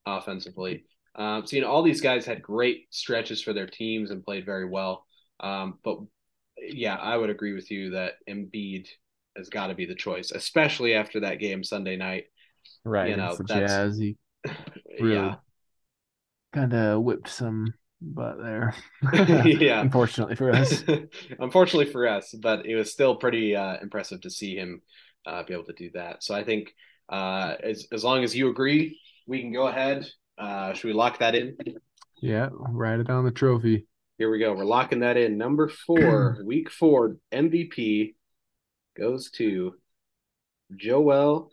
offensively. 0.05 0.85
Um, 1.15 1.45
so 1.45 1.55
you 1.55 1.61
know, 1.61 1.69
all 1.69 1.83
these 1.83 2.01
guys 2.01 2.25
had 2.25 2.41
great 2.41 2.87
stretches 2.89 3.41
for 3.41 3.53
their 3.53 3.67
teams 3.67 4.09
and 4.11 4.23
played 4.23 4.45
very 4.45 4.67
well. 4.67 5.05
Um, 5.39 5.79
but 5.83 5.99
yeah, 6.57 6.95
I 6.95 7.17
would 7.17 7.29
agree 7.29 7.53
with 7.53 7.69
you 7.69 7.91
that 7.91 8.13
Embiid 8.29 8.87
has 9.37 9.49
got 9.49 9.67
to 9.67 9.75
be 9.75 9.85
the 9.85 9.95
choice, 9.95 10.31
especially 10.31 10.93
after 10.93 11.19
that 11.21 11.39
game 11.39 11.63
Sunday 11.63 11.97
night. 11.97 12.25
Right. 12.85 13.09
You 13.09 13.17
know, 13.17 13.35
the 13.35 13.43
that's- 13.43 13.69
Jazz. 13.71 13.97
He 13.97 14.17
really 14.99 15.15
Yeah, 15.15 15.35
kind 16.53 16.73
of 16.73 17.01
whipped 17.01 17.29
some 17.29 17.73
butt 18.01 18.37
there. 18.41 18.75
Yeah. 19.45 19.81
Unfortunately 19.81 20.35
for 20.35 20.51
us. 20.51 20.83
unfortunately 21.39 21.91
for 21.91 22.07
us, 22.07 22.33
but 22.41 22.65
it 22.65 22.75
was 22.75 22.91
still 22.91 23.15
pretty 23.15 23.55
uh, 23.55 23.77
impressive 23.81 24.21
to 24.21 24.29
see 24.29 24.55
him 24.55 24.81
uh, 25.25 25.43
be 25.43 25.53
able 25.53 25.65
to 25.65 25.73
do 25.73 25.89
that. 25.93 26.23
So 26.23 26.35
I 26.35 26.43
think 26.43 26.69
uh, 27.09 27.55
as 27.61 27.87
as 27.91 28.03
long 28.03 28.23
as 28.23 28.35
you 28.35 28.49
agree, 28.49 28.99
we 29.27 29.41
can 29.41 29.53
go 29.53 29.67
ahead. 29.67 30.07
Uh, 30.37 30.73
should 30.73 30.87
we 30.87 30.93
lock 30.93 31.19
that 31.19 31.35
in? 31.35 31.55
Yeah. 32.21 32.49
Write 32.51 32.99
it 32.99 33.09
on 33.09 33.25
the 33.25 33.31
trophy. 33.31 33.87
Here 34.17 34.31
we 34.31 34.39
go. 34.39 34.53
We're 34.53 34.65
locking 34.65 34.99
that 34.99 35.17
in. 35.17 35.37
Number 35.37 35.67
four, 35.67 36.37
week 36.45 36.69
four 36.71 37.17
MVP 37.31 38.15
goes 38.97 39.31
to 39.31 39.73
Joel 40.75 41.49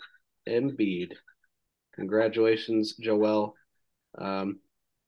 Embiid. 0.48 1.12
Congratulations, 1.94 2.94
Joel. 2.96 3.54
Um, 4.16 4.60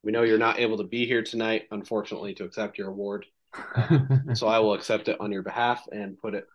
we 0.03 0.13
know 0.13 0.23
you're 0.23 0.39
not 0.39 0.59
able 0.59 0.79
to 0.79 0.85
be 0.85 1.07
here 1.07 1.23
tonight, 1.23 1.65
unfortunately, 1.71 2.35
to 2.35 2.45
accept 2.45 2.79
your 2.79 2.89
award. 2.89 3.27
So 4.35 4.47
I 4.49 4.61
will 4.61 4.73
accept 4.73 5.09
it 5.09 5.21
on 5.21 5.31
your 5.31 5.43
behalf 5.43 5.87
and 5.93 6.19
put 6.19 6.35
it 6.35 6.47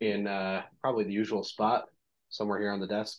in 0.00 0.26
uh, 0.26 0.62
probably 0.82 1.04
the 1.04 1.12
usual 1.12 1.42
spot 1.42 1.84
somewhere 2.28 2.60
here 2.60 2.70
on 2.70 2.80
the 2.80 2.86
desk. 2.86 3.18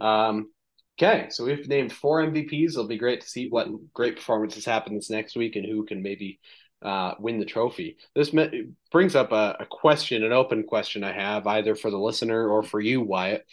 Um, 0.00 0.50
okay, 0.98 1.26
so 1.30 1.44
we've 1.44 1.68
named 1.68 1.92
four 1.92 2.22
MVPs. 2.22 2.70
It'll 2.70 2.86
be 2.86 2.96
great 2.96 3.20
to 3.20 3.28
see 3.28 3.48
what 3.48 3.68
great 3.92 4.16
performances 4.16 4.64
happen 4.64 4.94
this 4.94 5.10
next 5.10 5.36
week 5.36 5.56
and 5.56 5.66
who 5.66 5.84
can 5.84 6.02
maybe 6.02 6.40
uh, 6.80 7.14
win 7.18 7.38
the 7.38 7.44
trophy. 7.44 7.98
This 8.14 8.32
me- 8.32 8.70
brings 8.90 9.14
up 9.14 9.32
a, 9.32 9.56
a 9.60 9.66
question, 9.66 10.24
an 10.24 10.32
open 10.32 10.64
question 10.64 11.04
I 11.04 11.12
have, 11.12 11.46
either 11.46 11.74
for 11.74 11.90
the 11.90 11.98
listener 11.98 12.48
or 12.48 12.62
for 12.62 12.80
you, 12.80 13.00
Wyatt. 13.00 13.46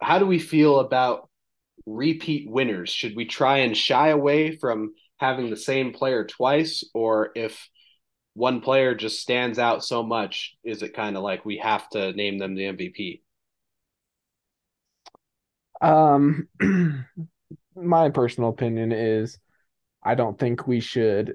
How 0.00 0.18
do 0.18 0.26
we 0.26 0.38
feel 0.38 0.80
about 0.80 1.28
repeat 1.86 2.48
winners? 2.48 2.90
Should 2.90 3.16
we 3.16 3.24
try 3.24 3.58
and 3.58 3.76
shy 3.76 4.08
away 4.08 4.56
from 4.56 4.94
having 5.18 5.50
the 5.50 5.56
same 5.56 5.92
player 5.92 6.24
twice, 6.24 6.84
or 6.94 7.30
if 7.34 7.68
one 8.34 8.60
player 8.60 8.94
just 8.94 9.20
stands 9.20 9.58
out 9.58 9.84
so 9.84 10.02
much, 10.02 10.56
is 10.64 10.82
it 10.82 10.94
kind 10.94 11.16
of 11.16 11.22
like 11.22 11.44
we 11.44 11.58
have 11.58 11.88
to 11.90 12.12
name 12.12 12.38
them 12.38 12.54
the 12.54 12.64
MVP? 12.64 13.22
Um, 15.80 16.48
my 17.76 18.10
personal 18.10 18.50
opinion 18.50 18.92
is 18.92 19.38
I 20.02 20.14
don't 20.14 20.38
think 20.38 20.66
we 20.66 20.80
should 20.80 21.34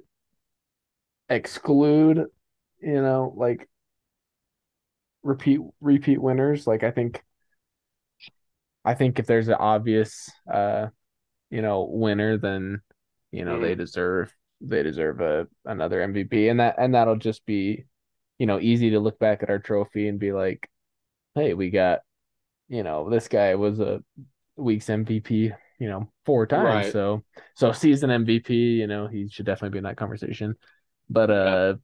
exclude, 1.30 2.26
you 2.82 3.02
know, 3.02 3.34
like 3.36 3.70
repeat 5.24 5.60
repeat 5.82 6.22
winners. 6.22 6.66
Like 6.66 6.84
I 6.84 6.92
think 6.92 7.24
I 8.84 8.96
think 8.96 9.20
if 9.20 9.28
there's 9.28 9.50
an 9.50 9.56
obvious 9.56 10.32
uh, 10.52 10.88
you 11.50 11.62
know, 11.62 11.88
winner, 11.90 12.38
then 12.38 12.82
you 13.38 13.46
know, 13.46 13.60
they 13.60 13.76
deserve 13.76 14.34
they 14.62 14.82
deserve 14.82 15.22
a 15.22 15.48
another 15.66 16.02
MVP. 16.02 16.50
And 16.50 16.60
that 16.60 16.76
and 16.80 16.96
that'll 16.96 17.18
just 17.18 17.46
be, 17.46 17.86
you 18.40 18.48
know, 18.48 18.60
easy 18.60 18.90
to 18.92 19.00
look 19.00 19.20
back 19.20 19.44
at 19.44 19.50
our 19.52 19.60
trophy 19.60 20.08
and 20.08 20.20
be 20.20 20.32
like, 20.32 20.68
hey, 21.36 21.54
we 21.54 21.70
got, 21.70 22.00
you 22.68 22.82
know, 22.82 23.10
this 23.12 23.28
guy 23.28 23.54
was 23.56 23.80
a 23.80 24.04
week's 24.56 24.88
MVP, 24.88 25.54
you 25.80 25.88
know, 25.88 26.12
four 26.26 26.48
times. 26.48 26.86
Right. 26.86 26.92
So 26.92 27.24
so 27.56 27.72
season 27.72 28.10
MVP, 28.10 28.50
you 28.50 28.88
know, 28.88 29.06
he 29.08 29.30
should 29.30 29.46
definitely 29.46 29.76
be 29.76 29.78
in 29.78 29.84
that 29.84 29.98
conversation. 29.98 30.56
But 31.10 31.30
uh 31.30 31.76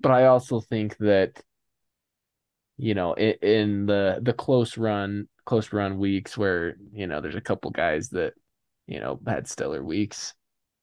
but 0.00 0.12
I 0.12 0.26
also 0.26 0.60
think 0.60 0.98
that 0.98 1.42
you 2.76 2.94
know, 2.94 3.14
in, 3.14 3.34
in 3.40 3.86
the 3.86 4.18
the 4.20 4.34
close 4.34 4.76
run 4.76 5.26
close 5.46 5.72
run 5.72 5.98
weeks 5.98 6.36
where, 6.36 6.76
you 6.92 7.06
know, 7.06 7.20
there's 7.20 7.34
a 7.34 7.40
couple 7.40 7.70
guys 7.70 8.08
that, 8.10 8.34
you 8.86 9.00
know, 9.00 9.20
had 9.26 9.48
stellar 9.48 9.82
weeks 9.82 10.34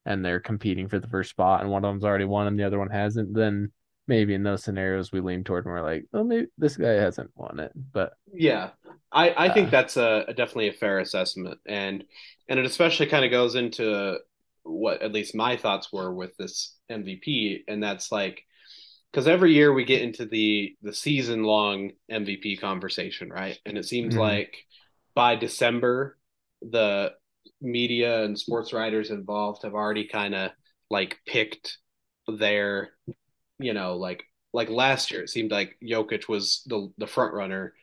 and 0.05 0.25
they're 0.25 0.39
competing 0.39 0.87
for 0.89 0.99
the 0.99 1.07
first 1.07 1.31
spot 1.31 1.61
and 1.61 1.69
one 1.71 1.85
of 1.85 1.91
them's 1.91 2.05
already 2.05 2.25
won 2.25 2.47
and 2.47 2.59
the 2.59 2.63
other 2.65 2.79
one 2.79 2.89
hasn't, 2.89 3.33
then 3.33 3.71
maybe 4.07 4.33
in 4.33 4.43
those 4.43 4.63
scenarios 4.63 5.11
we 5.11 5.21
lean 5.21 5.43
toward 5.43 5.65
and 5.65 5.73
we're 5.73 5.83
like, 5.83 6.05
oh 6.13 6.23
maybe 6.23 6.47
this 6.57 6.77
guy 6.77 6.93
hasn't 6.93 7.31
won 7.35 7.59
it. 7.59 7.71
But 7.93 8.13
Yeah, 8.33 8.69
I, 9.11 9.45
I 9.45 9.49
think 9.49 9.69
Uh, 9.69 9.71
that's 9.71 9.97
a, 9.97 10.25
a 10.27 10.33
definitely 10.33 10.69
a 10.69 10.73
fair 10.73 10.99
assessment, 10.99 11.59
and 11.65 12.03
and 12.47 12.59
it 12.59 12.65
especially 12.65 13.07
kind 13.07 13.25
of 13.25 13.31
goes 13.31 13.55
into 13.55 14.17
what 14.63 15.01
at 15.01 15.11
least 15.11 15.35
my 15.35 15.57
thoughts 15.57 15.91
were 15.91 16.13
with 16.13 16.35
this 16.37 16.75
MVP, 16.89 17.63
and 17.67 17.83
that's 17.83 18.11
like 18.11 18.43
because 19.11 19.27
every 19.27 19.53
year 19.53 19.73
we 19.73 19.85
get 19.85 20.03
into 20.03 20.25
the 20.25 20.75
the 20.83 20.93
season 20.93 21.43
long 21.43 21.91
MVP 22.09 22.57
conversation, 22.57 23.29
right? 23.29 23.59
And 23.65 23.77
it 23.77 23.85
seems 23.85 24.15
Mhm. 24.15 24.17
like 24.17 24.57
by 25.15 25.35
December, 25.35 26.17
the 26.61 27.13
media 27.61 28.23
and 28.23 28.37
sports 28.37 28.73
writers 28.73 29.11
involved 29.11 29.63
have 29.63 29.73
already 29.73 30.07
kind 30.07 30.35
of 30.35 30.51
like 30.89 31.17
picked 31.25 31.77
their, 32.27 32.89
you 33.59 33.73
know, 33.73 33.95
like 33.95 34.23
like 34.53 34.69
last 34.69 35.11
year 35.11 35.23
it 35.23 35.29
seemed 35.29 35.51
like 35.51 35.77
Jokic 35.83 36.27
was 36.27 36.63
the 36.67 36.91
the 36.97 37.07
front 37.07 37.33
runner 37.33 37.73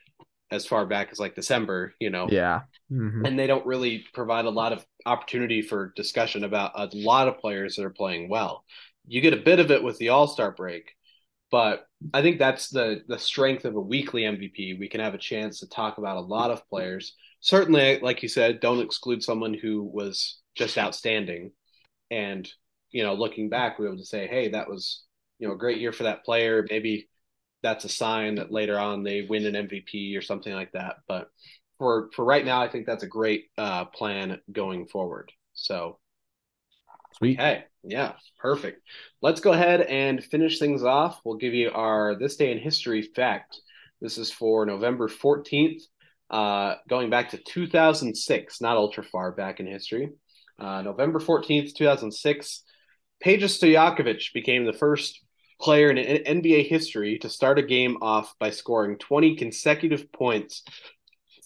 as 0.51 0.66
far 0.66 0.87
back 0.87 1.09
as 1.12 1.18
like 1.18 1.35
December, 1.35 1.95
you 2.01 2.11
know. 2.11 2.26
Yeah. 2.31 2.62
Mm-hmm. 2.91 3.24
And 3.24 3.39
they 3.39 3.47
don't 3.47 3.66
really 3.66 4.05
provide 4.14 4.47
a 4.47 4.51
lot 4.51 4.72
of 4.72 4.85
opportunity 5.05 5.62
for 5.62 5.93
discussion 5.95 6.45
about 6.45 6.72
a 6.74 6.89
lot 6.95 7.29
of 7.29 7.39
players 7.39 7.76
that 7.76 7.85
are 7.85 7.91
playing 7.91 8.29
well. 8.29 8.64
You 9.07 9.20
get 9.20 9.35
a 9.35 9.39
bit 9.39 9.61
of 9.61 9.70
it 9.70 9.83
with 9.83 9.99
the 9.99 10.11
All-Star 10.11 10.53
break, 10.53 10.93
but 11.51 11.87
I 12.12 12.22
think 12.22 12.39
that's 12.39 12.68
the 12.68 13.03
the 13.09 13.18
strength 13.18 13.64
of 13.64 13.74
a 13.74 13.81
weekly 13.81 14.22
MVP. 14.22 14.79
We 14.79 14.89
can 14.89 15.01
have 15.01 15.14
a 15.14 15.18
chance 15.18 15.61
to 15.61 15.68
talk 15.68 15.99
about 15.99 16.16
a 16.16 16.20
lot 16.20 16.51
of 16.51 16.66
players. 16.68 17.14
Certainly, 17.41 18.01
like 18.01 18.22
you 18.22 18.28
said, 18.28 18.61
don't 18.61 18.84
exclude 18.84 19.22
someone 19.22 19.55
who 19.55 19.82
was 19.82 20.41
just 20.55 20.78
outstanding. 20.78 21.53
And, 22.11 22.51
you 22.91 23.03
know, 23.03 23.14
looking 23.14 23.49
back, 23.49 23.78
we 23.78 23.86
able 23.86 23.99
to 23.99 24.05
say, 24.05 24.26
hey, 24.26 24.51
that 24.51 24.68
was, 24.68 25.05
you 25.39 25.47
know, 25.47 25.55
a 25.55 25.59
great 25.59 25.78
year 25.78 25.93
for 25.93 26.05
that 26.05 26.24
player. 26.24 26.66
Maybe 26.68 27.09
that's 27.62 27.84
a 27.84 27.89
sign 27.89 28.36
that 28.36 28.53
later 28.53 28.78
on 28.78 29.03
they 29.03 29.22
win 29.22 29.47
an 29.47 29.68
MVP 29.68 30.16
or 30.16 30.22
something 30.22 30.53
like 30.53 30.72
that. 30.72 30.97
But 31.07 31.28
for 31.78 32.11
for 32.14 32.24
right 32.24 32.45
now, 32.45 32.61
I 32.61 32.68
think 32.68 32.86
that's 32.86 33.03
a 33.03 33.09
great 33.09 33.47
uh, 33.57 33.86
plan 33.86 34.41
going 34.51 34.86
forward. 34.86 35.32
So, 35.55 35.99
sweet. 37.14 37.39
Hey, 37.39 37.64
yeah, 37.82 38.12
perfect. 38.39 38.82
Let's 39.22 39.41
go 39.41 39.53
ahead 39.53 39.82
and 39.82 40.22
finish 40.22 40.59
things 40.59 40.82
off. 40.82 41.20
We'll 41.24 41.36
give 41.36 41.55
you 41.55 41.70
our 41.70 42.16
this 42.18 42.36
day 42.36 42.53
in 42.53 42.59
history 42.59 43.03
fact. 43.03 43.61
This 44.01 44.18
is 44.18 44.30
for 44.30 44.66
November 44.66 45.09
fourteenth, 45.09 45.82
uh, 46.31 46.74
going 46.89 47.11
back 47.11 47.31
to 47.31 47.39
2006, 47.39 48.61
not 48.61 48.76
ultra 48.76 49.03
far 49.03 49.33
back 49.33 49.61
in 49.61 49.66
history. 49.66 50.11
Uh, 50.59 50.83
November 50.83 51.20
14th, 51.20 51.74
2006, 51.74 52.62
Peja 53.24 53.45
Stojakovic 53.45 54.33
became 54.33 54.64
the 54.64 54.72
first 54.72 55.20
player 55.61 55.91
in 55.91 56.24
NBA 56.24 56.68
history 56.68 57.18
to 57.18 57.29
start 57.29 57.59
a 57.59 57.62
game 57.62 57.97
off 58.01 58.35
by 58.39 58.51
scoring 58.51 58.97
20 58.99 59.37
consecutive 59.37 60.12
points 60.12 60.62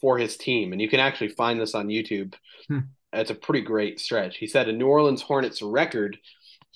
for 0.01 0.19
his 0.19 0.37
team. 0.37 0.73
And 0.73 0.81
you 0.81 0.89
can 0.89 1.01
actually 1.01 1.29
find 1.29 1.61
this 1.61 1.75
on 1.75 1.87
YouTube. 1.87 2.35
Hmm. 2.69 2.81
It's 3.13 3.31
a 3.31 3.35
pretty 3.35 3.63
great 3.63 4.01
stretch. 4.01 4.37
He 4.37 4.47
set 4.47 4.69
a 4.69 4.73
New 4.73 4.87
Orleans 4.87 5.23
Hornets 5.23 5.63
record 5.63 6.19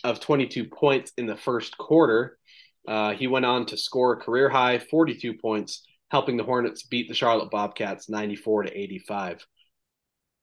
of 0.04 0.20
22 0.20 0.66
points 0.66 1.12
in 1.16 1.26
the 1.26 1.36
first 1.36 1.76
quarter. 1.78 2.38
Uh, 2.86 3.12
he 3.14 3.26
went 3.26 3.46
on 3.46 3.66
to 3.66 3.76
score 3.76 4.12
a 4.12 4.16
career 4.16 4.48
high 4.48 4.78
42 4.78 5.34
points, 5.34 5.85
helping 6.10 6.36
the 6.36 6.44
Hornets 6.44 6.82
beat 6.82 7.08
the 7.08 7.14
Charlotte 7.14 7.50
Bobcats 7.50 8.08
94 8.08 8.64
to 8.64 8.78
85. 8.78 9.46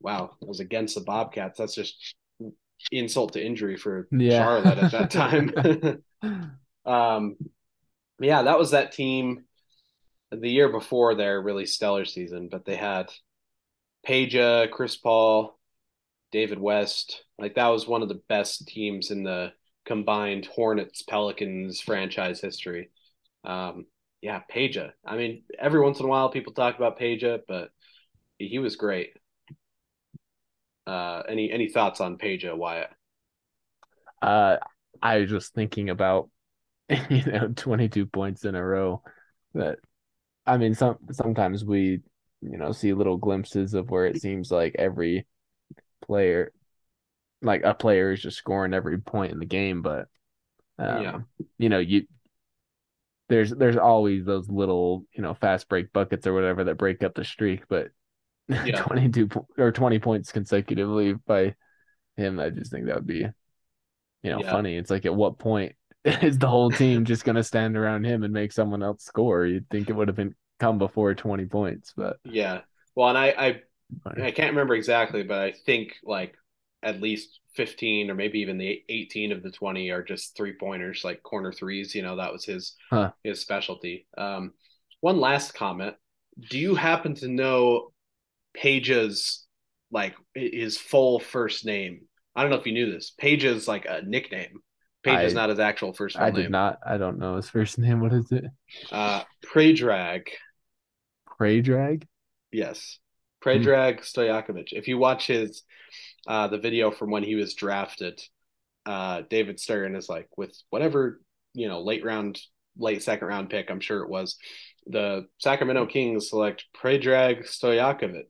Wow, 0.02 0.32
it 0.42 0.48
was 0.48 0.60
against 0.60 0.96
the 0.96 1.02
Bobcats. 1.02 1.58
That's 1.58 1.76
just 1.76 2.16
insult 2.92 3.34
to 3.34 3.46
injury 3.46 3.78
for 3.78 4.08
yeah. 4.12 4.44
Charlotte 4.44 4.78
at 4.78 4.92
that 4.92 5.12
time. 5.12 6.04
Um, 6.86 7.38
yeah, 8.20 8.44
that 8.44 8.60
was 8.60 8.72
that 8.72 8.92
team 8.92 9.46
the 10.32 10.50
year 10.50 10.70
before 10.70 11.16
their 11.16 11.42
really 11.42 11.66
stellar 11.66 12.06
season, 12.06 12.50
but 12.52 12.66
they 12.66 12.76
had 12.76 13.12
Peja, 14.06 14.70
Chris 14.70 14.96
Paul, 14.98 15.58
David 16.32 16.60
West. 16.60 17.24
Like 17.38 17.56
that 17.56 17.68
was 17.68 17.88
one 17.88 18.02
of 18.02 18.10
the 18.10 18.22
best 18.28 18.68
teams 18.68 19.12
in 19.12 19.24
the 19.24 19.54
combined 19.86 20.46
Hornets 20.46 21.04
Pelicans 21.04 21.82
franchise 21.82 22.42
history. 22.42 22.90
Um, 23.44 23.86
yeah, 24.24 24.40
Peja. 24.50 24.94
I 25.06 25.18
mean, 25.18 25.44
every 25.60 25.82
once 25.82 26.00
in 26.00 26.06
a 26.06 26.08
while 26.08 26.30
people 26.30 26.54
talk 26.54 26.78
about 26.78 26.98
Peja, 26.98 27.42
but 27.46 27.72
he 28.38 28.58
was 28.58 28.78
great. 28.78 29.12
Uh, 30.88 31.24
any 31.28 31.52
any 31.52 31.68
thoughts 31.68 32.00
on 32.00 32.18
Peja, 32.18 32.56
Wyatt? 32.56 32.90
Uh, 34.22 34.58
I 35.02 35.18
was 35.18 35.30
just 35.30 35.54
thinking 35.54 35.90
about 35.90 36.30
you 37.10 37.26
know 37.26 37.52
22 37.54 38.06
points 38.06 38.46
in 38.46 38.56
a 38.56 38.64
row 38.64 39.02
that 39.54 39.80
i 40.46 40.58
mean 40.58 40.74
some 40.74 40.98
sometimes 41.12 41.64
we 41.64 42.02
you 42.42 42.58
know 42.58 42.74
see 42.74 42.92
little 42.92 43.16
glimpses 43.16 43.74
of 43.74 43.90
where 43.90 44.06
it 44.06 44.22
seems 44.22 44.52
like 44.52 44.76
every 44.78 45.26
player 46.06 46.52
like 47.42 47.62
a 47.64 47.74
player 47.74 48.12
is 48.12 48.22
just 48.22 48.38
scoring 48.38 48.74
every 48.74 48.98
point 48.98 49.32
in 49.32 49.40
the 49.40 49.46
game 49.46 49.82
but 49.82 50.08
um, 50.78 51.02
yeah 51.02 51.20
you 51.58 51.70
know 51.70 51.80
you 51.80 52.06
there's 53.30 53.52
there's 53.52 53.78
always 53.78 54.26
those 54.26 54.50
little 54.50 55.06
you 55.14 55.22
know 55.22 55.34
fast 55.34 55.70
break 55.70 55.92
buckets 55.94 56.28
or 56.28 56.34
whatever 56.34 56.64
that 56.66 56.78
break 56.78 57.04
up 57.04 57.14
the 57.16 57.24
streak 57.24 57.64
but 57.68 57.90
yeah. 58.48 58.82
22 58.82 59.30
or 59.58 59.72
20 59.72 60.00
points 60.00 60.32
consecutively 60.32 61.14
by 61.14 61.56
him 62.18 62.40
i 62.40 62.50
just 62.50 62.72
think 62.72 62.86
that 62.86 62.96
would 62.96 63.08
be 63.08 63.26
you 64.22 64.32
know 64.32 64.40
yeah. 64.42 64.52
funny 64.52 64.76
it's 64.76 64.92
like 64.92 65.06
at 65.06 65.16
what 65.16 65.40
point 65.40 65.76
is 66.22 66.38
the 66.38 66.48
whole 66.48 66.70
team 66.70 67.06
just 67.06 67.24
going 67.24 67.36
to 67.36 67.44
stand 67.44 67.78
around 67.78 68.06
him 68.06 68.24
and 68.24 68.34
make 68.34 68.52
someone 68.52 68.84
else 68.84 69.04
score? 69.04 69.46
You'd 69.46 69.70
think 69.70 69.90
it 69.90 69.96
would 69.96 70.08
have 70.08 70.18
been 70.18 70.36
come 70.60 70.78
before 70.78 71.14
20 71.14 71.46
points, 71.46 71.94
but 71.96 72.18
yeah. 72.26 72.62
Well, 72.96 73.10
and 73.10 73.18
I, 73.18 73.28
I, 73.38 73.62
I 74.22 74.32
can't 74.32 74.52
remember 74.52 74.76
exactly, 74.76 75.24
but 75.24 75.40
I 75.40 75.54
think 75.66 75.96
like 76.04 76.36
at 76.84 77.02
least 77.02 77.40
15 77.56 78.10
or 78.10 78.16
maybe 78.16 78.40
even 78.40 78.58
the 78.58 78.84
18 78.90 79.32
of 79.32 79.44
the 79.44 79.52
20 79.52 79.90
are 79.92 80.04
just 80.04 80.36
three 80.36 80.54
pointers, 80.60 81.04
like 81.04 81.24
corner 81.24 81.52
threes. 81.52 81.94
You 81.96 82.02
know, 82.02 82.18
that 82.18 82.32
was 82.32 82.46
his, 82.46 82.76
huh. 82.90 83.12
his 83.24 83.40
specialty. 83.40 84.08
Um, 84.18 84.54
one 85.02 85.20
last 85.20 85.54
comment. 85.54 85.96
Do 86.50 86.58
you 86.58 86.76
happen 86.76 87.16
to 87.16 87.28
know 87.28 87.92
Peja's 88.58 89.46
like 89.92 90.16
his 90.34 90.78
full 90.78 91.20
first 91.20 91.66
name? 91.66 92.02
I 92.36 92.42
don't 92.42 92.52
know 92.52 92.58
if 92.58 92.66
you 92.66 92.74
knew 92.74 92.92
this. 92.92 93.14
Peja's 93.22 93.68
like 93.68 93.86
a 93.86 94.02
nickname. 94.02 94.62
Peja 95.06 95.18
I, 95.18 95.24
is 95.24 95.34
not 95.34 95.50
his 95.50 95.60
actual 95.60 95.94
first 95.94 96.18
I 96.18 96.30
name. 96.30 96.44
did 96.44 96.52
not. 96.52 96.80
I 96.86 96.98
don't 96.98 97.20
know 97.20 97.36
his 97.36 97.50
first 97.50 97.78
name. 97.78 98.00
What 98.00 98.14
is 98.14 98.32
it? 98.32 98.46
Uh, 98.92 99.24
Predrag. 99.46 100.28
Predrag. 101.40 102.04
Yes, 102.52 103.00
Predrag 103.44 103.96
hmm. 103.96 104.02
Stojakovic. 104.02 104.68
If 104.72 104.88
you 104.88 104.98
watch 104.98 105.28
his 105.28 105.64
uh, 106.28 106.48
the 106.48 106.58
video 106.58 106.92
from 106.92 107.12
when 107.12 107.24
he 107.24 107.36
was 107.36 107.54
drafted, 107.54 108.22
uh, 108.86 109.24
David 109.30 109.60
Stern 109.60 109.96
is 109.96 110.10
like 110.10 110.28
with 110.38 110.56
whatever 110.70 111.22
you 111.54 111.68
know 111.68 111.82
late 111.82 112.04
round, 112.04 112.40
late 112.78 113.04
second 113.04 113.28
round 113.28 113.50
pick. 113.50 113.70
I'm 113.70 113.80
sure 113.80 114.04
it 114.04 114.10
was 114.10 114.38
the 114.86 115.28
Sacramento 115.40 115.86
Kings 115.88 116.30
select 116.30 116.66
Predrag 116.76 117.48
Stojakovic 117.48 118.26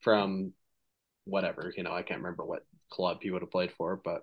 from 0.00 0.52
whatever 1.24 1.72
you 1.76 1.82
know. 1.82 1.92
I 1.92 2.02
can't 2.02 2.20
remember 2.20 2.44
what 2.44 2.64
club 2.90 3.18
he 3.20 3.30
would 3.30 3.42
have 3.42 3.50
played 3.50 3.72
for, 3.72 4.00
but 4.02 4.22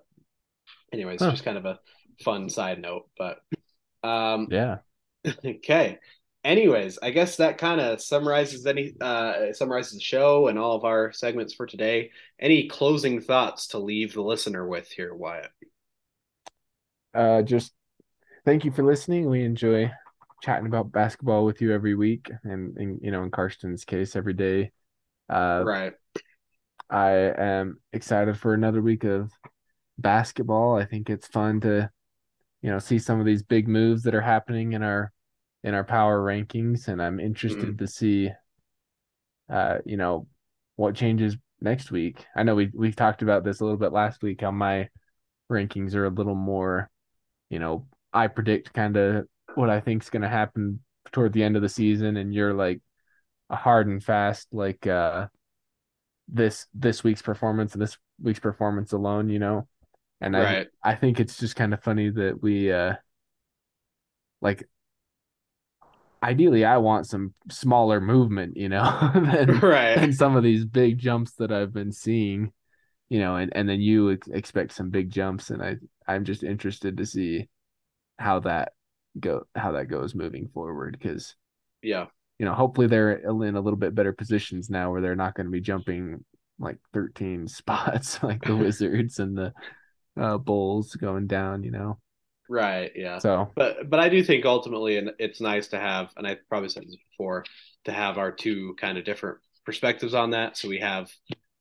anyways, 0.92 1.20
huh. 1.20 1.30
just 1.30 1.44
kind 1.44 1.58
of 1.58 1.64
a 1.64 1.78
fun 2.22 2.48
side 2.48 2.80
note. 2.80 3.08
But 3.18 3.38
um, 4.02 4.48
yeah. 4.50 4.78
okay. 5.44 5.98
Anyways, 6.44 6.98
I 7.02 7.10
guess 7.10 7.36
that 7.36 7.56
kind 7.56 7.80
of 7.80 8.02
summarizes 8.02 8.66
any 8.66 8.94
uh, 9.00 9.52
summarizes 9.54 9.94
the 9.94 10.00
show 10.00 10.48
and 10.48 10.58
all 10.58 10.76
of 10.76 10.84
our 10.84 11.10
segments 11.10 11.54
for 11.54 11.64
today. 11.64 12.10
Any 12.38 12.68
closing 12.68 13.22
thoughts 13.22 13.68
to 13.68 13.78
leave 13.78 14.12
the 14.12 14.22
listener 14.22 14.66
with 14.66 14.90
here, 14.90 15.14
Wyatt? 15.14 15.50
Uh, 17.14 17.40
just 17.40 17.72
thank 18.44 18.66
you 18.66 18.72
for 18.72 18.82
listening. 18.82 19.30
We 19.30 19.42
enjoy 19.42 19.90
chatting 20.42 20.66
about 20.66 20.92
basketball 20.92 21.46
with 21.46 21.62
you 21.62 21.72
every 21.72 21.94
week, 21.94 22.30
and, 22.42 22.76
and 22.76 23.00
you 23.02 23.10
know, 23.10 23.22
in 23.22 23.30
Karston's 23.30 23.86
case, 23.86 24.14
every 24.14 24.34
day. 24.34 24.72
Uh, 25.30 25.62
right. 25.64 25.94
I 26.90 27.12
am 27.12 27.80
excited 27.94 28.38
for 28.38 28.52
another 28.52 28.82
week 28.82 29.04
of 29.04 29.30
basketball. 29.96 30.76
I 30.76 30.84
think 30.84 31.08
it's 31.08 31.26
fun 31.26 31.60
to, 31.62 31.90
you 32.60 32.70
know, 32.70 32.78
see 32.78 32.98
some 32.98 33.18
of 33.18 33.24
these 33.24 33.42
big 33.42 33.66
moves 33.66 34.02
that 34.02 34.14
are 34.14 34.20
happening 34.20 34.74
in 34.74 34.82
our 34.82 35.10
in 35.64 35.74
our 35.74 35.82
power 35.82 36.20
rankings, 36.22 36.88
and 36.88 37.02
I'm 37.02 37.18
interested 37.18 37.62
mm-hmm. 37.62 37.76
to 37.78 37.86
see, 37.88 38.30
uh, 39.50 39.78
you 39.86 39.96
know, 39.96 40.28
what 40.76 40.94
changes 40.94 41.36
next 41.60 41.90
week. 41.90 42.24
I 42.36 42.42
know 42.42 42.54
we 42.54 42.70
we 42.74 42.92
talked 42.92 43.22
about 43.22 43.42
this 43.42 43.60
a 43.60 43.64
little 43.64 43.78
bit 43.78 43.92
last 43.92 44.22
week. 44.22 44.42
How 44.42 44.50
my 44.50 44.90
rankings 45.50 45.94
are 45.94 46.04
a 46.04 46.10
little 46.10 46.34
more, 46.34 46.90
you 47.48 47.58
know, 47.58 47.86
I 48.12 48.28
predict 48.28 48.74
kind 48.74 48.96
of 48.96 49.26
what 49.54 49.70
I 49.70 49.80
think 49.80 50.02
is 50.02 50.10
going 50.10 50.22
to 50.22 50.28
happen 50.28 50.80
toward 51.12 51.32
the 51.32 51.42
end 51.42 51.56
of 51.56 51.62
the 51.62 51.68
season, 51.68 52.18
and 52.18 52.34
you're 52.34 52.54
like 52.54 52.80
a 53.50 53.56
hard 53.56 53.86
and 53.86 54.02
fast 54.02 54.48
like 54.52 54.86
uh 54.86 55.26
this 56.28 56.66
this 56.72 57.04
week's 57.04 57.20
performance 57.20 57.74
and 57.74 57.82
this 57.82 57.96
week's 58.22 58.38
performance 58.38 58.92
alone, 58.92 59.30
you 59.30 59.38
know. 59.38 59.66
And 60.20 60.34
right. 60.34 60.68
I 60.82 60.92
I 60.92 60.94
think 60.94 61.20
it's 61.20 61.38
just 61.38 61.56
kind 61.56 61.72
of 61.72 61.82
funny 61.82 62.10
that 62.10 62.42
we 62.42 62.70
uh 62.70 62.94
like 64.42 64.68
ideally 66.24 66.64
I 66.64 66.78
want 66.78 67.06
some 67.06 67.34
smaller 67.50 68.00
movement, 68.00 68.56
you 68.56 68.68
know, 68.68 69.10
than, 69.14 69.58
right. 69.60 69.98
than 69.98 70.12
some 70.12 70.36
of 70.36 70.42
these 70.42 70.64
big 70.64 70.98
jumps 70.98 71.32
that 71.34 71.52
I've 71.52 71.72
been 71.72 71.92
seeing, 71.92 72.52
you 73.08 73.18
know, 73.20 73.36
and, 73.36 73.54
and 73.54 73.68
then 73.68 73.80
you 73.80 74.12
ex- 74.12 74.28
expect 74.28 74.72
some 74.72 74.90
big 74.90 75.10
jumps 75.10 75.50
and 75.50 75.62
I 75.62 75.76
I'm 76.06 76.24
just 76.24 76.42
interested 76.42 76.98
to 76.98 77.06
see 77.06 77.48
how 78.18 78.40
that 78.40 78.72
go 79.18 79.46
how 79.54 79.72
that 79.72 79.86
goes 79.86 80.14
moving 80.14 80.48
forward 80.52 80.96
because 80.98 81.36
yeah 81.82 82.06
you 82.38 82.44
know 82.44 82.52
hopefully 82.52 82.88
they're 82.88 83.12
in 83.12 83.56
a 83.56 83.60
little 83.60 83.76
bit 83.76 83.94
better 83.94 84.12
positions 84.12 84.68
now 84.68 84.90
where 84.90 85.00
they're 85.00 85.14
not 85.14 85.34
going 85.34 85.46
to 85.46 85.52
be 85.52 85.60
jumping 85.60 86.24
like 86.58 86.78
13 86.92 87.46
spots 87.48 88.22
like 88.22 88.44
the 88.44 88.56
wizards 88.56 89.18
and 89.18 89.36
the 89.36 89.52
uh, 90.20 90.38
Bulls 90.38 90.94
going 90.94 91.26
down, 91.26 91.62
you 91.62 91.70
know. 91.70 91.98
Right. 92.48 92.92
Yeah. 92.94 93.18
So, 93.18 93.50
but 93.54 93.88
but 93.88 94.00
I 94.00 94.08
do 94.08 94.22
think 94.22 94.44
ultimately, 94.44 94.98
and 94.98 95.12
it's 95.18 95.40
nice 95.40 95.68
to 95.68 95.78
have, 95.78 96.10
and 96.16 96.26
I 96.26 96.38
probably 96.48 96.68
said 96.68 96.84
this 96.84 96.96
before, 97.10 97.44
to 97.84 97.92
have 97.92 98.18
our 98.18 98.32
two 98.32 98.74
kind 98.78 98.98
of 98.98 99.04
different 99.04 99.38
perspectives 99.64 100.14
on 100.14 100.30
that. 100.30 100.56
So 100.56 100.68
we 100.68 100.78
have, 100.78 101.10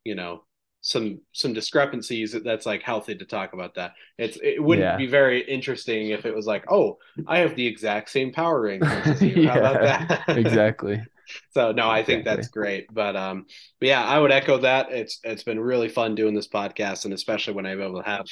you 0.04 0.16
know, 0.16 0.44
some 0.82 1.22
some 1.32 1.54
discrepancies. 1.54 2.36
That's 2.44 2.66
like 2.66 2.84
healthy 2.84 3.16
to 3.16 3.26
talk 3.26 3.54
about 3.54 3.76
that. 3.76 3.94
It's 4.18 4.38
it 4.44 4.62
wouldn't 4.62 4.86
yeah. 4.86 4.98
be 4.98 5.08
very 5.08 5.42
interesting 5.42 6.10
if 6.10 6.26
it 6.26 6.36
was 6.36 6.46
like, 6.46 6.66
oh, 6.70 6.98
I 7.28 7.40
have 7.40 7.56
the 7.56 7.66
exact 7.66 8.10
same 8.10 8.34
power 8.34 8.62
ring. 8.62 8.82
yeah, 9.22 9.54
How 9.54 9.60
about 9.60 9.82
that? 9.82 10.38
exactly. 10.38 11.02
so 11.52 11.72
no, 11.72 11.90
I 11.90 12.04
think 12.04 12.26
that's 12.26 12.50
great. 12.50 12.88
But 12.94 13.16
um, 13.16 13.46
but 13.80 13.88
yeah, 13.88 14.04
I 14.04 14.20
would 14.20 14.32
echo 14.32 14.58
that. 14.60 14.92
It's 14.92 15.20
it's 15.24 15.44
been 15.44 15.60
really 15.60 15.90
fun 15.90 16.16
doing 16.16 16.34
this 16.34 16.50
podcast, 16.50 17.06
and 17.06 17.14
especially 17.14 17.54
when 17.54 17.66
I'm 17.66 17.82
able 17.82 18.02
to 18.02 18.10
have 18.10 18.26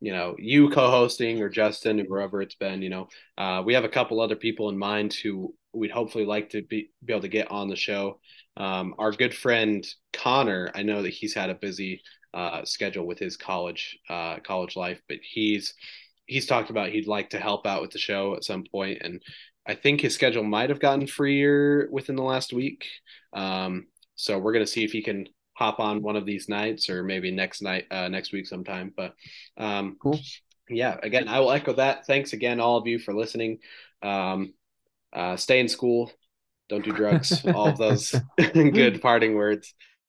you 0.00 0.12
know 0.12 0.34
you 0.38 0.70
co-hosting 0.70 1.42
or 1.42 1.48
Justin 1.48 2.00
or 2.00 2.04
whoever 2.04 2.42
it's 2.42 2.54
been. 2.54 2.82
You 2.82 2.90
know, 2.90 3.08
uh, 3.38 3.62
we 3.64 3.74
have 3.74 3.84
a 3.84 3.88
couple 3.88 4.20
other 4.20 4.36
people 4.36 4.68
in 4.68 4.78
mind 4.78 5.12
who 5.12 5.54
we'd 5.72 5.90
hopefully 5.90 6.24
like 6.24 6.50
to 6.50 6.62
be 6.62 6.90
be 7.04 7.12
able 7.12 7.22
to 7.22 7.28
get 7.28 7.50
on 7.50 7.68
the 7.68 7.76
show. 7.76 8.20
Um, 8.56 8.94
our 8.98 9.12
good 9.12 9.34
friend 9.34 9.86
Connor, 10.12 10.70
I 10.74 10.82
know 10.82 11.02
that 11.02 11.10
he's 11.10 11.34
had 11.34 11.50
a 11.50 11.54
busy 11.54 12.02
uh, 12.34 12.64
schedule 12.64 13.06
with 13.06 13.18
his 13.18 13.36
college 13.36 13.98
uh, 14.08 14.38
college 14.40 14.76
life, 14.76 15.00
but 15.08 15.18
he's 15.22 15.74
he's 16.26 16.46
talked 16.46 16.70
about 16.70 16.90
he'd 16.90 17.08
like 17.08 17.30
to 17.30 17.40
help 17.40 17.66
out 17.66 17.82
with 17.82 17.90
the 17.90 17.98
show 17.98 18.34
at 18.34 18.44
some 18.44 18.64
point, 18.70 18.98
and 19.02 19.22
I 19.66 19.74
think 19.74 20.00
his 20.00 20.14
schedule 20.14 20.44
might 20.44 20.70
have 20.70 20.80
gotten 20.80 21.06
freer 21.06 21.88
within 21.92 22.16
the 22.16 22.22
last 22.22 22.52
week. 22.52 22.86
Um, 23.32 23.86
so 24.14 24.38
we're 24.38 24.52
gonna 24.52 24.66
see 24.66 24.84
if 24.84 24.92
he 24.92 25.02
can 25.02 25.26
hop 25.60 25.78
on 25.78 26.00
one 26.00 26.16
of 26.16 26.24
these 26.24 26.48
nights 26.48 26.88
or 26.88 27.04
maybe 27.04 27.30
next 27.30 27.60
night 27.60 27.84
uh, 27.90 28.08
next 28.08 28.32
week 28.32 28.46
sometime. 28.46 28.92
But 28.96 29.14
um, 29.58 29.98
cool. 30.02 30.18
Yeah, 30.70 30.96
again, 31.02 31.28
I 31.28 31.40
will 31.40 31.52
echo 31.52 31.74
that. 31.74 32.06
Thanks 32.06 32.32
again, 32.32 32.60
all 32.60 32.78
of 32.78 32.86
you, 32.86 32.98
for 32.98 33.12
listening. 33.12 33.58
Um, 34.02 34.54
uh, 35.12 35.36
stay 35.36 35.60
in 35.60 35.68
school. 35.68 36.10
Don't 36.70 36.84
do 36.84 36.92
drugs. 36.92 37.44
all 37.54 37.68
of 37.68 37.76
those 37.76 38.14
good 38.54 39.02
parting 39.02 39.34
words. 39.34 39.74